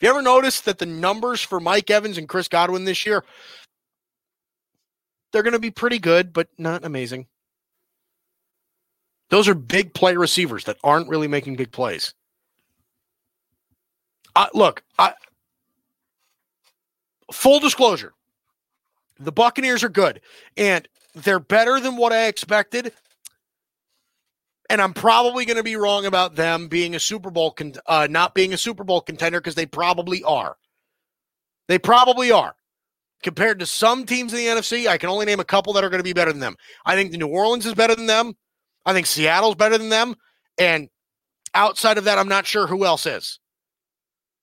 you 0.00 0.08
ever 0.08 0.22
noticed 0.22 0.64
that 0.64 0.78
the 0.78 0.86
numbers 0.86 1.42
for 1.42 1.60
Mike 1.60 1.90
Evans 1.90 2.16
and 2.16 2.28
Chris 2.28 2.48
Godwin 2.48 2.86
this 2.86 3.04
year, 3.04 3.22
they're 5.32 5.42
going 5.42 5.52
to 5.52 5.58
be 5.58 5.70
pretty 5.70 5.98
good, 5.98 6.32
but 6.32 6.48
not 6.56 6.86
amazing. 6.86 7.26
Those 9.30 9.48
are 9.48 9.54
big 9.54 9.94
play 9.94 10.16
receivers 10.16 10.64
that 10.64 10.76
aren't 10.84 11.08
really 11.08 11.28
making 11.28 11.56
big 11.56 11.72
plays. 11.72 12.14
Look, 14.54 14.82
I, 14.98 15.12
full 17.32 17.60
disclosure, 17.60 18.12
the 19.18 19.32
Buccaneers 19.32 19.84
are 19.84 19.88
good, 19.88 20.20
and 20.56 20.86
they're 21.14 21.40
better 21.40 21.78
than 21.80 21.96
what 21.96 22.12
I 22.12 22.26
expected. 22.26 22.92
And 24.68 24.80
I'm 24.80 24.94
probably 24.94 25.44
going 25.44 25.56
to 25.56 25.64
be 25.64 25.76
wrong 25.76 26.06
about 26.06 26.36
them 26.36 26.68
being 26.68 26.94
a 26.94 27.00
Super 27.00 27.30
Bowl, 27.30 27.50
con- 27.50 27.74
uh, 27.86 28.06
not 28.08 28.34
being 28.34 28.52
a 28.52 28.58
Super 28.58 28.84
Bowl 28.84 29.00
contender 29.00 29.40
because 29.40 29.56
they 29.56 29.66
probably 29.66 30.22
are. 30.22 30.56
They 31.66 31.78
probably 31.78 32.30
are. 32.30 32.54
Compared 33.22 33.58
to 33.58 33.66
some 33.66 34.06
teams 34.06 34.32
in 34.32 34.38
the 34.38 34.46
NFC, 34.46 34.86
I 34.86 34.96
can 34.96 35.10
only 35.10 35.26
name 35.26 35.40
a 35.40 35.44
couple 35.44 35.72
that 35.72 35.84
are 35.84 35.90
going 35.90 36.00
to 36.00 36.04
be 36.04 36.12
better 36.12 36.32
than 36.32 36.40
them. 36.40 36.56
I 36.86 36.94
think 36.94 37.10
the 37.10 37.18
New 37.18 37.26
Orleans 37.26 37.66
is 37.66 37.74
better 37.74 37.94
than 37.94 38.06
them. 38.06 38.34
I 38.86 38.92
think 38.92 39.06
Seattle's 39.06 39.54
better 39.54 39.78
than 39.78 39.88
them. 39.88 40.16
And 40.58 40.88
outside 41.54 41.98
of 41.98 42.04
that, 42.04 42.18
I'm 42.18 42.28
not 42.28 42.46
sure 42.46 42.66
who 42.66 42.84
else 42.84 43.06
is. 43.06 43.38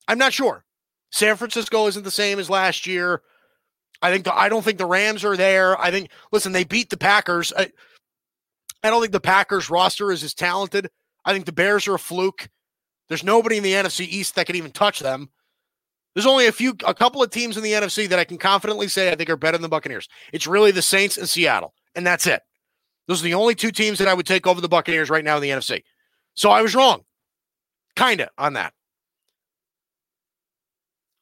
I'm 0.08 0.18
not 0.18 0.34
sure. 0.34 0.64
San 1.12 1.36
Francisco 1.36 1.88
isn't 1.88 2.04
the 2.04 2.12
same 2.12 2.40
as 2.40 2.50
last 2.50 2.86
year. 2.86 3.22
I 4.02 4.12
think 4.12 4.26
the, 4.26 4.38
I 4.38 4.50
don't 4.50 4.64
think 4.64 4.78
the 4.78 4.86
Rams 4.86 5.24
are 5.26 5.38
there. 5.38 5.80
I 5.80 5.92
think 5.92 6.12
listen, 6.32 6.52
they 6.52 6.64
beat 6.64 6.90
the 6.90 6.98
Packers. 6.98 7.52
I, 7.58 7.72
I 8.84 8.90
don't 8.90 9.02
think 9.02 9.14
the 9.14 9.20
Packers 9.20 9.70
roster 9.70 10.12
is 10.12 10.24
as 10.24 10.34
talented. 10.34 10.90
I 11.26 11.34
think 11.34 11.46
the 11.46 11.52
Bears 11.52 11.88
are 11.88 11.96
a 11.96 12.00
fluke. 12.00 12.50
There's 13.10 13.24
nobody 13.24 13.58
in 13.58 13.64
the 13.64 13.74
NFC 13.74 14.02
East 14.02 14.36
that 14.36 14.46
can 14.46 14.56
even 14.56 14.72
touch 14.72 15.00
them. 15.00 15.30
There's 16.14 16.26
only 16.26 16.48
a 16.48 16.52
few, 16.52 16.76
a 16.86 16.94
couple 16.94 17.22
of 17.22 17.30
teams 17.30 17.58
in 17.58 17.64
the 17.64 17.74
NFC 17.74 18.08
that 18.10 18.20
I 18.20 18.24
can 18.24 18.38
confidently 18.38 18.88
say 18.88 19.12
I 19.12 19.16
think 19.16 19.30
are 19.30 19.38
better 19.38 19.58
than 19.58 19.62
the 19.62 19.70
Buccaneers. 19.70 20.08
It's 20.34 20.48
really 20.48 20.72
the 20.72 20.82
Saints 20.82 21.18
and 21.18 21.30
Seattle, 21.30 21.74
and 21.96 22.06
that's 22.06 22.26
it. 22.26 22.42
Those 23.08 23.22
are 23.22 23.26
the 23.26 23.34
only 23.34 23.56
two 23.56 23.72
teams 23.72 24.00
that 24.00 24.08
I 24.08 24.14
would 24.14 24.26
take 24.26 24.46
over 24.46 24.62
the 24.62 24.70
Buccaneers 24.70 25.10
right 25.10 25.24
now 25.24 25.38
in 25.38 25.42
the 25.42 25.50
NFC. 25.50 25.84
So 26.36 26.50
I 26.52 26.62
was 26.62 26.76
wrong, 26.76 27.04
kind 27.96 28.22
of 28.22 28.30
on 28.38 28.54
that. 28.54 28.74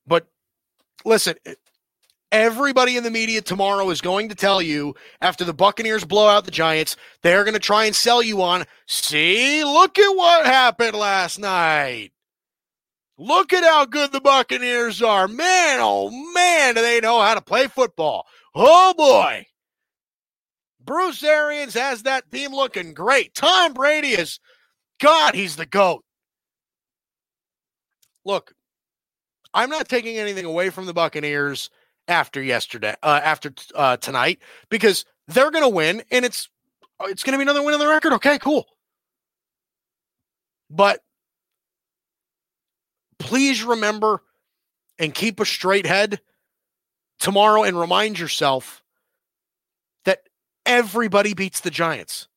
But 0.08 0.28
listen, 1.06 1.36
everybody 2.32 2.98
in 2.98 3.04
the 3.04 3.12
media 3.12 3.42
tomorrow 3.42 3.90
is 3.90 4.02
going 4.02 4.30
to 4.30 4.36
tell 4.36 4.62
you 4.62 4.96
after 5.22 5.44
the 5.46 5.54
Buccaneers 5.54 6.04
blow 6.04 6.28
out 6.28 6.46
the 6.46 6.52
Giants, 6.52 6.98
they're 7.22 7.44
going 7.44 7.54
to 7.54 7.60
try 7.60 7.86
and 7.86 7.96
sell 7.96 8.22
you 8.22 8.42
on, 8.42 8.66
see, 8.88 9.64
look 9.64 9.98
at 9.98 10.16
what 10.16 10.46
happened 10.46 10.96
last 10.96 11.40
night. 11.40 12.12
Look 13.18 13.54
at 13.54 13.64
how 13.64 13.86
good 13.86 14.12
the 14.12 14.20
Buccaneers 14.20 15.02
are. 15.02 15.28
Man, 15.28 15.80
oh 15.82 16.10
man, 16.34 16.76
do 16.76 16.82
they 16.82 17.00
know 17.00 17.22
how 17.22 17.36
to 17.36 17.42
play 17.42 17.68
football. 17.68 18.26
Oh 18.54 18.94
boy. 18.98 19.46
Bruce 20.86 21.24
Arians 21.24 21.74
has 21.74 22.04
that 22.04 22.30
team 22.32 22.54
looking 22.54 22.94
great. 22.94 23.34
Tom 23.34 23.74
Brady 23.74 24.10
is, 24.10 24.40
God, 25.00 25.34
he's 25.34 25.56
the 25.56 25.66
GOAT. 25.66 26.04
Look, 28.24 28.54
I'm 29.54 29.70
not 29.70 29.90
taking 29.90 30.18
anything 30.18 30.46
away 30.46 30.70
from 30.70 30.86
the 30.86 30.94
Buccaneers 30.94 31.70
after 32.08 32.42
yesterday, 32.42 32.96
uh, 33.02 33.22
after 33.24 33.54
uh, 33.74 33.98
tonight, 33.98 34.40
because 34.70 35.06
they're 35.28 35.52
going 35.52 35.64
to 35.64 35.70
win, 35.70 36.04
and 36.12 36.26
it's 36.26 36.50
it's 37.04 37.24
going 37.24 37.34
to 37.34 37.38
be 37.38 37.44
another 37.44 37.64
win 37.64 37.74
on 37.74 37.80
the 37.80 37.88
record. 37.88 38.14
Okay, 38.14 38.38
cool. 38.38 38.66
But 40.70 41.02
please 43.20 43.64
remember 43.64 44.22
and 45.00 45.14
keep 45.14 45.40
a 45.40 45.46
straight 45.46 45.86
head 45.86 46.22
tomorrow, 47.20 47.64
and 47.64 47.80
remind 47.80 48.20
yourself 48.20 48.84
Everybody 50.66 51.34
beats 51.34 51.60
the 51.62 51.72
Giants. 51.72 52.28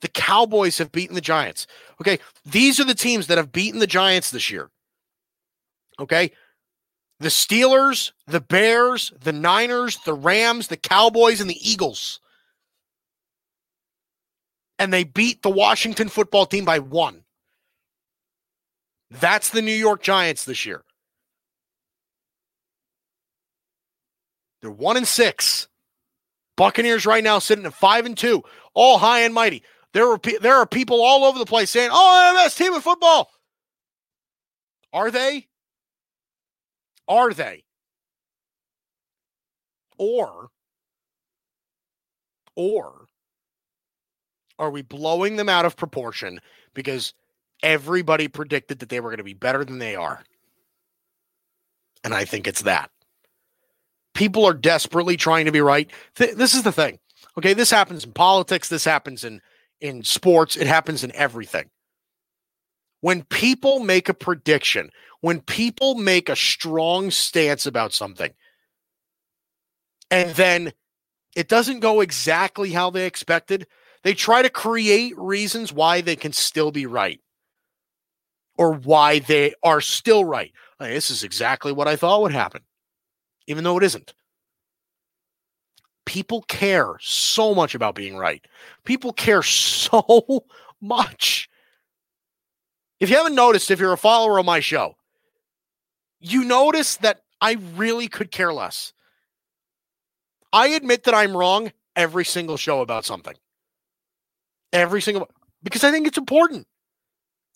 The 0.00 0.08
Cowboys 0.08 0.78
have 0.78 0.92
beaten 0.92 1.14
the 1.14 1.20
Giants. 1.20 1.66
Okay. 2.00 2.18
These 2.44 2.80
are 2.80 2.84
the 2.84 2.94
teams 2.94 3.28
that 3.28 3.38
have 3.38 3.52
beaten 3.52 3.80
the 3.80 3.86
Giants 3.86 4.30
this 4.30 4.50
year. 4.50 4.70
Okay. 5.98 6.32
The 7.20 7.28
Steelers, 7.28 8.12
the 8.26 8.40
Bears, 8.40 9.12
the 9.20 9.32
Niners, 9.32 9.98
the 10.04 10.14
Rams, 10.14 10.68
the 10.68 10.76
Cowboys, 10.76 11.40
and 11.40 11.48
the 11.48 11.70
Eagles. 11.70 12.20
and 14.78 14.92
they 14.92 15.04
beat 15.04 15.42
the 15.42 15.50
Washington 15.50 16.08
football 16.08 16.46
team 16.46 16.64
by 16.64 16.78
one. 16.78 17.22
That's 19.10 19.50
the 19.50 19.62
New 19.62 19.72
York 19.72 20.02
Giants 20.02 20.44
this 20.44 20.66
year. 20.66 20.82
They're 24.60 24.70
one 24.70 24.96
and 24.96 25.06
six. 25.06 25.68
Buccaneers 26.56 27.06
right 27.06 27.24
now 27.24 27.38
sitting 27.38 27.66
at 27.66 27.74
five 27.74 28.06
and 28.06 28.16
two, 28.16 28.42
all 28.74 28.98
high 28.98 29.20
and 29.20 29.34
mighty. 29.34 29.62
There 29.92 30.10
are 30.10 30.20
there 30.40 30.56
are 30.56 30.66
people 30.66 31.02
all 31.02 31.24
over 31.24 31.38
the 31.38 31.46
place 31.46 31.70
saying, 31.70 31.90
"Oh, 31.92 32.32
the 32.32 32.38
best 32.38 32.58
team 32.58 32.74
in 32.74 32.80
football." 32.80 33.30
Are 34.92 35.10
they? 35.10 35.48
Are 37.08 37.32
they? 37.32 37.64
Or 39.98 40.50
or 42.56 43.06
are 44.58 44.70
we 44.70 44.82
blowing 44.82 45.36
them 45.36 45.48
out 45.48 45.64
of 45.64 45.76
proportion 45.76 46.40
because 46.74 47.14
everybody 47.62 48.28
predicted 48.28 48.78
that 48.80 48.88
they 48.88 49.00
were 49.00 49.10
going 49.10 49.18
to 49.18 49.24
be 49.24 49.34
better 49.34 49.64
than 49.64 49.78
they 49.78 49.96
are? 49.96 50.22
And 52.04 52.14
I 52.14 52.24
think 52.24 52.46
it's 52.46 52.62
that. 52.62 52.90
People 54.14 54.44
are 54.46 54.54
desperately 54.54 55.16
trying 55.16 55.44
to 55.46 55.52
be 55.52 55.60
right. 55.60 55.90
Th- 56.16 56.34
this 56.34 56.54
is 56.54 56.62
the 56.62 56.72
thing. 56.72 56.98
Okay, 57.36 57.52
this 57.52 57.70
happens 57.70 58.04
in 58.04 58.12
politics, 58.12 58.68
this 58.68 58.84
happens 58.84 59.24
in 59.24 59.40
in 59.80 60.02
sports, 60.02 60.56
it 60.56 60.66
happens 60.66 61.04
in 61.04 61.12
everything. 61.14 61.68
When 63.00 63.24
people 63.24 63.80
make 63.80 64.08
a 64.08 64.14
prediction, 64.14 64.90
when 65.20 65.40
people 65.40 65.94
make 65.96 66.28
a 66.28 66.36
strong 66.36 67.10
stance 67.10 67.66
about 67.66 67.92
something, 67.92 68.32
and 70.10 70.30
then 70.36 70.72
it 71.34 71.48
doesn't 71.48 71.80
go 71.80 72.00
exactly 72.00 72.70
how 72.70 72.90
they 72.90 73.06
expected, 73.06 73.66
they 74.04 74.14
try 74.14 74.42
to 74.42 74.50
create 74.50 75.18
reasons 75.18 75.72
why 75.72 76.00
they 76.00 76.16
can 76.16 76.32
still 76.32 76.70
be 76.70 76.86
right 76.86 77.20
or 78.56 78.72
why 78.74 79.18
they 79.18 79.54
are 79.62 79.80
still 79.80 80.24
right. 80.24 80.52
Like, 80.78 80.90
this 80.90 81.10
is 81.10 81.24
exactly 81.24 81.72
what 81.72 81.88
I 81.88 81.96
thought 81.96 82.22
would 82.22 82.32
happen, 82.32 82.62
even 83.46 83.64
though 83.64 83.76
it 83.78 83.84
isn't. 83.84 84.14
People 86.06 86.42
care 86.42 86.96
so 87.00 87.54
much 87.54 87.74
about 87.74 87.94
being 87.94 88.16
right. 88.16 88.46
People 88.84 89.12
care 89.12 89.42
so 89.42 90.44
much. 90.80 91.48
If 93.00 93.10
you 93.10 93.16
haven't 93.16 93.34
noticed, 93.34 93.70
if 93.70 93.80
you're 93.80 93.92
a 93.92 93.98
follower 93.98 94.38
of 94.38 94.46
my 94.46 94.60
show, 94.60 94.96
you 96.20 96.44
notice 96.44 96.96
that 96.96 97.20
I 97.40 97.56
really 97.76 98.08
could 98.08 98.30
care 98.30 98.52
less. 98.52 98.92
I 100.52 100.68
admit 100.68 101.04
that 101.04 101.14
I'm 101.14 101.36
wrong 101.36 101.72
every 101.96 102.24
single 102.24 102.56
show 102.56 102.80
about 102.80 103.04
something. 103.04 103.34
Every 104.72 105.02
single 105.02 105.28
because 105.62 105.84
I 105.84 105.90
think 105.90 106.06
it's 106.06 106.18
important. 106.18 106.66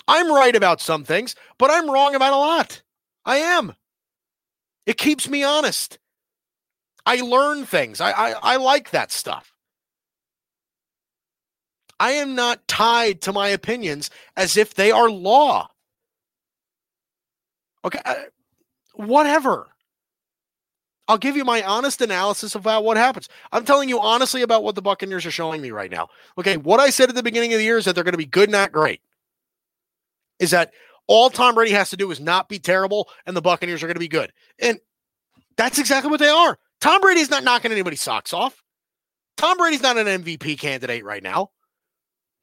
I'm 0.07 0.32
right 0.32 0.57
about 0.57 0.80
some 0.80 1.05
things, 1.05 1.34
but 1.59 1.70
I'm 1.70 1.91
wrong 1.91 2.14
about 2.14 2.32
a 2.32 2.36
lot. 2.36 2.82
I 3.24 3.36
am. 3.36 3.74
It 4.89 4.97
keeps 4.97 5.28
me 5.28 5.45
honest. 5.45 5.99
I 7.05 7.16
learn 7.16 7.66
things. 7.66 8.01
I, 8.01 8.11
I, 8.11 8.30
I 8.43 8.57
like 8.57 8.91
that 8.93 9.12
stuff. 9.12 9.53
I 12.01 12.12
am 12.12 12.34
not 12.34 12.66
tied 12.66 13.20
to 13.22 13.32
my 13.34 13.49
opinions 13.49 14.09
as 14.34 14.57
if 14.57 14.72
they 14.72 14.91
are 14.91 15.11
law. 15.11 15.68
Okay, 17.84 18.01
I, 18.03 18.28
whatever. 18.95 19.68
I'll 21.07 21.18
give 21.18 21.36
you 21.36 21.45
my 21.45 21.62
honest 21.62 22.01
analysis 22.01 22.55
about 22.55 22.82
what 22.82 22.97
happens. 22.97 23.28
I'm 23.53 23.66
telling 23.66 23.91
you 23.91 24.01
honestly 24.01 24.41
about 24.41 24.64
what 24.64 24.74
the 24.74 24.82
Buccaneers 24.82 25.26
are 25.26 25.30
showing 25.30 25.61
me 25.61 25.70
right 25.70 25.91
now. 25.91 26.09
Okay, 26.39 26.57
what 26.57 26.80
I 26.80 26.89
said 26.89 27.11
at 27.11 27.14
the 27.14 27.22
beginning 27.22 27.53
of 27.53 27.59
the 27.59 27.64
year 27.64 27.76
is 27.76 27.84
that 27.84 27.95
they're 27.95 28.05
going 28.05 28.12
to 28.12 28.18
be 28.18 28.24
good, 28.24 28.49
not 28.49 28.72
great. 28.72 29.03
Is 30.39 30.53
that 30.53 30.72
all 31.09 31.30
Tom 31.30 31.54
Brady 31.54 31.72
has 31.72 31.90
to 31.90 31.96
do 31.96 32.11
is 32.11 32.20
not 32.20 32.48
be 32.48 32.59
terrible, 32.59 33.09
and 33.26 33.36
the 33.36 33.42
Buccaneers 33.42 33.82
are 33.82 33.86
going 33.86 33.96
to 33.96 34.00
be 34.00 34.09
good. 34.09 34.32
And 34.61 34.78
that's 35.56 35.78
exactly 35.78 36.11
what 36.11 36.20
they 36.20 36.28
are. 36.28 36.59
Tom 36.80 37.00
Brady's 37.00 37.30
not 37.30 37.42
knocking 37.42 37.72
anybody's 37.72 38.02
socks 38.02 38.32
off. 38.32 38.62
Tom 39.36 39.56
Brady's 39.56 39.82
not 39.82 39.96
an 39.96 40.06
MVP 40.06 40.59
candidate 40.59 41.04
right 41.04 41.22
now. 41.22 41.50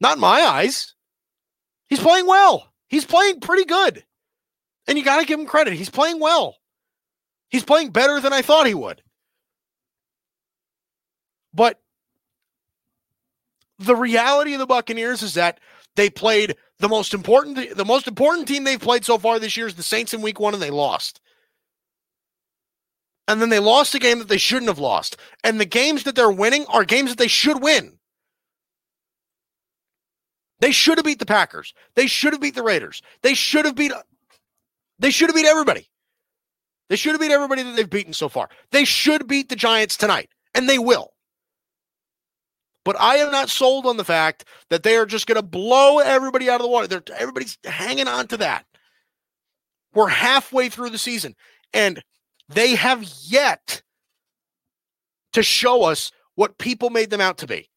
Not 0.00 0.16
in 0.16 0.20
my 0.20 0.42
eyes. 0.42 0.94
He's 1.88 2.00
playing 2.00 2.26
well. 2.26 2.70
He's 2.88 3.04
playing 3.04 3.40
pretty 3.40 3.64
good. 3.64 4.04
And 4.86 4.98
you 4.98 5.04
got 5.04 5.20
to 5.20 5.26
give 5.26 5.40
him 5.40 5.46
credit. 5.46 5.74
He's 5.74 5.90
playing 5.90 6.20
well. 6.20 6.56
He's 7.48 7.64
playing 7.64 7.90
better 7.90 8.20
than 8.20 8.32
I 8.32 8.42
thought 8.42 8.66
he 8.66 8.74
would. 8.74 9.02
But 11.54 11.80
the 13.78 13.96
reality 13.96 14.52
of 14.52 14.58
the 14.58 14.66
Buccaneers 14.66 15.22
is 15.22 15.34
that 15.34 15.60
they 15.94 16.10
played 16.10 16.56
the 16.78 16.88
most 16.88 17.14
important 17.14 17.76
the 17.76 17.84
most 17.84 18.06
important 18.06 18.48
team 18.48 18.64
they've 18.64 18.80
played 18.80 19.04
so 19.04 19.18
far 19.18 19.38
this 19.38 19.56
year 19.56 19.66
is 19.66 19.74
the 19.74 19.82
Saints 19.82 20.12
in 20.12 20.22
week 20.22 20.38
1 20.38 20.54
and 20.54 20.62
they 20.62 20.70
lost. 20.70 21.20
And 23.28 23.40
then 23.42 23.48
they 23.48 23.58
lost 23.58 23.94
a 23.94 23.98
game 23.98 24.20
that 24.20 24.28
they 24.28 24.38
shouldn't 24.38 24.68
have 24.68 24.78
lost. 24.78 25.16
And 25.42 25.58
the 25.58 25.64
games 25.64 26.04
that 26.04 26.14
they're 26.14 26.30
winning 26.30 26.64
are 26.66 26.84
games 26.84 27.10
that 27.10 27.18
they 27.18 27.26
should 27.28 27.60
win. 27.60 27.98
They 30.60 30.70
should 30.70 30.98
have 30.98 31.04
beat 31.04 31.18
the 31.18 31.26
Packers. 31.26 31.74
They 31.96 32.06
should 32.06 32.32
have 32.32 32.40
beat 32.40 32.54
the 32.54 32.62
Raiders. 32.62 33.02
They 33.22 33.34
should 33.34 33.64
have 33.64 33.74
beat 33.74 33.92
they 34.98 35.10
should 35.10 35.28
have 35.28 35.36
beat 35.36 35.46
everybody. 35.46 35.90
They 36.88 36.96
should 36.96 37.12
have 37.12 37.20
beat 37.20 37.32
everybody 37.32 37.62
that 37.62 37.76
they've 37.76 37.90
beaten 37.90 38.12
so 38.12 38.28
far. 38.28 38.48
They 38.70 38.84
should 38.84 39.26
beat 39.26 39.48
the 39.48 39.56
Giants 39.56 39.96
tonight, 39.96 40.30
and 40.54 40.68
they 40.68 40.78
will. 40.78 41.12
But 42.86 43.00
I 43.00 43.16
am 43.16 43.32
not 43.32 43.50
sold 43.50 43.84
on 43.84 43.96
the 43.96 44.04
fact 44.04 44.44
that 44.70 44.84
they 44.84 44.96
are 44.96 45.06
just 45.06 45.26
going 45.26 45.34
to 45.34 45.42
blow 45.42 45.98
everybody 45.98 46.48
out 46.48 46.60
of 46.60 46.62
the 46.62 46.68
water. 46.68 46.86
They're, 46.86 47.02
everybody's 47.18 47.58
hanging 47.64 48.06
on 48.06 48.28
to 48.28 48.36
that. 48.36 48.64
We're 49.92 50.06
halfway 50.06 50.68
through 50.68 50.90
the 50.90 50.98
season, 50.98 51.34
and 51.72 52.00
they 52.48 52.76
have 52.76 53.02
yet 53.24 53.82
to 55.32 55.42
show 55.42 55.82
us 55.82 56.12
what 56.36 56.58
people 56.58 56.90
made 56.90 57.10
them 57.10 57.20
out 57.20 57.38
to 57.38 57.48
be. 57.48 57.68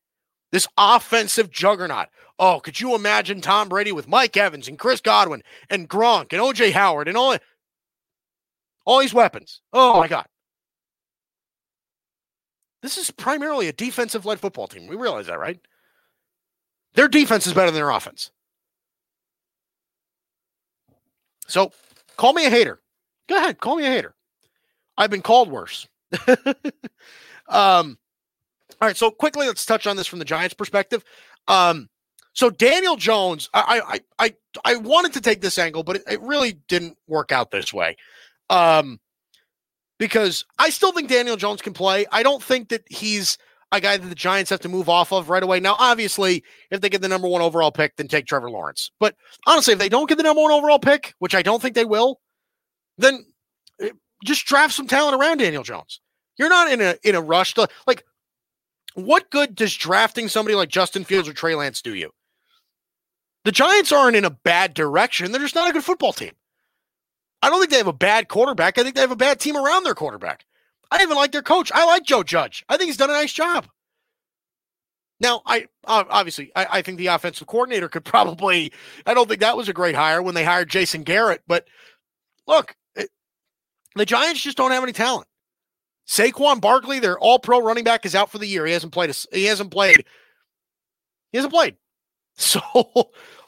This 0.52 0.68
offensive 0.78 1.50
juggernaut. 1.50 2.10
Oh, 2.38 2.60
could 2.60 2.80
you 2.80 2.94
imagine 2.94 3.42
Tom 3.42 3.68
Brady 3.68 3.92
with 3.92 4.08
Mike 4.08 4.38
Evans 4.38 4.68
and 4.68 4.78
Chris 4.78 5.02
Godwin 5.02 5.42
and 5.72 5.90
Gronk 5.90 6.34
and 6.34 6.42
OJ 6.42 6.72
Howard 6.74 7.08
and 7.08 7.18
all 7.18 7.36
all 8.86 9.00
these 9.00 9.14
weapons. 9.14 9.62
Oh 9.74 10.00
my 10.00 10.08
God. 10.08 10.28
This 12.82 12.98
is 12.98 13.12
primarily 13.12 13.68
a 13.68 13.74
defensive 13.74 14.26
led 14.26 14.40
football 14.40 14.68
team. 14.68 14.88
We 14.88 14.96
realize 14.96 15.28
that, 15.28 15.40
right? 15.40 15.60
Their 16.94 17.08
defense 17.08 17.46
is 17.46 17.54
better 17.54 17.72
than 17.72 17.76
their 17.76 17.90
offense. 17.90 18.32
So 21.48 21.72
call 22.16 22.34
me 22.34 22.46
a 22.46 22.50
hater. 22.50 22.80
Go 23.28 23.38
ahead, 23.38 23.60
call 23.60 23.76
me 23.76 23.86
a 23.86 23.90
hater. 23.90 24.16
I've 24.98 25.10
been 25.10 25.22
called 25.22 25.50
worse. 25.50 25.88
um, 27.48 27.98
all 28.82 28.88
right, 28.88 28.98
so 28.98 29.12
quickly, 29.12 29.48
let's 29.48 29.66
touch 29.66 29.88
on 29.88 29.96
this 29.96 30.08
from 30.08 30.20
the 30.20 30.26
Giants' 30.26 30.54
perspective. 30.54 31.04
Um, 31.48 31.90
so 32.34 32.50
Daniel 32.50 32.96
Jones, 32.96 33.50
I 33.54 34.00
I 34.20 34.26
I 34.28 34.36
I 34.64 34.76
wanted 34.78 35.14
to 35.14 35.22
take 35.22 35.42
this 35.42 35.58
angle, 35.58 35.84
but 35.84 35.98
it, 35.98 36.04
it 36.10 36.22
really 36.22 36.54
didn't 36.68 36.98
work 37.08 37.32
out 37.32 37.52
this 37.52 37.74
way. 37.74 37.98
Um, 38.50 39.00
because 40.00 40.46
I 40.58 40.72
still 40.72 40.92
think 40.92 41.10
Daniel 41.10 41.36
Jones 41.36 41.62
can 41.62 41.74
play. 41.74 42.08
I 42.12 42.24
don't 42.24 42.42
think 42.42 42.70
that 42.70 42.84
he's 42.90 43.38
a 43.72 43.80
guy 43.80 43.98
that 43.98 44.08
the 44.08 44.16
Giants 44.16 44.50
have 44.50 44.62
to 44.62 44.70
move 44.70 44.90
off 44.90 45.12
of 45.12 45.30
right 45.30 45.44
away. 45.44 45.60
Now, 45.60 45.76
obviously, 45.78 46.44
if 46.72 46.82
they 46.82 46.90
get 46.90 47.02
the 47.02 47.08
number 47.08 47.28
one 47.28 47.42
overall 47.42 47.72
pick, 47.72 47.98
then 47.98 48.08
take 48.08 48.26
Trevor 48.26 48.50
Lawrence. 48.50 48.90
But 49.00 49.16
honestly, 49.46 49.74
if 49.74 49.80
they 49.80 49.90
don't 49.90 50.10
get 50.10 50.18
the 50.18 50.24
number 50.24 50.42
one 50.42 50.52
overall 50.52 50.80
pick, 50.80 51.14
which 51.20 51.36
I 51.36 51.44
don't 51.44 51.62
think 51.62 51.76
they 51.76 51.86
will, 51.86 52.20
then 52.98 53.26
eh, 53.80 53.92
just 54.26 54.46
draft 54.46 54.74
some 54.74 54.88
talent 54.88 55.20
around 55.22 55.38
Daniel 55.38 55.64
Jones. 55.64 56.02
You're 56.38 56.50
not 56.50 56.72
in 56.72 56.82
a 56.82 56.96
in 57.04 57.16
a 57.16 57.22
rush 57.22 57.54
to 57.56 57.68
like. 57.86 58.04
What 58.96 59.30
good 59.30 59.56
does 59.56 59.76
drafting 59.76 60.28
somebody 60.28 60.56
like 60.56 60.70
Justin 60.70 61.04
Fields 61.04 61.30
or 61.30 61.34
Trey 61.34 61.54
Lance 61.54 61.82
do 61.82 61.94
you? 61.94 62.12
The 63.46 63.52
Giants 63.52 63.92
aren't 63.92 64.16
in 64.16 64.26
a 64.26 64.32
bad 64.32 64.74
direction. 64.74 65.32
They're 65.32 65.40
just 65.40 65.56
not 65.56 65.70
a 65.70 65.74
good 65.74 65.84
football 65.84 66.12
team. 66.12 66.32
I 67.42 67.50
don't 67.50 67.60
think 67.60 67.72
they 67.72 67.78
have 67.78 67.88
a 67.88 67.94
bad 67.94 68.28
quarterback. 68.28 68.78
I 68.78 68.84
think 68.84 68.96
they 68.96 69.02
have 69.02 69.12
a 69.12 69.16
bad 69.16 69.40
team 69.40 69.56
around 69.56 69.84
their 69.84 69.96
quarterback. 69.96 70.46
I 70.92 71.02
even 71.02 71.16
like 71.16 71.32
their 71.32 71.42
coach. 71.42 71.72
I 71.74 71.86
like 71.86 72.04
Joe 72.04 72.24
Judge. 72.24 72.66
I 72.68 72.78
think 72.78 72.88
he's 72.88 72.98
done 72.98 73.10
a 73.10 73.14
nice 73.14 73.32
job. 73.32 73.68
Now, 75.22 75.42
I 75.46 75.68
obviously 75.86 76.52
I, 76.56 76.68
I, 76.72 76.82
think 76.82 76.98
the 76.98 77.08
offensive 77.08 77.48
coordinator 77.48 77.90
could 77.90 78.06
probably. 78.06 78.72
I 79.06 79.14
don't 79.14 79.28
think 79.28 79.42
that 79.42 79.58
was 79.58 79.70
a 79.70 79.74
great 79.74 79.96
hire 79.96 80.22
when 80.22 80.36
they 80.36 80.46
hired 80.46 80.70
Jason 80.70 81.04
Garrett. 81.04 81.42
But 81.48 81.68
look, 82.48 82.76
it, 82.96 83.10
the 83.96 84.06
Giants 84.06 84.42
just 84.42 84.58
don't 84.58 84.72
have 84.72 84.84
any 84.84 84.94
talent. 84.94 85.28
Saquon 86.08 86.60
Barkley, 86.60 87.00
their 87.00 87.20
All-Pro 87.20 87.62
running 87.62 87.84
back, 87.84 88.04
is 88.04 88.16
out 88.16 88.32
for 88.32 88.40
the 88.40 88.48
year. 88.48 88.66
He 88.66 88.74
hasn't 88.74 88.94
played. 88.94 89.12
A, 89.12 89.36
he 89.36 89.46
hasn't 89.46 89.70
played. 89.70 90.06
He 91.32 91.38
hasn't 91.38 91.54
played. 91.54 91.76
So, 92.42 92.62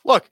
look, 0.03 0.29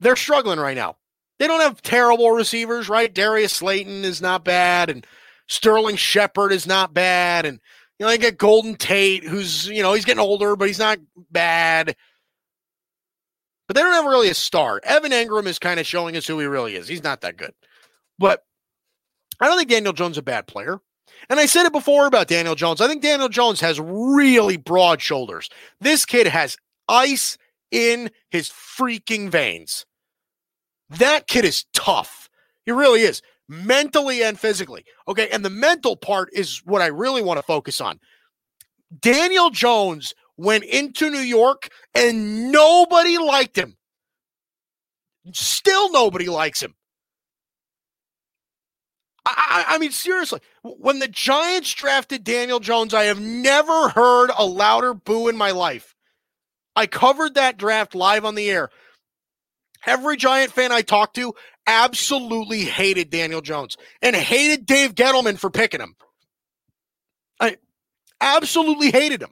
they're 0.00 0.16
struggling 0.16 0.58
right 0.58 0.74
now. 0.74 0.96
They 1.38 1.46
don't 1.46 1.60
have 1.60 1.82
terrible 1.82 2.30
receivers, 2.30 2.88
right? 2.88 3.12
Darius 3.12 3.52
Slayton 3.54 4.04
is 4.04 4.22
not 4.22 4.44
bad, 4.44 4.88
and 4.90 5.06
Sterling 5.48 5.96
Shepard 5.96 6.52
is 6.52 6.66
not 6.66 6.94
bad, 6.94 7.44
and 7.46 7.60
you 7.98 8.06
know 8.06 8.10
they 8.10 8.18
get 8.18 8.38
Golden 8.38 8.74
Tate, 8.76 9.24
who's 9.24 9.66
you 9.68 9.82
know 9.82 9.92
he's 9.94 10.04
getting 10.04 10.20
older, 10.20 10.56
but 10.56 10.68
he's 10.68 10.78
not 10.78 10.98
bad. 11.30 11.94
but 13.66 13.74
they 13.76 13.82
don't 13.82 13.92
have 13.92 14.04
really 14.04 14.28
a 14.28 14.34
star. 14.34 14.80
Evan 14.84 15.12
Engram 15.12 15.46
is 15.46 15.58
kind 15.58 15.80
of 15.80 15.86
showing 15.86 16.16
us 16.16 16.26
who 16.26 16.38
he 16.38 16.46
really 16.46 16.76
is. 16.76 16.88
He's 16.88 17.02
not 17.02 17.20
that 17.22 17.36
good. 17.36 17.52
But 18.18 18.42
I 19.40 19.46
don't 19.48 19.58
think 19.58 19.70
Daniel 19.70 19.92
Jones 19.92 20.12
is 20.14 20.18
a 20.18 20.22
bad 20.22 20.46
player. 20.46 20.80
And 21.28 21.40
I 21.40 21.46
said 21.46 21.66
it 21.66 21.72
before 21.72 22.06
about 22.06 22.28
Daniel 22.28 22.54
Jones. 22.54 22.80
I 22.80 22.86
think 22.88 23.02
Daniel 23.02 23.28
Jones 23.28 23.60
has 23.60 23.80
really 23.80 24.56
broad 24.56 25.00
shoulders. 25.00 25.48
This 25.80 26.04
kid 26.04 26.26
has 26.26 26.56
ice 26.88 27.36
in 27.70 28.10
his 28.30 28.48
freaking 28.48 29.28
veins. 29.30 29.84
That 30.90 31.26
kid 31.26 31.44
is 31.44 31.64
tough. 31.72 32.28
He 32.64 32.72
really 32.72 33.02
is, 33.02 33.22
mentally 33.48 34.22
and 34.22 34.38
physically. 34.38 34.84
Okay. 35.08 35.28
And 35.30 35.44
the 35.44 35.50
mental 35.50 35.96
part 35.96 36.30
is 36.32 36.62
what 36.64 36.82
I 36.82 36.86
really 36.86 37.22
want 37.22 37.38
to 37.38 37.42
focus 37.42 37.80
on. 37.80 38.00
Daniel 39.00 39.50
Jones 39.50 40.14
went 40.36 40.64
into 40.64 41.10
New 41.10 41.18
York 41.18 41.68
and 41.94 42.52
nobody 42.52 43.18
liked 43.18 43.56
him. 43.56 43.76
Still 45.32 45.90
nobody 45.90 46.26
likes 46.26 46.62
him. 46.62 46.74
I, 49.28 49.64
I, 49.70 49.78
mean, 49.78 49.90
seriously, 49.90 50.40
when 50.62 51.00
the 51.00 51.08
Giants 51.08 51.74
drafted 51.74 52.22
Daniel 52.22 52.60
Jones, 52.60 52.94
I 52.94 53.04
have 53.04 53.20
never 53.20 53.88
heard 53.88 54.30
a 54.36 54.46
louder 54.46 54.94
boo 54.94 55.26
in 55.26 55.36
my 55.36 55.50
life. 55.50 55.96
I 56.76 56.86
covered 56.86 57.34
that 57.34 57.56
draft 57.56 57.96
live 57.96 58.24
on 58.24 58.36
the 58.36 58.48
air. 58.48 58.70
Every 59.84 60.16
Giant 60.16 60.52
fan 60.52 60.72
I 60.72 60.82
talked 60.82 61.16
to 61.16 61.34
absolutely 61.66 62.64
hated 62.64 63.10
Daniel 63.10 63.40
Jones 63.40 63.76
and 64.02 64.14
hated 64.14 64.66
Dave 64.66 64.94
Gettleman 64.94 65.38
for 65.38 65.50
picking 65.50 65.80
him. 65.80 65.96
I 67.40 67.56
absolutely 68.20 68.90
hated 68.90 69.22
him. 69.22 69.30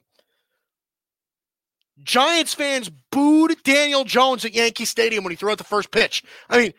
Giants 2.03 2.53
fans 2.53 2.91
booed 3.11 3.63
Daniel 3.63 4.05
Jones 4.05 4.45
at 4.45 4.53
Yankee 4.53 4.85
Stadium 4.85 5.25
when 5.25 5.31
he 5.31 5.37
threw 5.37 5.51
out 5.51 5.59
the 5.59 5.65
first 5.65 5.91
pitch. 5.91 6.23
I 6.51 6.59
mean, 6.59 6.75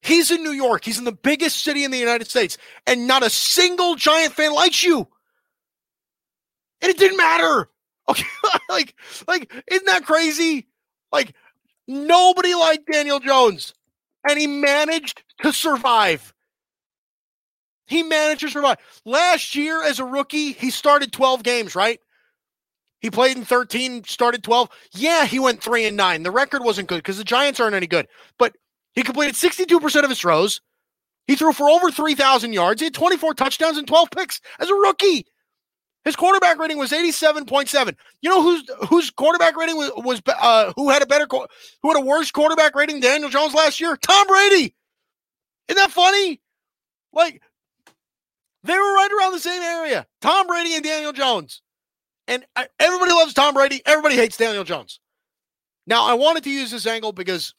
He's 0.00 0.30
in 0.30 0.42
New 0.42 0.52
York. 0.52 0.84
He's 0.84 0.98
in 0.98 1.04
the 1.04 1.12
biggest 1.12 1.62
city 1.62 1.84
in 1.84 1.90
the 1.90 1.98
United 1.98 2.28
States, 2.28 2.56
and 2.86 3.06
not 3.06 3.22
a 3.22 3.30
single 3.30 3.94
Giant 3.96 4.32
fan 4.32 4.54
likes 4.54 4.82
you. 4.82 5.08
And 6.80 6.90
it 6.90 6.98
didn't 6.98 7.16
matter. 7.18 7.68
Okay, 8.10 8.24
like, 8.70 8.94
like, 9.26 9.52
isn't 9.70 9.84
that 9.84 10.06
crazy? 10.06 10.66
Like, 11.12 11.34
nobody 11.88 12.54
liked 12.54 12.88
Daniel 12.90 13.18
Jones, 13.18 13.74
and 14.28 14.38
he 14.38 14.46
managed 14.46 15.24
to 15.42 15.52
survive. 15.52 16.32
He 17.86 18.02
managed 18.02 18.42
to 18.42 18.50
survive. 18.50 18.76
Last 19.04 19.56
year, 19.56 19.82
as 19.82 19.98
a 19.98 20.04
rookie, 20.04 20.52
he 20.52 20.70
started 20.70 21.10
12 21.10 21.42
games, 21.42 21.74
right? 21.74 21.98
He 23.00 23.10
played 23.10 23.36
in 23.36 23.44
13, 23.44 24.04
started 24.04 24.42
12. 24.42 24.68
Yeah, 24.92 25.24
he 25.24 25.38
went 25.38 25.62
three 25.62 25.86
and 25.86 25.96
nine. 25.96 26.22
The 26.22 26.30
record 26.30 26.62
wasn't 26.62 26.88
good 26.88 26.98
because 26.98 27.16
the 27.16 27.24
Giants 27.24 27.60
aren't 27.60 27.76
any 27.76 27.86
good. 27.86 28.06
But 28.38 28.56
he 28.94 29.02
completed 29.02 29.36
62% 29.36 30.02
of 30.02 30.10
his 30.10 30.20
throws. 30.20 30.60
He 31.26 31.36
threw 31.36 31.52
for 31.52 31.70
over 31.70 31.90
3,000 31.90 32.52
yards. 32.52 32.80
He 32.80 32.86
had 32.86 32.94
24 32.94 33.34
touchdowns 33.34 33.78
and 33.78 33.86
12 33.86 34.10
picks 34.10 34.40
as 34.58 34.68
a 34.68 34.74
rookie. 34.74 35.26
His 36.04 36.16
quarterback 36.16 36.58
rating 36.58 36.78
was 36.78 36.92
87.7. 36.92 37.94
You 38.22 38.30
know 38.30 38.42
whose 38.42 38.70
whose 38.88 39.10
quarterback 39.10 39.56
rating 39.56 39.76
was, 39.76 39.90
was 39.96 40.22
uh, 40.26 40.72
who 40.76 40.90
had 40.90 41.02
a 41.02 41.06
better 41.06 41.26
who 41.30 41.92
had 41.92 42.00
a 42.00 42.04
worse 42.04 42.30
quarterback 42.30 42.74
rating 42.74 42.96
than 43.00 43.10
Daniel 43.10 43.30
Jones 43.30 43.54
last 43.54 43.80
year? 43.80 43.96
Tom 43.96 44.26
Brady. 44.26 44.74
Isn't 45.68 45.76
that 45.76 45.90
funny? 45.90 46.40
Like 47.12 47.42
they 48.64 48.74
were 48.74 48.94
right 48.94 49.10
around 49.18 49.32
the 49.32 49.40
same 49.40 49.62
area. 49.62 50.06
Tom 50.20 50.46
Brady 50.46 50.74
and 50.74 50.84
Daniel 50.84 51.12
Jones. 51.12 51.62
And 52.26 52.44
I, 52.54 52.68
everybody 52.78 53.12
loves 53.12 53.34
Tom 53.34 53.54
Brady. 53.54 53.80
Everybody 53.86 54.14
hates 54.16 54.36
Daniel 54.36 54.64
Jones. 54.64 55.00
Now, 55.86 56.04
I 56.04 56.12
wanted 56.14 56.44
to 56.44 56.50
use 56.50 56.70
this 56.70 56.86
angle 56.86 57.12
because 57.12 57.54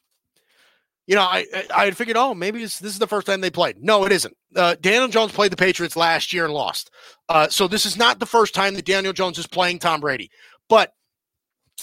you 1.10 1.16
know, 1.16 1.22
I 1.22 1.44
I 1.74 1.86
had 1.86 1.96
figured, 1.96 2.16
oh, 2.16 2.34
maybe 2.34 2.60
this 2.60 2.80
is 2.80 3.00
the 3.00 3.06
first 3.08 3.26
time 3.26 3.40
they 3.40 3.50
played. 3.50 3.82
No, 3.82 4.06
it 4.06 4.12
isn't. 4.12 4.36
Uh, 4.54 4.76
Daniel 4.80 5.08
Jones 5.08 5.32
played 5.32 5.50
the 5.50 5.56
Patriots 5.56 5.96
last 5.96 6.32
year 6.32 6.44
and 6.44 6.54
lost. 6.54 6.92
Uh, 7.28 7.48
so 7.48 7.66
this 7.66 7.84
is 7.84 7.96
not 7.96 8.20
the 8.20 8.26
first 8.26 8.54
time 8.54 8.74
that 8.74 8.84
Daniel 8.84 9.12
Jones 9.12 9.36
is 9.36 9.48
playing 9.48 9.80
Tom 9.80 10.00
Brady. 10.00 10.30
But 10.68 10.94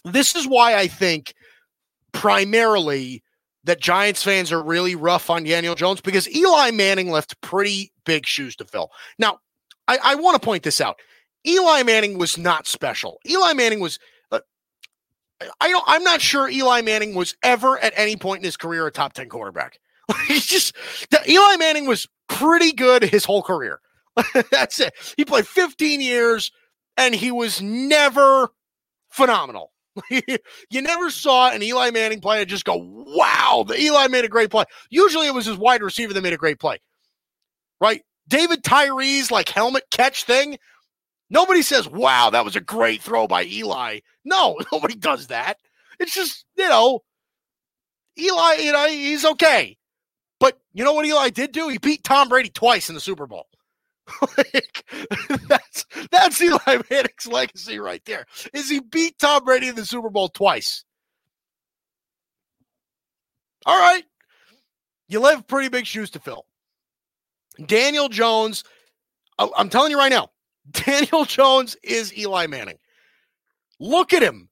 this 0.05 0.33
is 0.33 0.47
why 0.47 0.75
I 0.75 0.87
think 0.87 1.33
primarily 2.13 3.21
that 3.65 3.81
Giants 3.81 4.23
fans 4.23 4.53
are 4.53 4.63
really 4.63 4.95
rough 4.95 5.29
on 5.29 5.43
Daniel 5.43 5.75
Jones 5.75 5.99
because 5.99 6.33
Eli 6.33 6.71
Manning 6.71 7.11
left 7.11 7.41
pretty 7.41 7.91
big 8.05 8.25
shoes 8.25 8.55
to 8.55 8.63
fill. 8.63 8.91
Now, 9.19 9.39
I, 9.89 9.99
I 10.01 10.15
want 10.15 10.41
to 10.41 10.45
point 10.45 10.63
this 10.63 10.79
out. 10.79 11.01
Eli 11.45 11.83
Manning 11.83 12.17
was 12.17 12.37
not 12.37 12.65
special. 12.65 13.19
Eli 13.27 13.51
Manning 13.51 13.81
was 13.81 13.99
I 15.61 15.69
don't. 15.69 15.83
I'm 15.87 16.03
not 16.03 16.21
sure 16.21 16.49
Eli 16.49 16.81
Manning 16.81 17.13
was 17.13 17.35
ever 17.43 17.77
at 17.79 17.93
any 17.95 18.15
point 18.15 18.39
in 18.39 18.45
his 18.45 18.57
career 18.57 18.87
a 18.87 18.91
top 18.91 19.13
ten 19.13 19.29
quarterback. 19.29 19.79
He's 20.27 20.45
just 20.45 20.75
Eli 21.27 21.57
Manning 21.57 21.85
was 21.85 22.07
pretty 22.27 22.71
good 22.71 23.03
his 23.03 23.25
whole 23.25 23.43
career. 23.43 23.79
That's 24.51 24.79
it. 24.79 24.93
He 25.15 25.25
played 25.25 25.47
15 25.47 26.01
years 26.01 26.51
and 26.95 27.13
he 27.13 27.31
was 27.31 27.61
never 27.61 28.49
phenomenal. 29.09 29.71
you 30.09 30.81
never 30.81 31.09
saw 31.09 31.49
an 31.51 31.63
Eli 31.63 31.91
Manning 31.91 32.21
play 32.21 32.41
and 32.41 32.49
just 32.49 32.65
go, 32.65 32.75
wow, 32.77 33.65
the 33.67 33.79
Eli 33.79 34.07
made 34.07 34.25
a 34.25 34.29
great 34.29 34.51
play. 34.51 34.65
Usually 34.89 35.27
it 35.27 35.33
was 35.33 35.45
his 35.45 35.57
wide 35.57 35.81
receiver 35.81 36.13
that 36.13 36.21
made 36.21 36.33
a 36.33 36.37
great 36.37 36.59
play. 36.59 36.79
Right? 37.81 38.01
David 38.27 38.63
Tyree's 38.63 39.31
like 39.31 39.49
helmet 39.49 39.83
catch 39.91 40.23
thing 40.23 40.57
Nobody 41.29 41.61
says, 41.61 41.87
wow, 41.87 42.29
that 42.29 42.45
was 42.45 42.55
a 42.55 42.61
great 42.61 43.01
throw 43.01 43.27
by 43.27 43.43
Eli. 43.43 43.99
No, 44.23 44.57
nobody 44.71 44.95
does 44.95 45.27
that. 45.27 45.57
It's 45.99 46.13
just, 46.13 46.45
you 46.55 46.69
know, 46.69 47.01
Eli, 48.17 48.55
you 48.55 48.71
know, 48.71 48.87
he's 48.87 49.25
okay. 49.25 49.77
But 50.39 50.59
you 50.73 50.83
know 50.83 50.93
what 50.93 51.05
Eli 51.05 51.29
did 51.29 51.51
do? 51.51 51.69
He 51.69 51.77
beat 51.77 52.03
Tom 52.03 52.29
Brady 52.29 52.49
twice 52.49 52.89
in 52.89 52.95
the 52.95 53.01
Super 53.01 53.27
Bowl. 53.27 53.47
like, 54.37 54.83
that's 55.47 55.85
that's 56.11 56.41
Eli 56.41 56.81
Manning's 56.89 57.27
legacy 57.27 57.79
right 57.79 58.03
there. 58.05 58.25
Is 58.53 58.69
he 58.69 58.79
beat 58.79 59.17
Tom 59.19 59.43
Brady 59.43 59.67
in 59.67 59.75
the 59.75 59.85
Super 59.85 60.09
Bowl 60.09 60.29
twice? 60.29 60.83
All 63.65 63.77
right. 63.77 64.03
You 65.09 65.23
have 65.25 65.47
pretty 65.47 65.69
big 65.69 65.85
shoes 65.85 66.09
to 66.11 66.19
fill. 66.19 66.45
Daniel 67.65 68.07
Jones, 68.07 68.63
I'm 69.39 69.69
telling 69.69 69.91
you 69.91 69.97
right 69.97 70.11
now, 70.11 70.29
Daniel 70.71 71.25
Jones 71.25 71.75
is 71.83 72.15
Eli 72.17 72.47
Manning. 72.47 72.77
Look 73.79 74.13
at 74.13 74.23
him. 74.23 74.49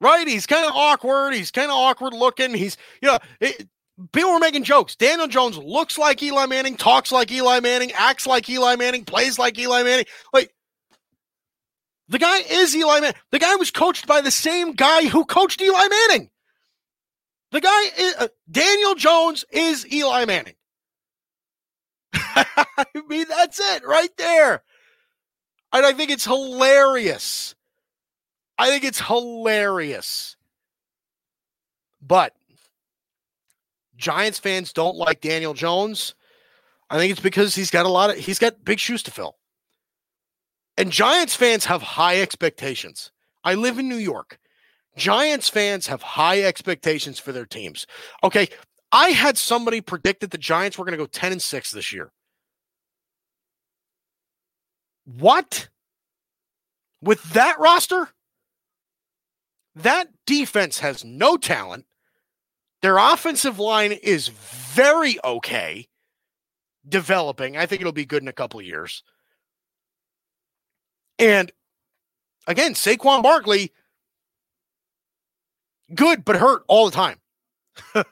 Right? 0.00 0.26
He's 0.26 0.46
kind 0.46 0.64
of 0.64 0.72
awkward. 0.74 1.34
He's 1.34 1.50
kind 1.50 1.70
of 1.70 1.76
awkward 1.76 2.14
looking. 2.14 2.54
He's, 2.54 2.76
you 3.02 3.08
know, 3.08 3.18
it, 3.40 3.68
people 4.12 4.32
were 4.32 4.38
making 4.38 4.64
jokes. 4.64 4.96
Daniel 4.96 5.28
Jones 5.28 5.58
looks 5.58 5.98
like 5.98 6.22
Eli 6.22 6.46
Manning, 6.46 6.76
talks 6.76 7.12
like 7.12 7.30
Eli 7.30 7.60
Manning, 7.60 7.92
acts 7.92 8.26
like 8.26 8.48
Eli 8.48 8.76
Manning, 8.76 9.04
plays 9.04 9.38
like 9.38 9.58
Eli 9.58 9.82
Manning. 9.82 10.06
Like, 10.32 10.54
the 12.08 12.18
guy 12.18 12.38
is 12.38 12.74
Eli 12.74 13.00
Manning. 13.00 13.20
The 13.30 13.38
guy 13.38 13.56
was 13.56 13.70
coached 13.70 14.06
by 14.06 14.20
the 14.20 14.30
same 14.30 14.72
guy 14.72 15.06
who 15.06 15.24
coached 15.24 15.60
Eli 15.60 15.86
Manning. 15.88 16.30
The 17.52 17.60
guy, 17.60 17.82
is, 17.98 18.14
uh, 18.16 18.28
Daniel 18.50 18.94
Jones 18.94 19.44
is 19.50 19.90
Eli 19.92 20.24
Manning. 20.24 20.54
I 22.14 22.86
mean, 23.08 23.26
that's 23.28 23.60
it 23.60 23.86
right 23.86 24.10
there. 24.16 24.62
And 25.72 25.86
I 25.86 25.92
think 25.92 26.10
it's 26.10 26.24
hilarious. 26.24 27.54
I 28.58 28.68
think 28.68 28.84
it's 28.84 29.00
hilarious. 29.00 30.36
But 32.02 32.34
Giants 33.96 34.38
fans 34.38 34.72
don't 34.72 34.96
like 34.96 35.20
Daniel 35.20 35.54
Jones. 35.54 36.14
I 36.88 36.96
think 36.96 37.12
it's 37.12 37.20
because 37.20 37.54
he's 37.54 37.70
got 37.70 37.86
a 37.86 37.90
lot 37.90 38.10
of 38.10 38.16
he's 38.16 38.38
got 38.38 38.64
big 38.64 38.78
shoes 38.80 39.02
to 39.04 39.10
fill. 39.10 39.36
And 40.76 40.90
Giants 40.90 41.36
fans 41.36 41.66
have 41.66 41.82
high 41.82 42.20
expectations. 42.20 43.12
I 43.44 43.54
live 43.54 43.78
in 43.78 43.88
New 43.88 43.96
York. 43.96 44.38
Giants 44.96 45.48
fans 45.48 45.86
have 45.86 46.02
high 46.02 46.42
expectations 46.42 47.18
for 47.18 47.32
their 47.32 47.46
teams. 47.46 47.86
Okay, 48.24 48.48
I 48.92 49.10
had 49.10 49.38
somebody 49.38 49.80
predict 49.80 50.20
that 50.20 50.30
the 50.30 50.38
Giants 50.38 50.78
were 50.78 50.84
going 50.84 50.98
to 50.98 51.02
go 51.02 51.06
10 51.06 51.32
and 51.32 51.42
6 51.42 51.70
this 51.70 51.92
year. 51.92 52.10
What? 55.04 55.68
With 57.02 57.22
that 57.32 57.58
roster, 57.58 58.10
that 59.74 60.08
defense 60.26 60.80
has 60.80 61.04
no 61.04 61.36
talent. 61.36 61.86
Their 62.82 62.98
offensive 62.98 63.58
line 63.58 63.92
is 63.92 64.28
very 64.28 65.18
okay, 65.24 65.88
developing. 66.88 67.56
I 67.56 67.66
think 67.66 67.80
it'll 67.80 67.92
be 67.92 68.06
good 68.06 68.22
in 68.22 68.28
a 68.28 68.32
couple 68.32 68.60
of 68.60 68.66
years. 68.66 69.02
And 71.18 71.52
again, 72.46 72.74
Saquon 72.74 73.22
Barkley, 73.22 73.72
good 75.94 76.24
but 76.24 76.36
hurt 76.36 76.64
all 76.68 76.86
the 76.86 76.96
time. 76.96 77.18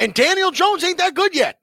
and 0.00 0.14
Daniel 0.14 0.50
Jones 0.50 0.84
ain't 0.84 0.98
that 0.98 1.14
good 1.14 1.34
yet. 1.34 1.58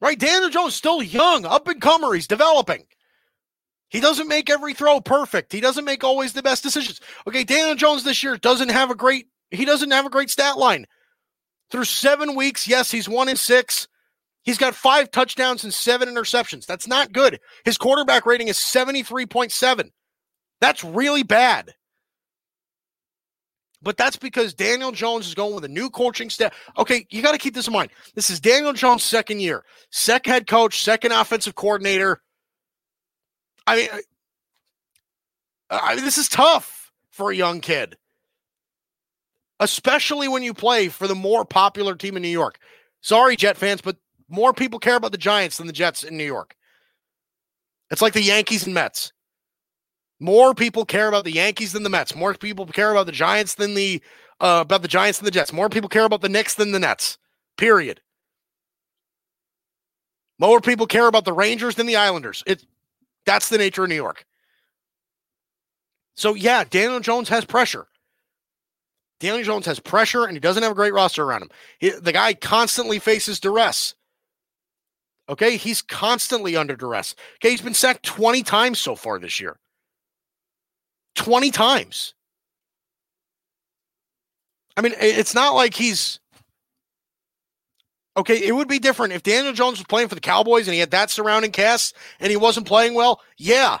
Right? 0.00 0.18
Daniel 0.18 0.50
Jones 0.50 0.74
still 0.74 1.02
young, 1.02 1.44
up 1.44 1.68
and 1.68 1.80
comer, 1.80 2.14
he's 2.14 2.26
developing. 2.26 2.84
He 3.88 4.00
doesn't 4.00 4.28
make 4.28 4.50
every 4.50 4.74
throw 4.74 5.00
perfect. 5.00 5.52
He 5.52 5.60
doesn't 5.60 5.84
make 5.84 6.02
always 6.02 6.32
the 6.32 6.42
best 6.42 6.62
decisions. 6.62 7.00
Okay, 7.26 7.44
Daniel 7.44 7.76
Jones 7.76 8.04
this 8.04 8.22
year 8.22 8.36
doesn't 8.36 8.70
have 8.70 8.90
a 8.90 8.94
great 8.94 9.28
he 9.50 9.64
doesn't 9.64 9.92
have 9.92 10.06
a 10.06 10.10
great 10.10 10.30
stat 10.30 10.58
line. 10.58 10.86
Through 11.70 11.84
7 11.84 12.34
weeks, 12.34 12.66
yes, 12.66 12.90
he's 12.90 13.08
1 13.08 13.28
in 13.28 13.36
6. 13.36 13.88
He's 14.42 14.58
got 14.58 14.74
5 14.74 15.10
touchdowns 15.10 15.64
and 15.64 15.72
7 15.72 16.08
interceptions. 16.08 16.66
That's 16.66 16.86
not 16.86 17.12
good. 17.12 17.40
His 17.64 17.78
quarterback 17.78 18.26
rating 18.26 18.48
is 18.48 18.58
73.7. 18.58 19.90
That's 20.60 20.84
really 20.84 21.22
bad. 21.22 21.74
But 23.82 23.96
that's 23.96 24.16
because 24.16 24.54
Daniel 24.54 24.90
Jones 24.90 25.28
is 25.28 25.34
going 25.34 25.54
with 25.54 25.64
a 25.64 25.68
new 25.68 25.90
coaching 25.90 26.30
staff. 26.30 26.52
Okay, 26.76 27.06
you 27.10 27.22
got 27.22 27.32
to 27.32 27.38
keep 27.38 27.54
this 27.54 27.68
in 27.68 27.72
mind. 27.72 27.90
This 28.14 28.30
is 28.30 28.40
Daniel 28.40 28.72
Jones' 28.72 29.04
second 29.04 29.40
year, 29.40 29.64
second 29.90 30.32
head 30.32 30.46
coach, 30.46 30.82
second 30.82 31.12
offensive 31.12 31.54
coordinator. 31.54 32.20
I 33.66 33.76
mean, 33.76 33.88
I 35.70 35.94
mean, 35.94 36.04
this 36.04 36.18
is 36.18 36.28
tough 36.28 36.92
for 37.10 37.30
a 37.30 37.36
young 37.36 37.60
kid, 37.60 37.96
especially 39.58 40.28
when 40.28 40.42
you 40.42 40.54
play 40.54 40.88
for 40.88 41.08
the 41.08 41.14
more 41.14 41.44
popular 41.44 41.94
team 41.94 42.16
in 42.16 42.22
New 42.22 42.28
York. 42.28 42.58
Sorry, 43.00 43.36
Jet 43.36 43.56
fans, 43.56 43.80
but 43.80 43.96
more 44.28 44.52
people 44.52 44.78
care 44.78 44.96
about 44.96 45.12
the 45.12 45.18
Giants 45.18 45.58
than 45.58 45.66
the 45.66 45.72
Jets 45.72 46.04
in 46.04 46.16
New 46.16 46.24
York. 46.24 46.56
It's 47.90 48.02
like 48.02 48.12
the 48.12 48.22
Yankees 48.22 48.64
and 48.64 48.74
Mets. 48.74 49.12
More 50.18 50.54
people 50.54 50.84
care 50.84 51.08
about 51.08 51.24
the 51.24 51.32
Yankees 51.32 51.72
than 51.72 51.82
the 51.82 51.90
Mets. 51.90 52.14
More 52.14 52.34
people 52.34 52.66
care 52.66 52.90
about 52.90 53.06
the 53.06 53.12
Giants 53.12 53.54
than 53.54 53.74
the 53.74 54.02
uh, 54.40 54.60
about 54.62 54.82
the 54.82 54.88
Giants 54.88 55.18
than 55.18 55.24
the 55.24 55.30
Jets. 55.30 55.52
More 55.52 55.68
people 55.68 55.88
care 55.88 56.04
about 56.04 56.20
the 56.20 56.28
Knicks 56.28 56.54
than 56.54 56.72
the 56.72 56.78
Nets. 56.78 57.18
Period. 57.56 58.00
More 60.38 60.60
people 60.60 60.86
care 60.86 61.06
about 61.06 61.24
the 61.24 61.32
Rangers 61.32 61.76
than 61.76 61.86
the 61.86 61.96
Islanders. 61.96 62.42
It 62.46 62.64
that's 63.26 63.48
the 63.48 63.58
nature 63.58 63.82
of 63.84 63.88
New 63.90 63.96
York. 63.96 64.24
So 66.16 66.34
yeah, 66.34 66.64
Daniel 66.64 67.00
Jones 67.00 67.28
has 67.28 67.44
pressure. 67.44 67.86
Daniel 69.20 69.44
Jones 69.44 69.66
has 69.66 69.80
pressure 69.80 70.24
and 70.24 70.34
he 70.34 70.40
doesn't 70.40 70.62
have 70.62 70.72
a 70.72 70.76
great 70.76 70.94
roster 70.94 71.24
around 71.24 71.42
him. 71.42 71.50
He, 71.78 71.90
the 71.90 72.12
guy 72.12 72.34
constantly 72.34 72.98
faces 72.98 73.40
duress. 73.40 73.94
Okay, 75.28 75.56
he's 75.56 75.82
constantly 75.82 76.56
under 76.56 76.76
duress. 76.76 77.14
Okay, 77.36 77.50
he's 77.50 77.60
been 77.60 77.74
sacked 77.74 78.04
20 78.04 78.42
times 78.42 78.78
so 78.78 78.94
far 78.94 79.18
this 79.18 79.40
year. 79.40 79.58
20 81.16 81.50
times. 81.50 82.14
I 84.76 84.82
mean, 84.82 84.92
it's 85.00 85.34
not 85.34 85.54
like 85.54 85.74
he's 85.74 86.20
okay. 88.16 88.46
It 88.46 88.52
would 88.52 88.68
be 88.68 88.78
different 88.78 89.12
if 89.12 89.22
Daniel 89.22 89.52
Jones 89.52 89.78
was 89.78 89.86
playing 89.86 90.08
for 90.08 90.14
the 90.14 90.20
Cowboys 90.20 90.66
and 90.66 90.74
he 90.74 90.80
had 90.80 90.90
that 90.92 91.10
surrounding 91.10 91.52
cast 91.52 91.94
and 92.20 92.30
he 92.30 92.36
wasn't 92.36 92.66
playing 92.66 92.94
well. 92.94 93.20
Yeah, 93.36 93.78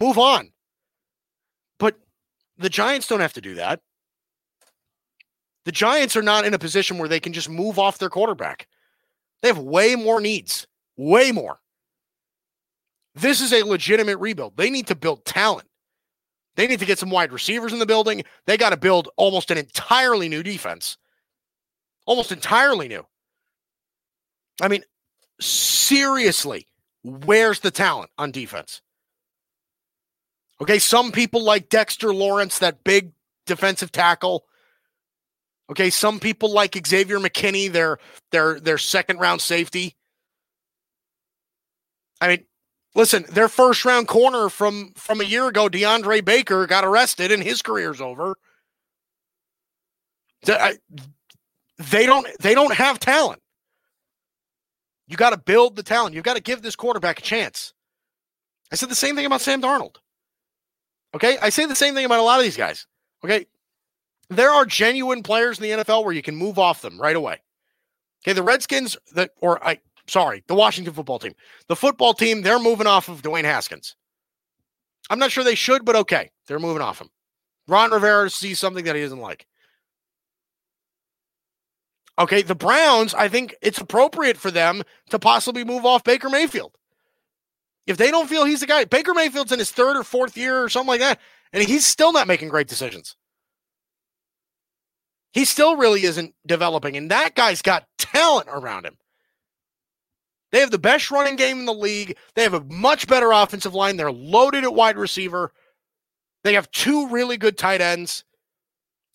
move 0.00 0.18
on. 0.18 0.52
But 1.78 1.96
the 2.58 2.70
Giants 2.70 3.06
don't 3.06 3.20
have 3.20 3.34
to 3.34 3.40
do 3.40 3.54
that. 3.54 3.80
The 5.64 5.72
Giants 5.72 6.16
are 6.16 6.22
not 6.22 6.44
in 6.44 6.54
a 6.54 6.58
position 6.58 6.98
where 6.98 7.08
they 7.08 7.20
can 7.20 7.32
just 7.32 7.48
move 7.48 7.78
off 7.78 7.98
their 7.98 8.10
quarterback. 8.10 8.66
They 9.40 9.48
have 9.48 9.58
way 9.58 9.94
more 9.94 10.20
needs, 10.20 10.66
way 10.96 11.32
more. 11.32 11.58
This 13.14 13.40
is 13.40 13.52
a 13.52 13.64
legitimate 13.64 14.18
rebuild. 14.18 14.56
They 14.56 14.70
need 14.70 14.86
to 14.88 14.94
build 14.94 15.24
talent. 15.24 15.68
They 16.56 16.66
need 16.66 16.80
to 16.80 16.86
get 16.86 16.98
some 16.98 17.10
wide 17.10 17.32
receivers 17.32 17.72
in 17.72 17.78
the 17.78 17.86
building. 17.86 18.24
They 18.46 18.56
got 18.56 18.70
to 18.70 18.76
build 18.76 19.08
almost 19.16 19.50
an 19.50 19.58
entirely 19.58 20.28
new 20.28 20.42
defense. 20.42 20.96
Almost 22.06 22.32
entirely 22.32 22.88
new. 22.88 23.06
I 24.60 24.68
mean, 24.68 24.84
seriously, 25.40 26.66
where's 27.02 27.60
the 27.60 27.70
talent 27.70 28.10
on 28.18 28.30
defense? 28.30 28.82
Okay, 30.60 30.78
some 30.78 31.10
people 31.10 31.42
like 31.42 31.68
Dexter 31.68 32.14
Lawrence, 32.14 32.58
that 32.60 32.84
big 32.84 33.12
defensive 33.46 33.90
tackle. 33.90 34.44
Okay, 35.70 35.90
some 35.90 36.20
people 36.20 36.52
like 36.52 36.86
Xavier 36.86 37.18
McKinney, 37.18 37.70
their 37.72 37.98
their 38.30 38.60
their 38.60 38.78
second 38.78 39.18
round 39.18 39.40
safety. 39.40 39.96
I 42.20 42.28
mean, 42.28 42.44
Listen, 42.94 43.24
their 43.30 43.48
first 43.48 43.84
round 43.84 44.06
corner 44.06 44.48
from 44.48 44.92
from 44.94 45.20
a 45.20 45.24
year 45.24 45.48
ago, 45.48 45.68
DeAndre 45.68 46.24
Baker, 46.24 46.66
got 46.66 46.84
arrested 46.84 47.32
and 47.32 47.42
his 47.42 47.62
career's 47.62 48.00
over. 48.00 48.36
They 50.44 52.06
don't 52.06 52.26
they 52.40 52.54
don't 52.54 52.74
have 52.74 52.98
talent. 52.98 53.41
You 55.12 55.18
got 55.18 55.30
to 55.30 55.36
build 55.36 55.76
the 55.76 55.82
talent. 55.82 56.14
You've 56.14 56.24
got 56.24 56.36
to 56.36 56.42
give 56.42 56.62
this 56.62 56.74
quarterback 56.74 57.18
a 57.18 57.22
chance. 57.22 57.74
I 58.72 58.76
said 58.76 58.88
the 58.88 58.94
same 58.94 59.14
thing 59.14 59.26
about 59.26 59.42
Sam 59.42 59.60
Darnold. 59.60 59.96
Okay, 61.14 61.36
I 61.42 61.50
say 61.50 61.66
the 61.66 61.76
same 61.76 61.94
thing 61.94 62.06
about 62.06 62.18
a 62.18 62.22
lot 62.22 62.38
of 62.38 62.44
these 62.44 62.56
guys. 62.56 62.86
Okay, 63.22 63.46
there 64.30 64.50
are 64.50 64.64
genuine 64.64 65.22
players 65.22 65.58
in 65.58 65.64
the 65.64 65.84
NFL 65.84 66.04
where 66.04 66.14
you 66.14 66.22
can 66.22 66.34
move 66.34 66.58
off 66.58 66.80
them 66.80 66.98
right 66.98 67.14
away. 67.14 67.42
Okay, 68.24 68.32
the 68.32 68.42
Redskins 68.42 68.96
that 69.14 69.32
or 69.42 69.62
I 69.62 69.80
sorry, 70.06 70.44
the 70.46 70.54
Washington 70.54 70.94
football 70.94 71.18
team. 71.18 71.34
The 71.68 71.76
football 71.76 72.14
team, 72.14 72.40
they're 72.40 72.58
moving 72.58 72.86
off 72.86 73.10
of 73.10 73.20
Dwayne 73.20 73.44
Haskins. 73.44 73.94
I'm 75.10 75.18
not 75.18 75.30
sure 75.30 75.44
they 75.44 75.54
should, 75.54 75.84
but 75.84 75.96
okay. 75.96 76.30
They're 76.46 76.58
moving 76.58 76.80
off 76.80 77.02
him. 77.02 77.10
Ron 77.68 77.90
Rivera 77.90 78.30
sees 78.30 78.58
something 78.58 78.86
that 78.86 78.96
he 78.96 79.02
doesn't 79.02 79.18
like. 79.18 79.46
Okay, 82.18 82.42
the 82.42 82.54
Browns, 82.54 83.14
I 83.14 83.28
think 83.28 83.54
it's 83.62 83.80
appropriate 83.80 84.36
for 84.36 84.50
them 84.50 84.82
to 85.10 85.18
possibly 85.18 85.64
move 85.64 85.86
off 85.86 86.04
Baker 86.04 86.28
Mayfield. 86.28 86.76
If 87.86 87.96
they 87.96 88.10
don't 88.10 88.28
feel 88.28 88.44
he's 88.44 88.60
the 88.60 88.66
guy, 88.66 88.84
Baker 88.84 89.14
Mayfield's 89.14 89.52
in 89.52 89.58
his 89.58 89.70
third 89.70 89.96
or 89.96 90.04
fourth 90.04 90.36
year 90.36 90.62
or 90.62 90.68
something 90.68 90.88
like 90.88 91.00
that, 91.00 91.18
and 91.52 91.62
he's 91.62 91.86
still 91.86 92.12
not 92.12 92.28
making 92.28 92.48
great 92.48 92.68
decisions. 92.68 93.16
He 95.32 95.44
still 95.46 95.76
really 95.76 96.02
isn't 96.04 96.34
developing, 96.46 96.96
and 96.96 97.10
that 97.10 97.34
guy's 97.34 97.62
got 97.62 97.88
talent 97.98 98.48
around 98.50 98.84
him. 98.84 98.98
They 100.52 100.60
have 100.60 100.70
the 100.70 100.78
best 100.78 101.10
running 101.10 101.36
game 101.36 101.60
in 101.60 101.64
the 101.64 101.72
league. 101.72 102.18
They 102.34 102.42
have 102.42 102.52
a 102.52 102.60
much 102.60 103.08
better 103.08 103.32
offensive 103.32 103.74
line. 103.74 103.96
They're 103.96 104.12
loaded 104.12 104.64
at 104.64 104.74
wide 104.74 104.98
receiver. 104.98 105.50
They 106.44 106.52
have 106.54 106.70
two 106.70 107.08
really 107.08 107.38
good 107.38 107.56
tight 107.56 107.80
ends, 107.80 108.24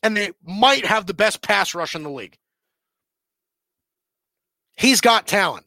and 0.01 0.17
they 0.17 0.31
might 0.43 0.85
have 0.85 1.05
the 1.05 1.13
best 1.13 1.43
pass 1.43 1.75
rush 1.75 1.93
in 1.93 2.01
the 2.01 2.09
league. 2.09 2.37
He's 4.77 5.01
got 5.01 5.27
talent, 5.27 5.65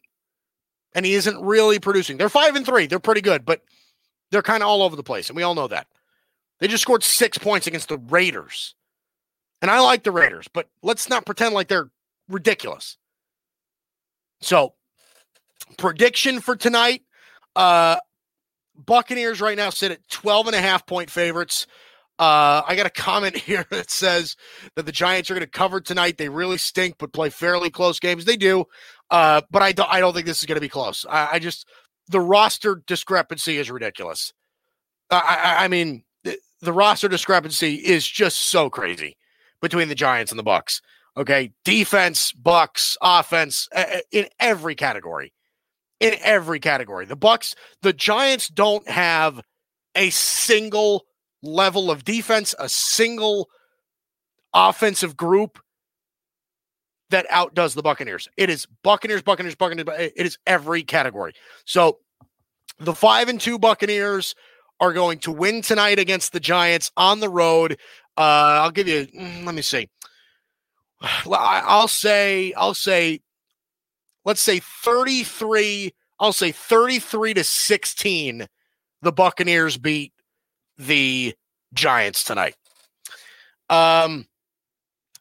and 0.95 1.05
he 1.05 1.15
isn't 1.15 1.41
really 1.43 1.79
producing. 1.79 2.17
They're 2.17 2.29
five 2.29 2.57
and 2.57 2.65
three. 2.65 2.87
They're 2.87 2.99
pretty 2.99 3.21
good, 3.21 3.45
but 3.45 3.63
they're 4.31 4.43
kind 4.43 4.63
of 4.63 4.69
all 4.69 4.83
over 4.83 4.97
the 4.97 5.03
place, 5.03 5.29
and 5.29 5.37
we 5.37 5.43
all 5.43 5.55
know 5.55 5.69
that. 5.69 5.87
They 6.61 6.69
just 6.69 6.83
scored 6.83 7.03
six 7.03 7.37
points 7.37 7.67
against 7.67 7.89
the 7.89 7.99
Raiders. 7.99 8.75
And 9.63 9.71
I 9.71 9.81
like 9.81 10.05
the 10.05 10.13
Raiders, 10.13 10.49
but 10.53 10.69
let's 10.83 11.09
not 11.09 11.27
pretend 11.27 11.55
like 11.55 11.69
they're 11.69 11.91
ridiculous. 12.29 12.97
So 14.41 14.75
Prediction 15.77 16.41
for 16.41 16.57
tonight 16.57 17.03
uh, 17.57 17.97
Buccaneers 18.75 19.41
right 19.41 19.57
now 19.57 19.71
sit 19.71 19.93
at 19.93 20.09
12 20.09 20.49
and 20.49 20.57
a 20.57 20.61
half 20.61 20.87
point 20.87 21.11
favorites. 21.11 21.67
Uh, 22.21 22.63
I 22.69 22.77
got 22.77 22.85
a 22.85 22.91
comment 22.91 23.35
here 23.37 23.67
that 23.71 23.91
says 23.91 24.37
that 24.77 24.85
the 24.85 24.93
Giants 24.93 25.31
are 25.31 25.35
going 25.35 25.41
to 25.41 25.51
cover 25.51 25.81
tonight. 25.81 26.19
They 26.19 26.29
really 26.29 26.59
stink, 26.59 26.97
but 26.99 27.13
play 27.13 27.31
fairly 27.31 27.71
close 27.71 27.99
games. 27.99 28.27
They 28.27 28.37
do, 28.37 28.67
uh, 29.11 29.41
but 29.51 29.63
I 29.63 29.73
don't. 29.73 29.91
I 29.91 30.01
don't 30.01 30.13
think 30.15 30.27
this 30.27 30.39
is 30.39 30.47
going 30.47 30.57
to 30.57 30.61
be 30.61 30.69
close. 30.69 31.07
I, 31.09 31.29
I, 31.33 31.39
just 31.39 31.67
the 32.09 32.21
roster 32.21 32.83
discrepancy 32.87 33.57
is 33.57 33.71
ridiculous. 33.71 34.33
I, 35.11 35.57
I, 35.59 35.65
I 35.65 35.69
mean, 35.69 36.05
the, 36.23 36.39
the, 36.61 36.73
roster 36.73 37.09
discrepancy 37.09 37.77
is 37.77 38.07
just 38.07 38.39
so 38.39 38.69
crazy 38.69 39.17
between 39.63 39.89
the 39.89 39.95
Giants 39.95 40.31
and 40.31 40.39
the 40.39 40.45
Bucks. 40.45 40.83
Okay, 41.17 41.53
defense, 41.65 42.33
Bucks, 42.33 42.97
offense, 43.03 43.67
uh, 43.75 44.01
in 44.13 44.29
every 44.39 44.75
category 44.75 45.33
in 46.01 46.15
every 46.23 46.59
category. 46.59 47.05
The 47.05 47.17
Bucks, 47.17 47.55
the 47.83 47.93
Giants 47.93 48.49
don't 48.49 48.89
have 48.89 49.43
a 49.95 50.11
single 50.11 51.05
level 51.43 51.91
of 51.91 52.05
defense, 52.05 52.55
a 52.59 52.69
single 52.69 53.49
offensive 54.53 55.17
group 55.17 55.59
that 57.11 57.27
outdoes 57.31 57.75
the 57.75 57.83
Buccaneers. 57.83 58.29
It 58.37 58.51
is 58.51 58.67
Buccaneers, 58.83 59.23
Buccaneers, 59.23 59.55
Buccaneers. 59.55 59.89
It 60.17 60.27
is 60.27 60.39
every 60.47 60.83
category. 60.83 61.33
So 61.65 61.99
the 62.79 62.95
five 62.95 63.29
and 63.29 63.41
two 63.41 63.59
Buccaneers 63.59 64.35
are 64.79 64.93
going 64.93 65.19
to 65.21 65.33
win 65.33 65.63
tonight 65.63 65.99
against 65.99 66.33
the 66.33 66.41
Giants 66.41 66.91
on 66.97 67.21
the 67.21 67.29
road. 67.29 67.73
Uh, 68.17 68.61
I'll 68.63 68.71
give 68.71 68.89
you. 68.89 69.07
Mm, 69.07 69.45
let 69.45 69.55
me 69.55 69.63
see. 69.63 69.89
I'll 71.27 71.89
say. 71.89 72.53
I'll 72.55 72.75
say 72.75 73.21
let's 74.25 74.41
say 74.41 74.61
33, 74.61 75.93
I'll 76.19 76.33
say 76.33 76.53
33 76.53 77.35
to 77.35 77.45
16, 77.45 78.47
the 79.03 79.13
Buccaneers 79.13 79.77
beat 79.77 80.13
the 80.81 81.35
Giants 81.75 82.25
tonight. 82.25 82.57
Um, 83.69 84.27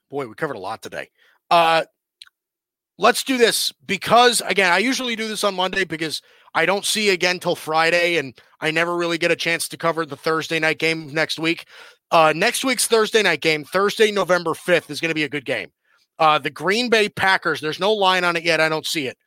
boy, 0.10 0.28
we 0.28 0.34
covered 0.34 0.56
a 0.56 0.60
lot 0.60 0.82
today. 0.82 1.10
Uh, 1.52 1.84
let's 2.98 3.24
do 3.24 3.38
this 3.38 3.72
because 3.86 4.42
again, 4.42 4.72
I 4.72 4.80
usually 4.80 5.16
do 5.16 5.28
this 5.28 5.44
on 5.44 5.56
Monday 5.56 5.84
because 5.84 6.22
I 6.56 6.66
don't 6.66 6.86
see 6.86 7.10
again 7.10 7.40
till 7.40 7.56
Friday, 7.56 8.18
and 8.18 8.38
I 8.60 8.72
never 8.72 8.96
really 8.96 9.18
get 9.18 9.32
a 9.32 9.36
chance 9.36 9.68
to 9.70 9.78
cover 9.78 10.06
the 10.06 10.16
Thursday 10.16 10.60
night 10.60 10.80
game 10.80 11.14
next 11.14 11.40
week. 11.40 11.66
Uh, 12.12 12.34
next 12.36 12.66
week's 12.66 12.88
Thursday 12.88 13.22
night 13.22 13.42
game, 13.42 13.64
Thursday, 13.64 14.12
November 14.12 14.52
5th, 14.52 14.90
is 14.90 15.00
going 15.00 15.10
to 15.10 15.16
be 15.16 15.26
a 15.26 15.30
good 15.30 15.46
game. 15.46 15.72
Uh, 16.18 16.40
the 16.40 16.50
Green 16.50 16.90
Bay 16.90 17.08
Packers, 17.08 17.62
there's 17.62 17.80
no 17.80 17.94
line 17.94 18.24
on 18.24 18.36
it 18.36 18.44
yet. 18.44 18.60
I 18.60 18.68
don't 18.68 18.86
see 18.86 19.08
it. 19.08 19.18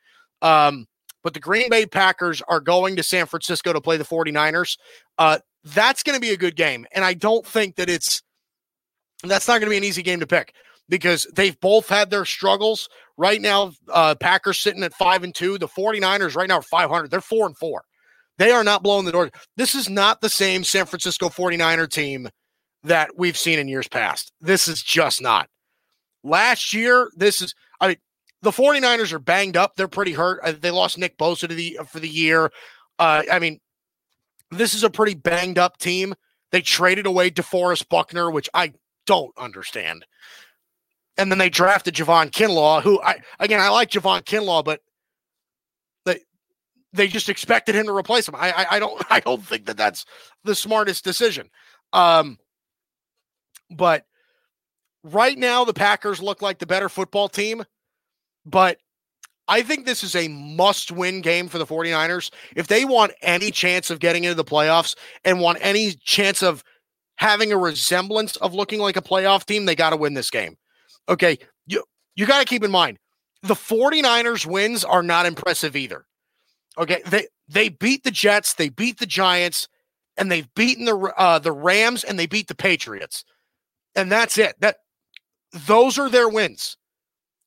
Um, 0.41 0.85
but 1.23 1.33
the 1.33 1.39
Green 1.39 1.69
Bay 1.69 1.85
Packers 1.85 2.41
are 2.47 2.59
going 2.59 2.97
to 2.97 3.03
San 3.03 3.25
Francisco 3.25 3.71
to 3.71 3.79
play 3.79 3.95
the 3.95 4.03
49ers. 4.03 4.77
Uh, 5.17 5.39
that's 5.63 6.03
going 6.03 6.15
to 6.15 6.21
be 6.21 6.31
a 6.31 6.37
good 6.37 6.55
game. 6.55 6.85
And 6.91 7.05
I 7.05 7.13
don't 7.13 7.45
think 7.45 7.75
that 7.75 7.89
it's, 7.89 8.21
that's 9.23 9.47
not 9.47 9.59
going 9.59 9.67
to 9.67 9.69
be 9.69 9.77
an 9.77 9.83
easy 9.83 10.03
game 10.03 10.19
to 10.19 10.27
pick 10.27 10.53
because 10.89 11.27
they've 11.35 11.59
both 11.59 11.87
had 11.87 12.09
their 12.09 12.25
struggles. 12.25 12.89
Right 13.17 13.41
now, 13.41 13.71
uh, 13.91 14.15
Packers 14.15 14.59
sitting 14.59 14.83
at 14.83 14.93
five 14.93 15.23
and 15.23 15.33
two. 15.33 15.57
The 15.57 15.67
49ers 15.67 16.35
right 16.35 16.49
now 16.49 16.57
are 16.57 16.63
500. 16.63 17.09
They're 17.09 17.21
four 17.21 17.45
and 17.45 17.57
four. 17.57 17.83
They 18.37 18.51
are 18.51 18.63
not 18.63 18.83
blowing 18.83 19.05
the 19.05 19.11
door. 19.11 19.29
This 19.57 19.75
is 19.75 19.89
not 19.89 20.21
the 20.21 20.29
same 20.29 20.63
San 20.63 20.85
Francisco 20.85 21.29
49er 21.29 21.89
team 21.89 22.27
that 22.83 23.11
we've 23.17 23.37
seen 23.37 23.59
in 23.59 23.67
years 23.67 23.87
past. 23.87 24.31
This 24.41 24.67
is 24.67 24.81
just 24.81 25.21
not. 25.21 25.47
Last 26.23 26.73
year, 26.73 27.09
this 27.15 27.41
is, 27.41 27.53
I 27.79 27.89
mean, 27.89 27.97
the 28.41 28.51
49ers 28.51 29.13
are 29.13 29.19
banged 29.19 29.55
up. 29.55 29.75
They're 29.75 29.87
pretty 29.87 30.13
hurt. 30.13 30.39
Uh, 30.43 30.53
they 30.59 30.71
lost 30.71 30.97
Nick 30.97 31.17
Bosa 31.17 31.47
to 31.47 31.55
the 31.55 31.79
for 31.89 31.99
the 31.99 32.09
year. 32.09 32.51
Uh, 32.99 33.23
I 33.31 33.39
mean, 33.39 33.59
this 34.57 34.73
is 34.73 34.83
a 34.83 34.89
pretty 34.89 35.15
banged 35.15 35.57
up 35.57 35.77
team. 35.77 36.13
They 36.51 36.61
traded 36.61 37.05
away 37.05 37.31
DeForest 37.31 37.89
Buckner, 37.89 38.29
which 38.29 38.49
I 38.53 38.73
don't 39.05 39.35
understand. 39.37 40.05
And 41.17 41.31
then 41.31 41.37
they 41.37 41.49
drafted 41.49 41.95
Javon 41.95 42.31
Kinlaw, 42.31 42.81
who 42.81 43.01
I 43.01 43.19
again 43.39 43.59
I 43.59 43.69
like 43.69 43.91
Javon 43.91 44.21
Kinlaw, 44.21 44.63
but 44.63 44.81
they 46.05 46.21
they 46.91 47.07
just 47.07 47.29
expected 47.29 47.75
him 47.75 47.85
to 47.85 47.95
replace 47.95 48.27
him. 48.27 48.35
I, 48.35 48.51
I 48.51 48.65
I, 48.71 48.79
don't 48.79 49.03
I 49.11 49.19
don't 49.19 49.45
think 49.45 49.65
that 49.65 49.77
that's 49.77 50.05
the 50.43 50.55
smartest 50.55 51.03
decision. 51.03 51.49
Um, 51.91 52.39
but 53.69 54.05
right 55.03 55.37
now 55.37 55.65
the 55.65 55.73
Packers 55.73 56.21
look 56.21 56.41
like 56.41 56.59
the 56.59 56.65
better 56.65 56.89
football 56.89 57.29
team, 57.29 57.63
but 58.45 58.77
I 59.47 59.61
think 59.61 59.85
this 59.85 60.03
is 60.03 60.15
a 60.15 60.27
must 60.29 60.91
win 60.91 61.21
game 61.21 61.47
for 61.47 61.57
the 61.57 61.65
49ers. 61.65 62.31
If 62.55 62.67
they 62.67 62.85
want 62.85 63.11
any 63.21 63.51
chance 63.51 63.89
of 63.89 63.99
getting 63.99 64.23
into 64.23 64.35
the 64.35 64.43
playoffs 64.43 64.95
and 65.25 65.41
want 65.41 65.57
any 65.61 65.91
chance 65.91 66.41
of 66.41 66.63
having 67.17 67.51
a 67.51 67.57
resemblance 67.57 68.35
of 68.37 68.53
looking 68.53 68.79
like 68.79 68.95
a 68.95 69.01
playoff 69.01 69.45
team, 69.45 69.65
they 69.65 69.75
got 69.75 69.89
to 69.89 69.97
win 69.97 70.13
this 70.13 70.29
game. 70.29 70.57
Okay. 71.09 71.37
You, 71.67 71.83
you 72.15 72.25
got 72.25 72.39
to 72.39 72.45
keep 72.45 72.63
in 72.63 72.71
mind 72.71 72.99
the 73.41 73.53
49ers 73.53 74.45
wins 74.45 74.85
are 74.85 75.03
not 75.03 75.25
impressive 75.25 75.75
either. 75.75 76.05
Okay. 76.77 77.01
They, 77.05 77.27
they 77.49 77.69
beat 77.69 78.03
the 78.03 78.11
Jets, 78.11 78.53
they 78.53 78.69
beat 78.69 78.99
the 78.99 79.05
Giants, 79.05 79.67
and 80.15 80.31
they've 80.31 80.47
beaten 80.55 80.85
the, 80.85 81.13
uh, 81.17 81.39
the 81.39 81.51
Rams 81.51 82.05
and 82.05 82.17
they 82.17 82.27
beat 82.27 82.47
the 82.47 82.55
Patriots. 82.55 83.25
And 83.95 84.11
that's 84.11 84.37
it. 84.37 84.55
That 84.61 84.77
those 85.51 85.99
are 85.99 86.09
their 86.09 86.29
wins 86.29 86.77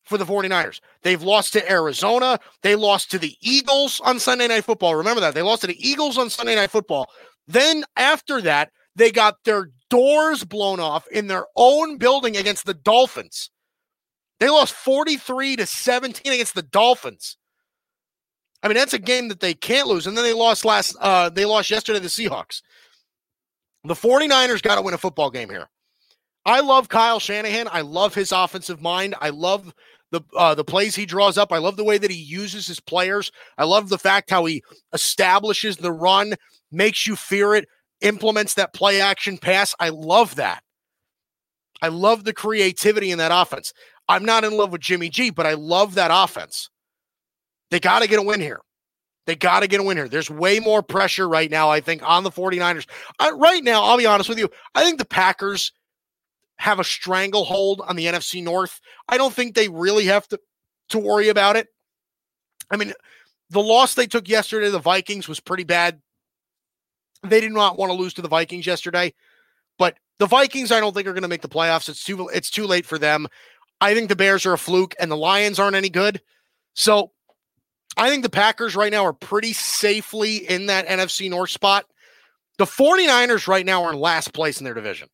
for 0.06 0.16
the 0.16 0.24
49ers. 0.24 0.80
They've 1.02 1.22
lost 1.22 1.52
to 1.52 1.70
Arizona. 1.70 2.40
They 2.62 2.76
lost 2.76 3.10
to 3.10 3.18
the 3.18 3.36
Eagles 3.40 4.00
on 4.00 4.18
Sunday 4.18 4.48
Night 4.48 4.64
Football. 4.64 4.94
Remember 4.94 5.20
that. 5.20 5.34
They 5.34 5.42
lost 5.42 5.62
to 5.62 5.66
the 5.66 5.88
Eagles 5.88 6.16
on 6.16 6.30
Sunday 6.30 6.54
Night 6.54 6.70
Football. 6.70 7.10
Then 7.46 7.84
after 7.96 8.40
that, 8.42 8.70
they 8.94 9.10
got 9.10 9.44
their 9.44 9.70
doors 9.90 10.44
blown 10.44 10.80
off 10.80 11.06
in 11.08 11.26
their 11.26 11.46
own 11.56 11.98
building 11.98 12.36
against 12.36 12.64
the 12.64 12.74
Dolphins. 12.74 13.50
They 14.40 14.48
lost 14.48 14.74
43 14.74 15.56
to 15.56 15.66
17 15.66 16.32
against 16.32 16.54
the 16.54 16.62
Dolphins. 16.62 17.36
I 18.62 18.68
mean, 18.68 18.76
that's 18.76 18.94
a 18.94 18.98
game 18.98 19.28
that 19.28 19.40
they 19.40 19.54
can't 19.54 19.88
lose. 19.88 20.06
And 20.06 20.16
then 20.16 20.24
they 20.24 20.32
lost 20.32 20.64
last 20.64 20.96
uh 21.00 21.28
they 21.28 21.44
lost 21.44 21.70
yesterday 21.70 21.98
to 21.98 22.02
the 22.02 22.08
Seahawks. 22.08 22.62
The 23.84 23.94
49ers 23.94 24.62
got 24.62 24.76
to 24.76 24.82
win 24.82 24.94
a 24.94 24.98
football 24.98 25.30
game 25.30 25.48
here. 25.48 25.68
I 26.44 26.60
love 26.60 26.88
Kyle 26.88 27.20
Shanahan. 27.20 27.68
I 27.70 27.80
love 27.80 28.14
his 28.14 28.32
offensive 28.32 28.80
mind. 28.80 29.14
I 29.20 29.30
love 29.30 29.74
the 30.12 30.20
uh, 30.36 30.54
the 30.54 30.64
plays 30.64 30.94
he 30.94 31.06
draws 31.06 31.36
up. 31.36 31.52
I 31.52 31.58
love 31.58 31.76
the 31.76 31.84
way 31.84 31.98
that 31.98 32.10
he 32.10 32.16
uses 32.16 32.66
his 32.66 32.80
players. 32.80 33.32
I 33.58 33.64
love 33.64 33.88
the 33.88 33.98
fact 33.98 34.30
how 34.30 34.44
he 34.44 34.62
establishes 34.92 35.76
the 35.76 35.92
run, 35.92 36.34
makes 36.70 37.06
you 37.06 37.16
fear 37.16 37.54
it, 37.54 37.66
implements 38.00 38.54
that 38.54 38.74
play 38.74 39.00
action 39.00 39.38
pass. 39.38 39.74
I 39.80 39.88
love 39.88 40.36
that. 40.36 40.62
I 41.82 41.88
love 41.88 42.24
the 42.24 42.32
creativity 42.32 43.10
in 43.10 43.18
that 43.18 43.32
offense. 43.34 43.72
I'm 44.08 44.24
not 44.24 44.44
in 44.44 44.56
love 44.56 44.72
with 44.72 44.80
Jimmy 44.80 45.08
G, 45.08 45.30
but 45.30 45.46
I 45.46 45.54
love 45.54 45.94
that 45.94 46.10
offense. 46.12 46.70
They 47.70 47.80
got 47.80 48.00
to 48.00 48.08
get 48.08 48.18
a 48.18 48.22
win 48.22 48.40
here. 48.40 48.60
They 49.26 49.34
got 49.34 49.60
to 49.60 49.66
get 49.66 49.80
a 49.80 49.82
win 49.82 49.96
here. 49.96 50.08
There's 50.08 50.30
way 50.30 50.60
more 50.60 50.82
pressure 50.82 51.28
right 51.28 51.50
now, 51.50 51.68
I 51.68 51.80
think, 51.80 52.08
on 52.08 52.22
the 52.22 52.30
49ers. 52.30 52.86
I, 53.18 53.30
right 53.30 53.62
now, 53.64 53.82
I'll 53.82 53.98
be 53.98 54.06
honest 54.06 54.28
with 54.28 54.38
you. 54.38 54.48
I 54.76 54.84
think 54.84 54.98
the 54.98 55.04
Packers 55.04 55.72
have 56.58 56.80
a 56.80 56.84
stranglehold 56.84 57.82
on 57.86 57.96
the 57.96 58.06
NFC 58.06 58.42
North. 58.42 58.80
I 59.08 59.18
don't 59.18 59.32
think 59.32 59.54
they 59.54 59.68
really 59.68 60.06
have 60.06 60.26
to 60.28 60.40
to 60.90 60.98
worry 60.98 61.28
about 61.28 61.56
it. 61.56 61.68
I 62.70 62.76
mean, 62.76 62.92
the 63.50 63.62
loss 63.62 63.94
they 63.94 64.06
took 64.06 64.28
yesterday 64.28 64.66
to 64.66 64.72
the 64.72 64.78
Vikings 64.78 65.28
was 65.28 65.40
pretty 65.40 65.64
bad. 65.64 66.00
They 67.22 67.40
did 67.40 67.52
not 67.52 67.78
want 67.78 67.90
to 67.90 67.98
lose 67.98 68.14
to 68.14 68.22
the 68.22 68.28
Vikings 68.28 68.66
yesterday, 68.66 69.14
but 69.78 69.96
the 70.18 70.26
Vikings 70.26 70.72
I 70.72 70.80
don't 70.80 70.94
think 70.94 71.06
are 71.06 71.12
going 71.12 71.22
to 71.22 71.28
make 71.28 71.42
the 71.42 71.48
playoffs. 71.48 71.88
It's 71.88 72.04
too 72.04 72.28
it's 72.28 72.50
too 72.50 72.66
late 72.66 72.86
for 72.86 72.98
them. 72.98 73.26
I 73.80 73.94
think 73.94 74.08
the 74.08 74.16
Bears 74.16 74.46
are 74.46 74.54
a 74.54 74.58
fluke 74.58 74.94
and 74.98 75.10
the 75.10 75.16
Lions 75.16 75.58
aren't 75.58 75.76
any 75.76 75.90
good. 75.90 76.22
So, 76.74 77.12
I 77.96 78.10
think 78.10 78.22
the 78.22 78.30
Packers 78.30 78.76
right 78.76 78.92
now 78.92 79.04
are 79.04 79.12
pretty 79.12 79.52
safely 79.52 80.36
in 80.36 80.66
that 80.66 80.86
NFC 80.86 81.30
North 81.30 81.50
spot. 81.50 81.86
The 82.58 82.64
49ers 82.64 83.46
right 83.48 83.64
now 83.64 83.84
are 83.84 83.92
in 83.92 83.98
last 83.98 84.32
place 84.32 84.60
in 84.60 84.64
their 84.64 84.74
division. 84.74 85.08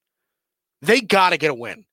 They 0.82 1.00
got 1.00 1.30
to 1.30 1.38
get 1.38 1.50
a 1.50 1.54
win. 1.54 1.84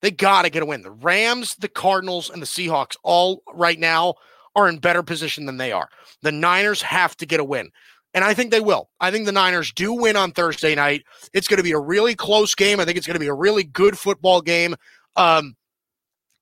They 0.00 0.10
got 0.10 0.42
to 0.42 0.50
get 0.50 0.62
a 0.62 0.66
win. 0.66 0.82
The 0.82 0.90
Rams, 0.90 1.54
the 1.56 1.68
Cardinals, 1.68 2.28
and 2.28 2.42
the 2.42 2.46
Seahawks 2.46 2.96
all 3.04 3.42
right 3.54 3.78
now 3.78 4.14
are 4.56 4.68
in 4.68 4.78
better 4.78 5.02
position 5.02 5.46
than 5.46 5.58
they 5.58 5.70
are. 5.70 5.88
The 6.22 6.32
Niners 6.32 6.82
have 6.82 7.16
to 7.18 7.26
get 7.26 7.40
a 7.40 7.44
win. 7.44 7.70
And 8.14 8.24
I 8.24 8.34
think 8.34 8.50
they 8.50 8.60
will. 8.60 8.90
I 9.00 9.10
think 9.10 9.24
the 9.24 9.32
Niners 9.32 9.72
do 9.72 9.92
win 9.92 10.16
on 10.16 10.32
Thursday 10.32 10.74
night. 10.74 11.04
It's 11.32 11.48
going 11.48 11.58
to 11.58 11.62
be 11.62 11.72
a 11.72 11.78
really 11.78 12.14
close 12.14 12.54
game. 12.54 12.78
I 12.80 12.84
think 12.84 12.98
it's 12.98 13.06
going 13.06 13.14
to 13.14 13.20
be 13.20 13.28
a 13.28 13.34
really 13.34 13.64
good 13.64 13.98
football 13.98 14.42
game. 14.42 14.74
Um, 15.16 15.56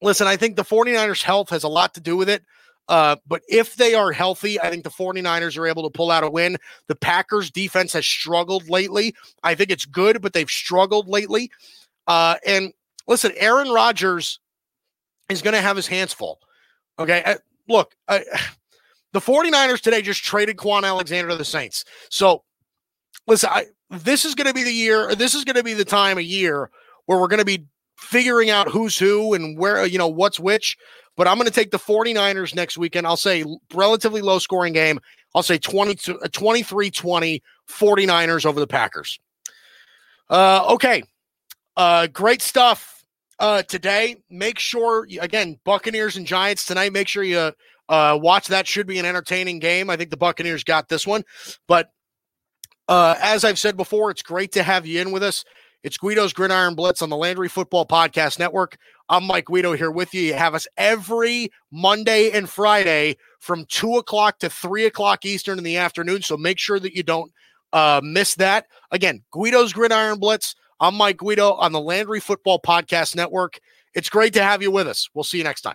listen, 0.03 0.27
I 0.27 0.37
think 0.37 0.57
the 0.57 0.65
49ers' 0.65 1.23
health 1.23 1.51
has 1.51 1.63
a 1.63 1.69
lot 1.69 1.95
to 1.95 2.01
do 2.01 2.17
with 2.17 2.29
it. 2.29 2.43
Uh, 2.89 3.15
but 3.25 3.43
if 3.49 3.77
they 3.77 3.95
are 3.95 4.11
healthy, 4.11 4.61
I 4.61 4.69
think 4.69 4.83
the 4.83 4.91
49ers 4.91 5.57
are 5.57 5.69
able 5.69 5.85
to 5.85 5.97
pull 5.97 6.11
out 6.11 6.25
a 6.25 6.31
win. 6.31 6.57
The 6.89 6.97
Packers' 6.97 7.53
defense 7.53 7.93
has 7.93 8.05
struggled 8.05 8.69
lately. 8.69 9.15
I 9.45 9.55
think 9.55 9.71
it's 9.71 9.85
good, 9.85 10.21
but 10.21 10.33
they've 10.33 10.51
struggled 10.51 11.07
lately. 11.07 11.53
Uh, 12.07 12.37
and 12.47 12.73
listen, 13.07 13.33
Aaron 13.37 13.71
Rodgers 13.71 14.41
is 15.29 15.43
going 15.43 15.55
to 15.55 15.61
have 15.61 15.77
his 15.77 15.87
hands 15.87 16.13
full. 16.13 16.41
Okay. 16.99 17.23
Uh, 17.25 17.37
look, 17.69 17.95
uh, 18.09 18.21
the 19.13 19.21
49ers 19.21 19.81
today 19.81 20.03
just 20.03 20.23
traded 20.23 20.57
Kwon 20.57 20.85
Alexander 20.85 21.31
to 21.31 21.37
the 21.37 21.45
Saints. 21.45 21.85
So 22.11 22.45
listen, 23.27 23.51
I, 23.53 23.67
this 23.91 24.25
is 24.25 24.35
going 24.35 24.47
to 24.47 24.55
be 24.55 24.63
the 24.63 24.73
year, 24.73 25.15
this 25.15 25.35
is 25.35 25.45
going 25.45 25.57
to 25.57 25.65
be 25.65 25.75
the 25.75 25.85
time 25.85 26.19
of 26.19 26.25
year 26.25 26.71
where 27.07 27.19
we're 27.19 27.29
going 27.29 27.39
to 27.39 27.45
be 27.45 27.67
figuring 27.99 28.51
out 28.51 28.69
who's 28.69 28.99
who 28.99 29.35
and 29.35 29.59
where, 29.59 29.85
you 29.85 29.99
know, 29.99 30.09
what's 30.09 30.41
which. 30.41 30.77
But 31.17 31.27
I'm 31.29 31.37
going 31.37 31.49
to 31.49 31.53
take 31.53 31.71
the 31.71 31.79
49ers 31.79 32.55
next 32.55 32.79
weekend. 32.79 33.07
I'll 33.07 33.17
say 33.17 33.45
relatively 33.75 34.23
low 34.23 34.39
scoring 34.39 34.73
game. 34.73 35.01
I'll 35.35 35.43
say 35.43 35.59
20 35.59 35.97
23 36.33 36.91
20 36.91 37.43
49ers 37.69 38.47
over 38.47 38.59
the 38.59 38.67
Packers. 38.67 39.19
Uh, 40.29 40.65
okay. 40.71 41.03
Uh, 41.77 42.07
great 42.09 42.43
stuff 42.43 43.05
uh, 43.39 43.63
today. 43.63 44.17
Make 44.29 44.59
sure, 44.59 45.07
again, 45.21 45.59
Buccaneers 45.65 46.17
and 46.17 46.27
Giants 46.27 46.67
tonight. 46.67 46.93
Make 46.93 47.09
sure 47.09 47.23
you 47.23 47.53
uh, 47.89 48.19
watch 48.21 48.49
that. 48.49 48.67
Should 48.67 48.87
be 48.87 48.99
an 48.99 49.07
entertaining 49.07 49.59
game. 49.59 49.91
I 49.91 49.97
think 49.97 50.11
the 50.11 50.17
Buccaneers 50.17 50.65
got 50.65 50.89
this 50.89 51.07
one. 51.07 51.25
But 51.67 51.91
uh, 52.89 53.17
as 53.21 53.45
I've 53.45 53.59
said 53.59 53.77
before, 53.77 54.11
it's 54.11 54.23
great 54.23 54.53
to 54.53 54.63
have 54.63 54.87
you 54.87 55.01
in 55.01 55.13
with 55.13 55.23
us. 55.23 55.45
It's 55.83 55.97
Guido's 55.97 56.35
Gridiron 56.35 56.75
Blitz 56.75 57.01
on 57.01 57.09
the 57.09 57.17
Landry 57.17 57.49
Football 57.49 57.87
Podcast 57.87 58.39
Network. 58.39 58.77
I'm 59.09 59.25
Mike 59.25 59.47
Guido 59.47 59.73
here 59.73 59.91
with 59.91 60.13
you. 60.13 60.21
You 60.21 60.35
have 60.35 60.55
us 60.55 60.69
every 60.77 61.51
Monday 61.73 62.31
and 62.33 62.51
Friday 62.51 63.17
from 63.39 63.65
2 63.67 63.97
o'clock 63.97 64.39
to 64.41 64.51
3 64.51 64.85
o'clock 64.85 65.25
Eastern 65.25 65.57
in 65.57 65.65
the 65.65 65.79
afternoon. 65.79 66.21
So 66.21 66.37
make 66.37 66.59
sure 66.59 66.79
that 66.79 66.95
you 66.95 67.03
don't 67.03 67.33
uh, 67.73 68.03
miss 68.05 68.35
that. 68.35 68.67
Again, 68.91 69.23
Guido's 69.33 69.73
Gridiron 69.73 70.19
Blitz 70.19 70.55
I'm 70.83 70.95
Mike 70.95 71.19
Guido 71.19 71.53
on 71.53 71.73
the 71.73 71.81
Landry 71.81 72.21
Football 72.21 72.59
Podcast 72.59 73.15
Network. 73.15 73.61
It's 73.95 74.09
great 74.09 74.33
to 74.33 74.43
have 74.43 74.63
you 74.63 74.71
with 74.71 74.89
us. 74.89 75.11
We'll 75.13 75.25
see 75.25 75.37
you 75.37 75.45
next 75.45 75.61
time. 75.61 75.75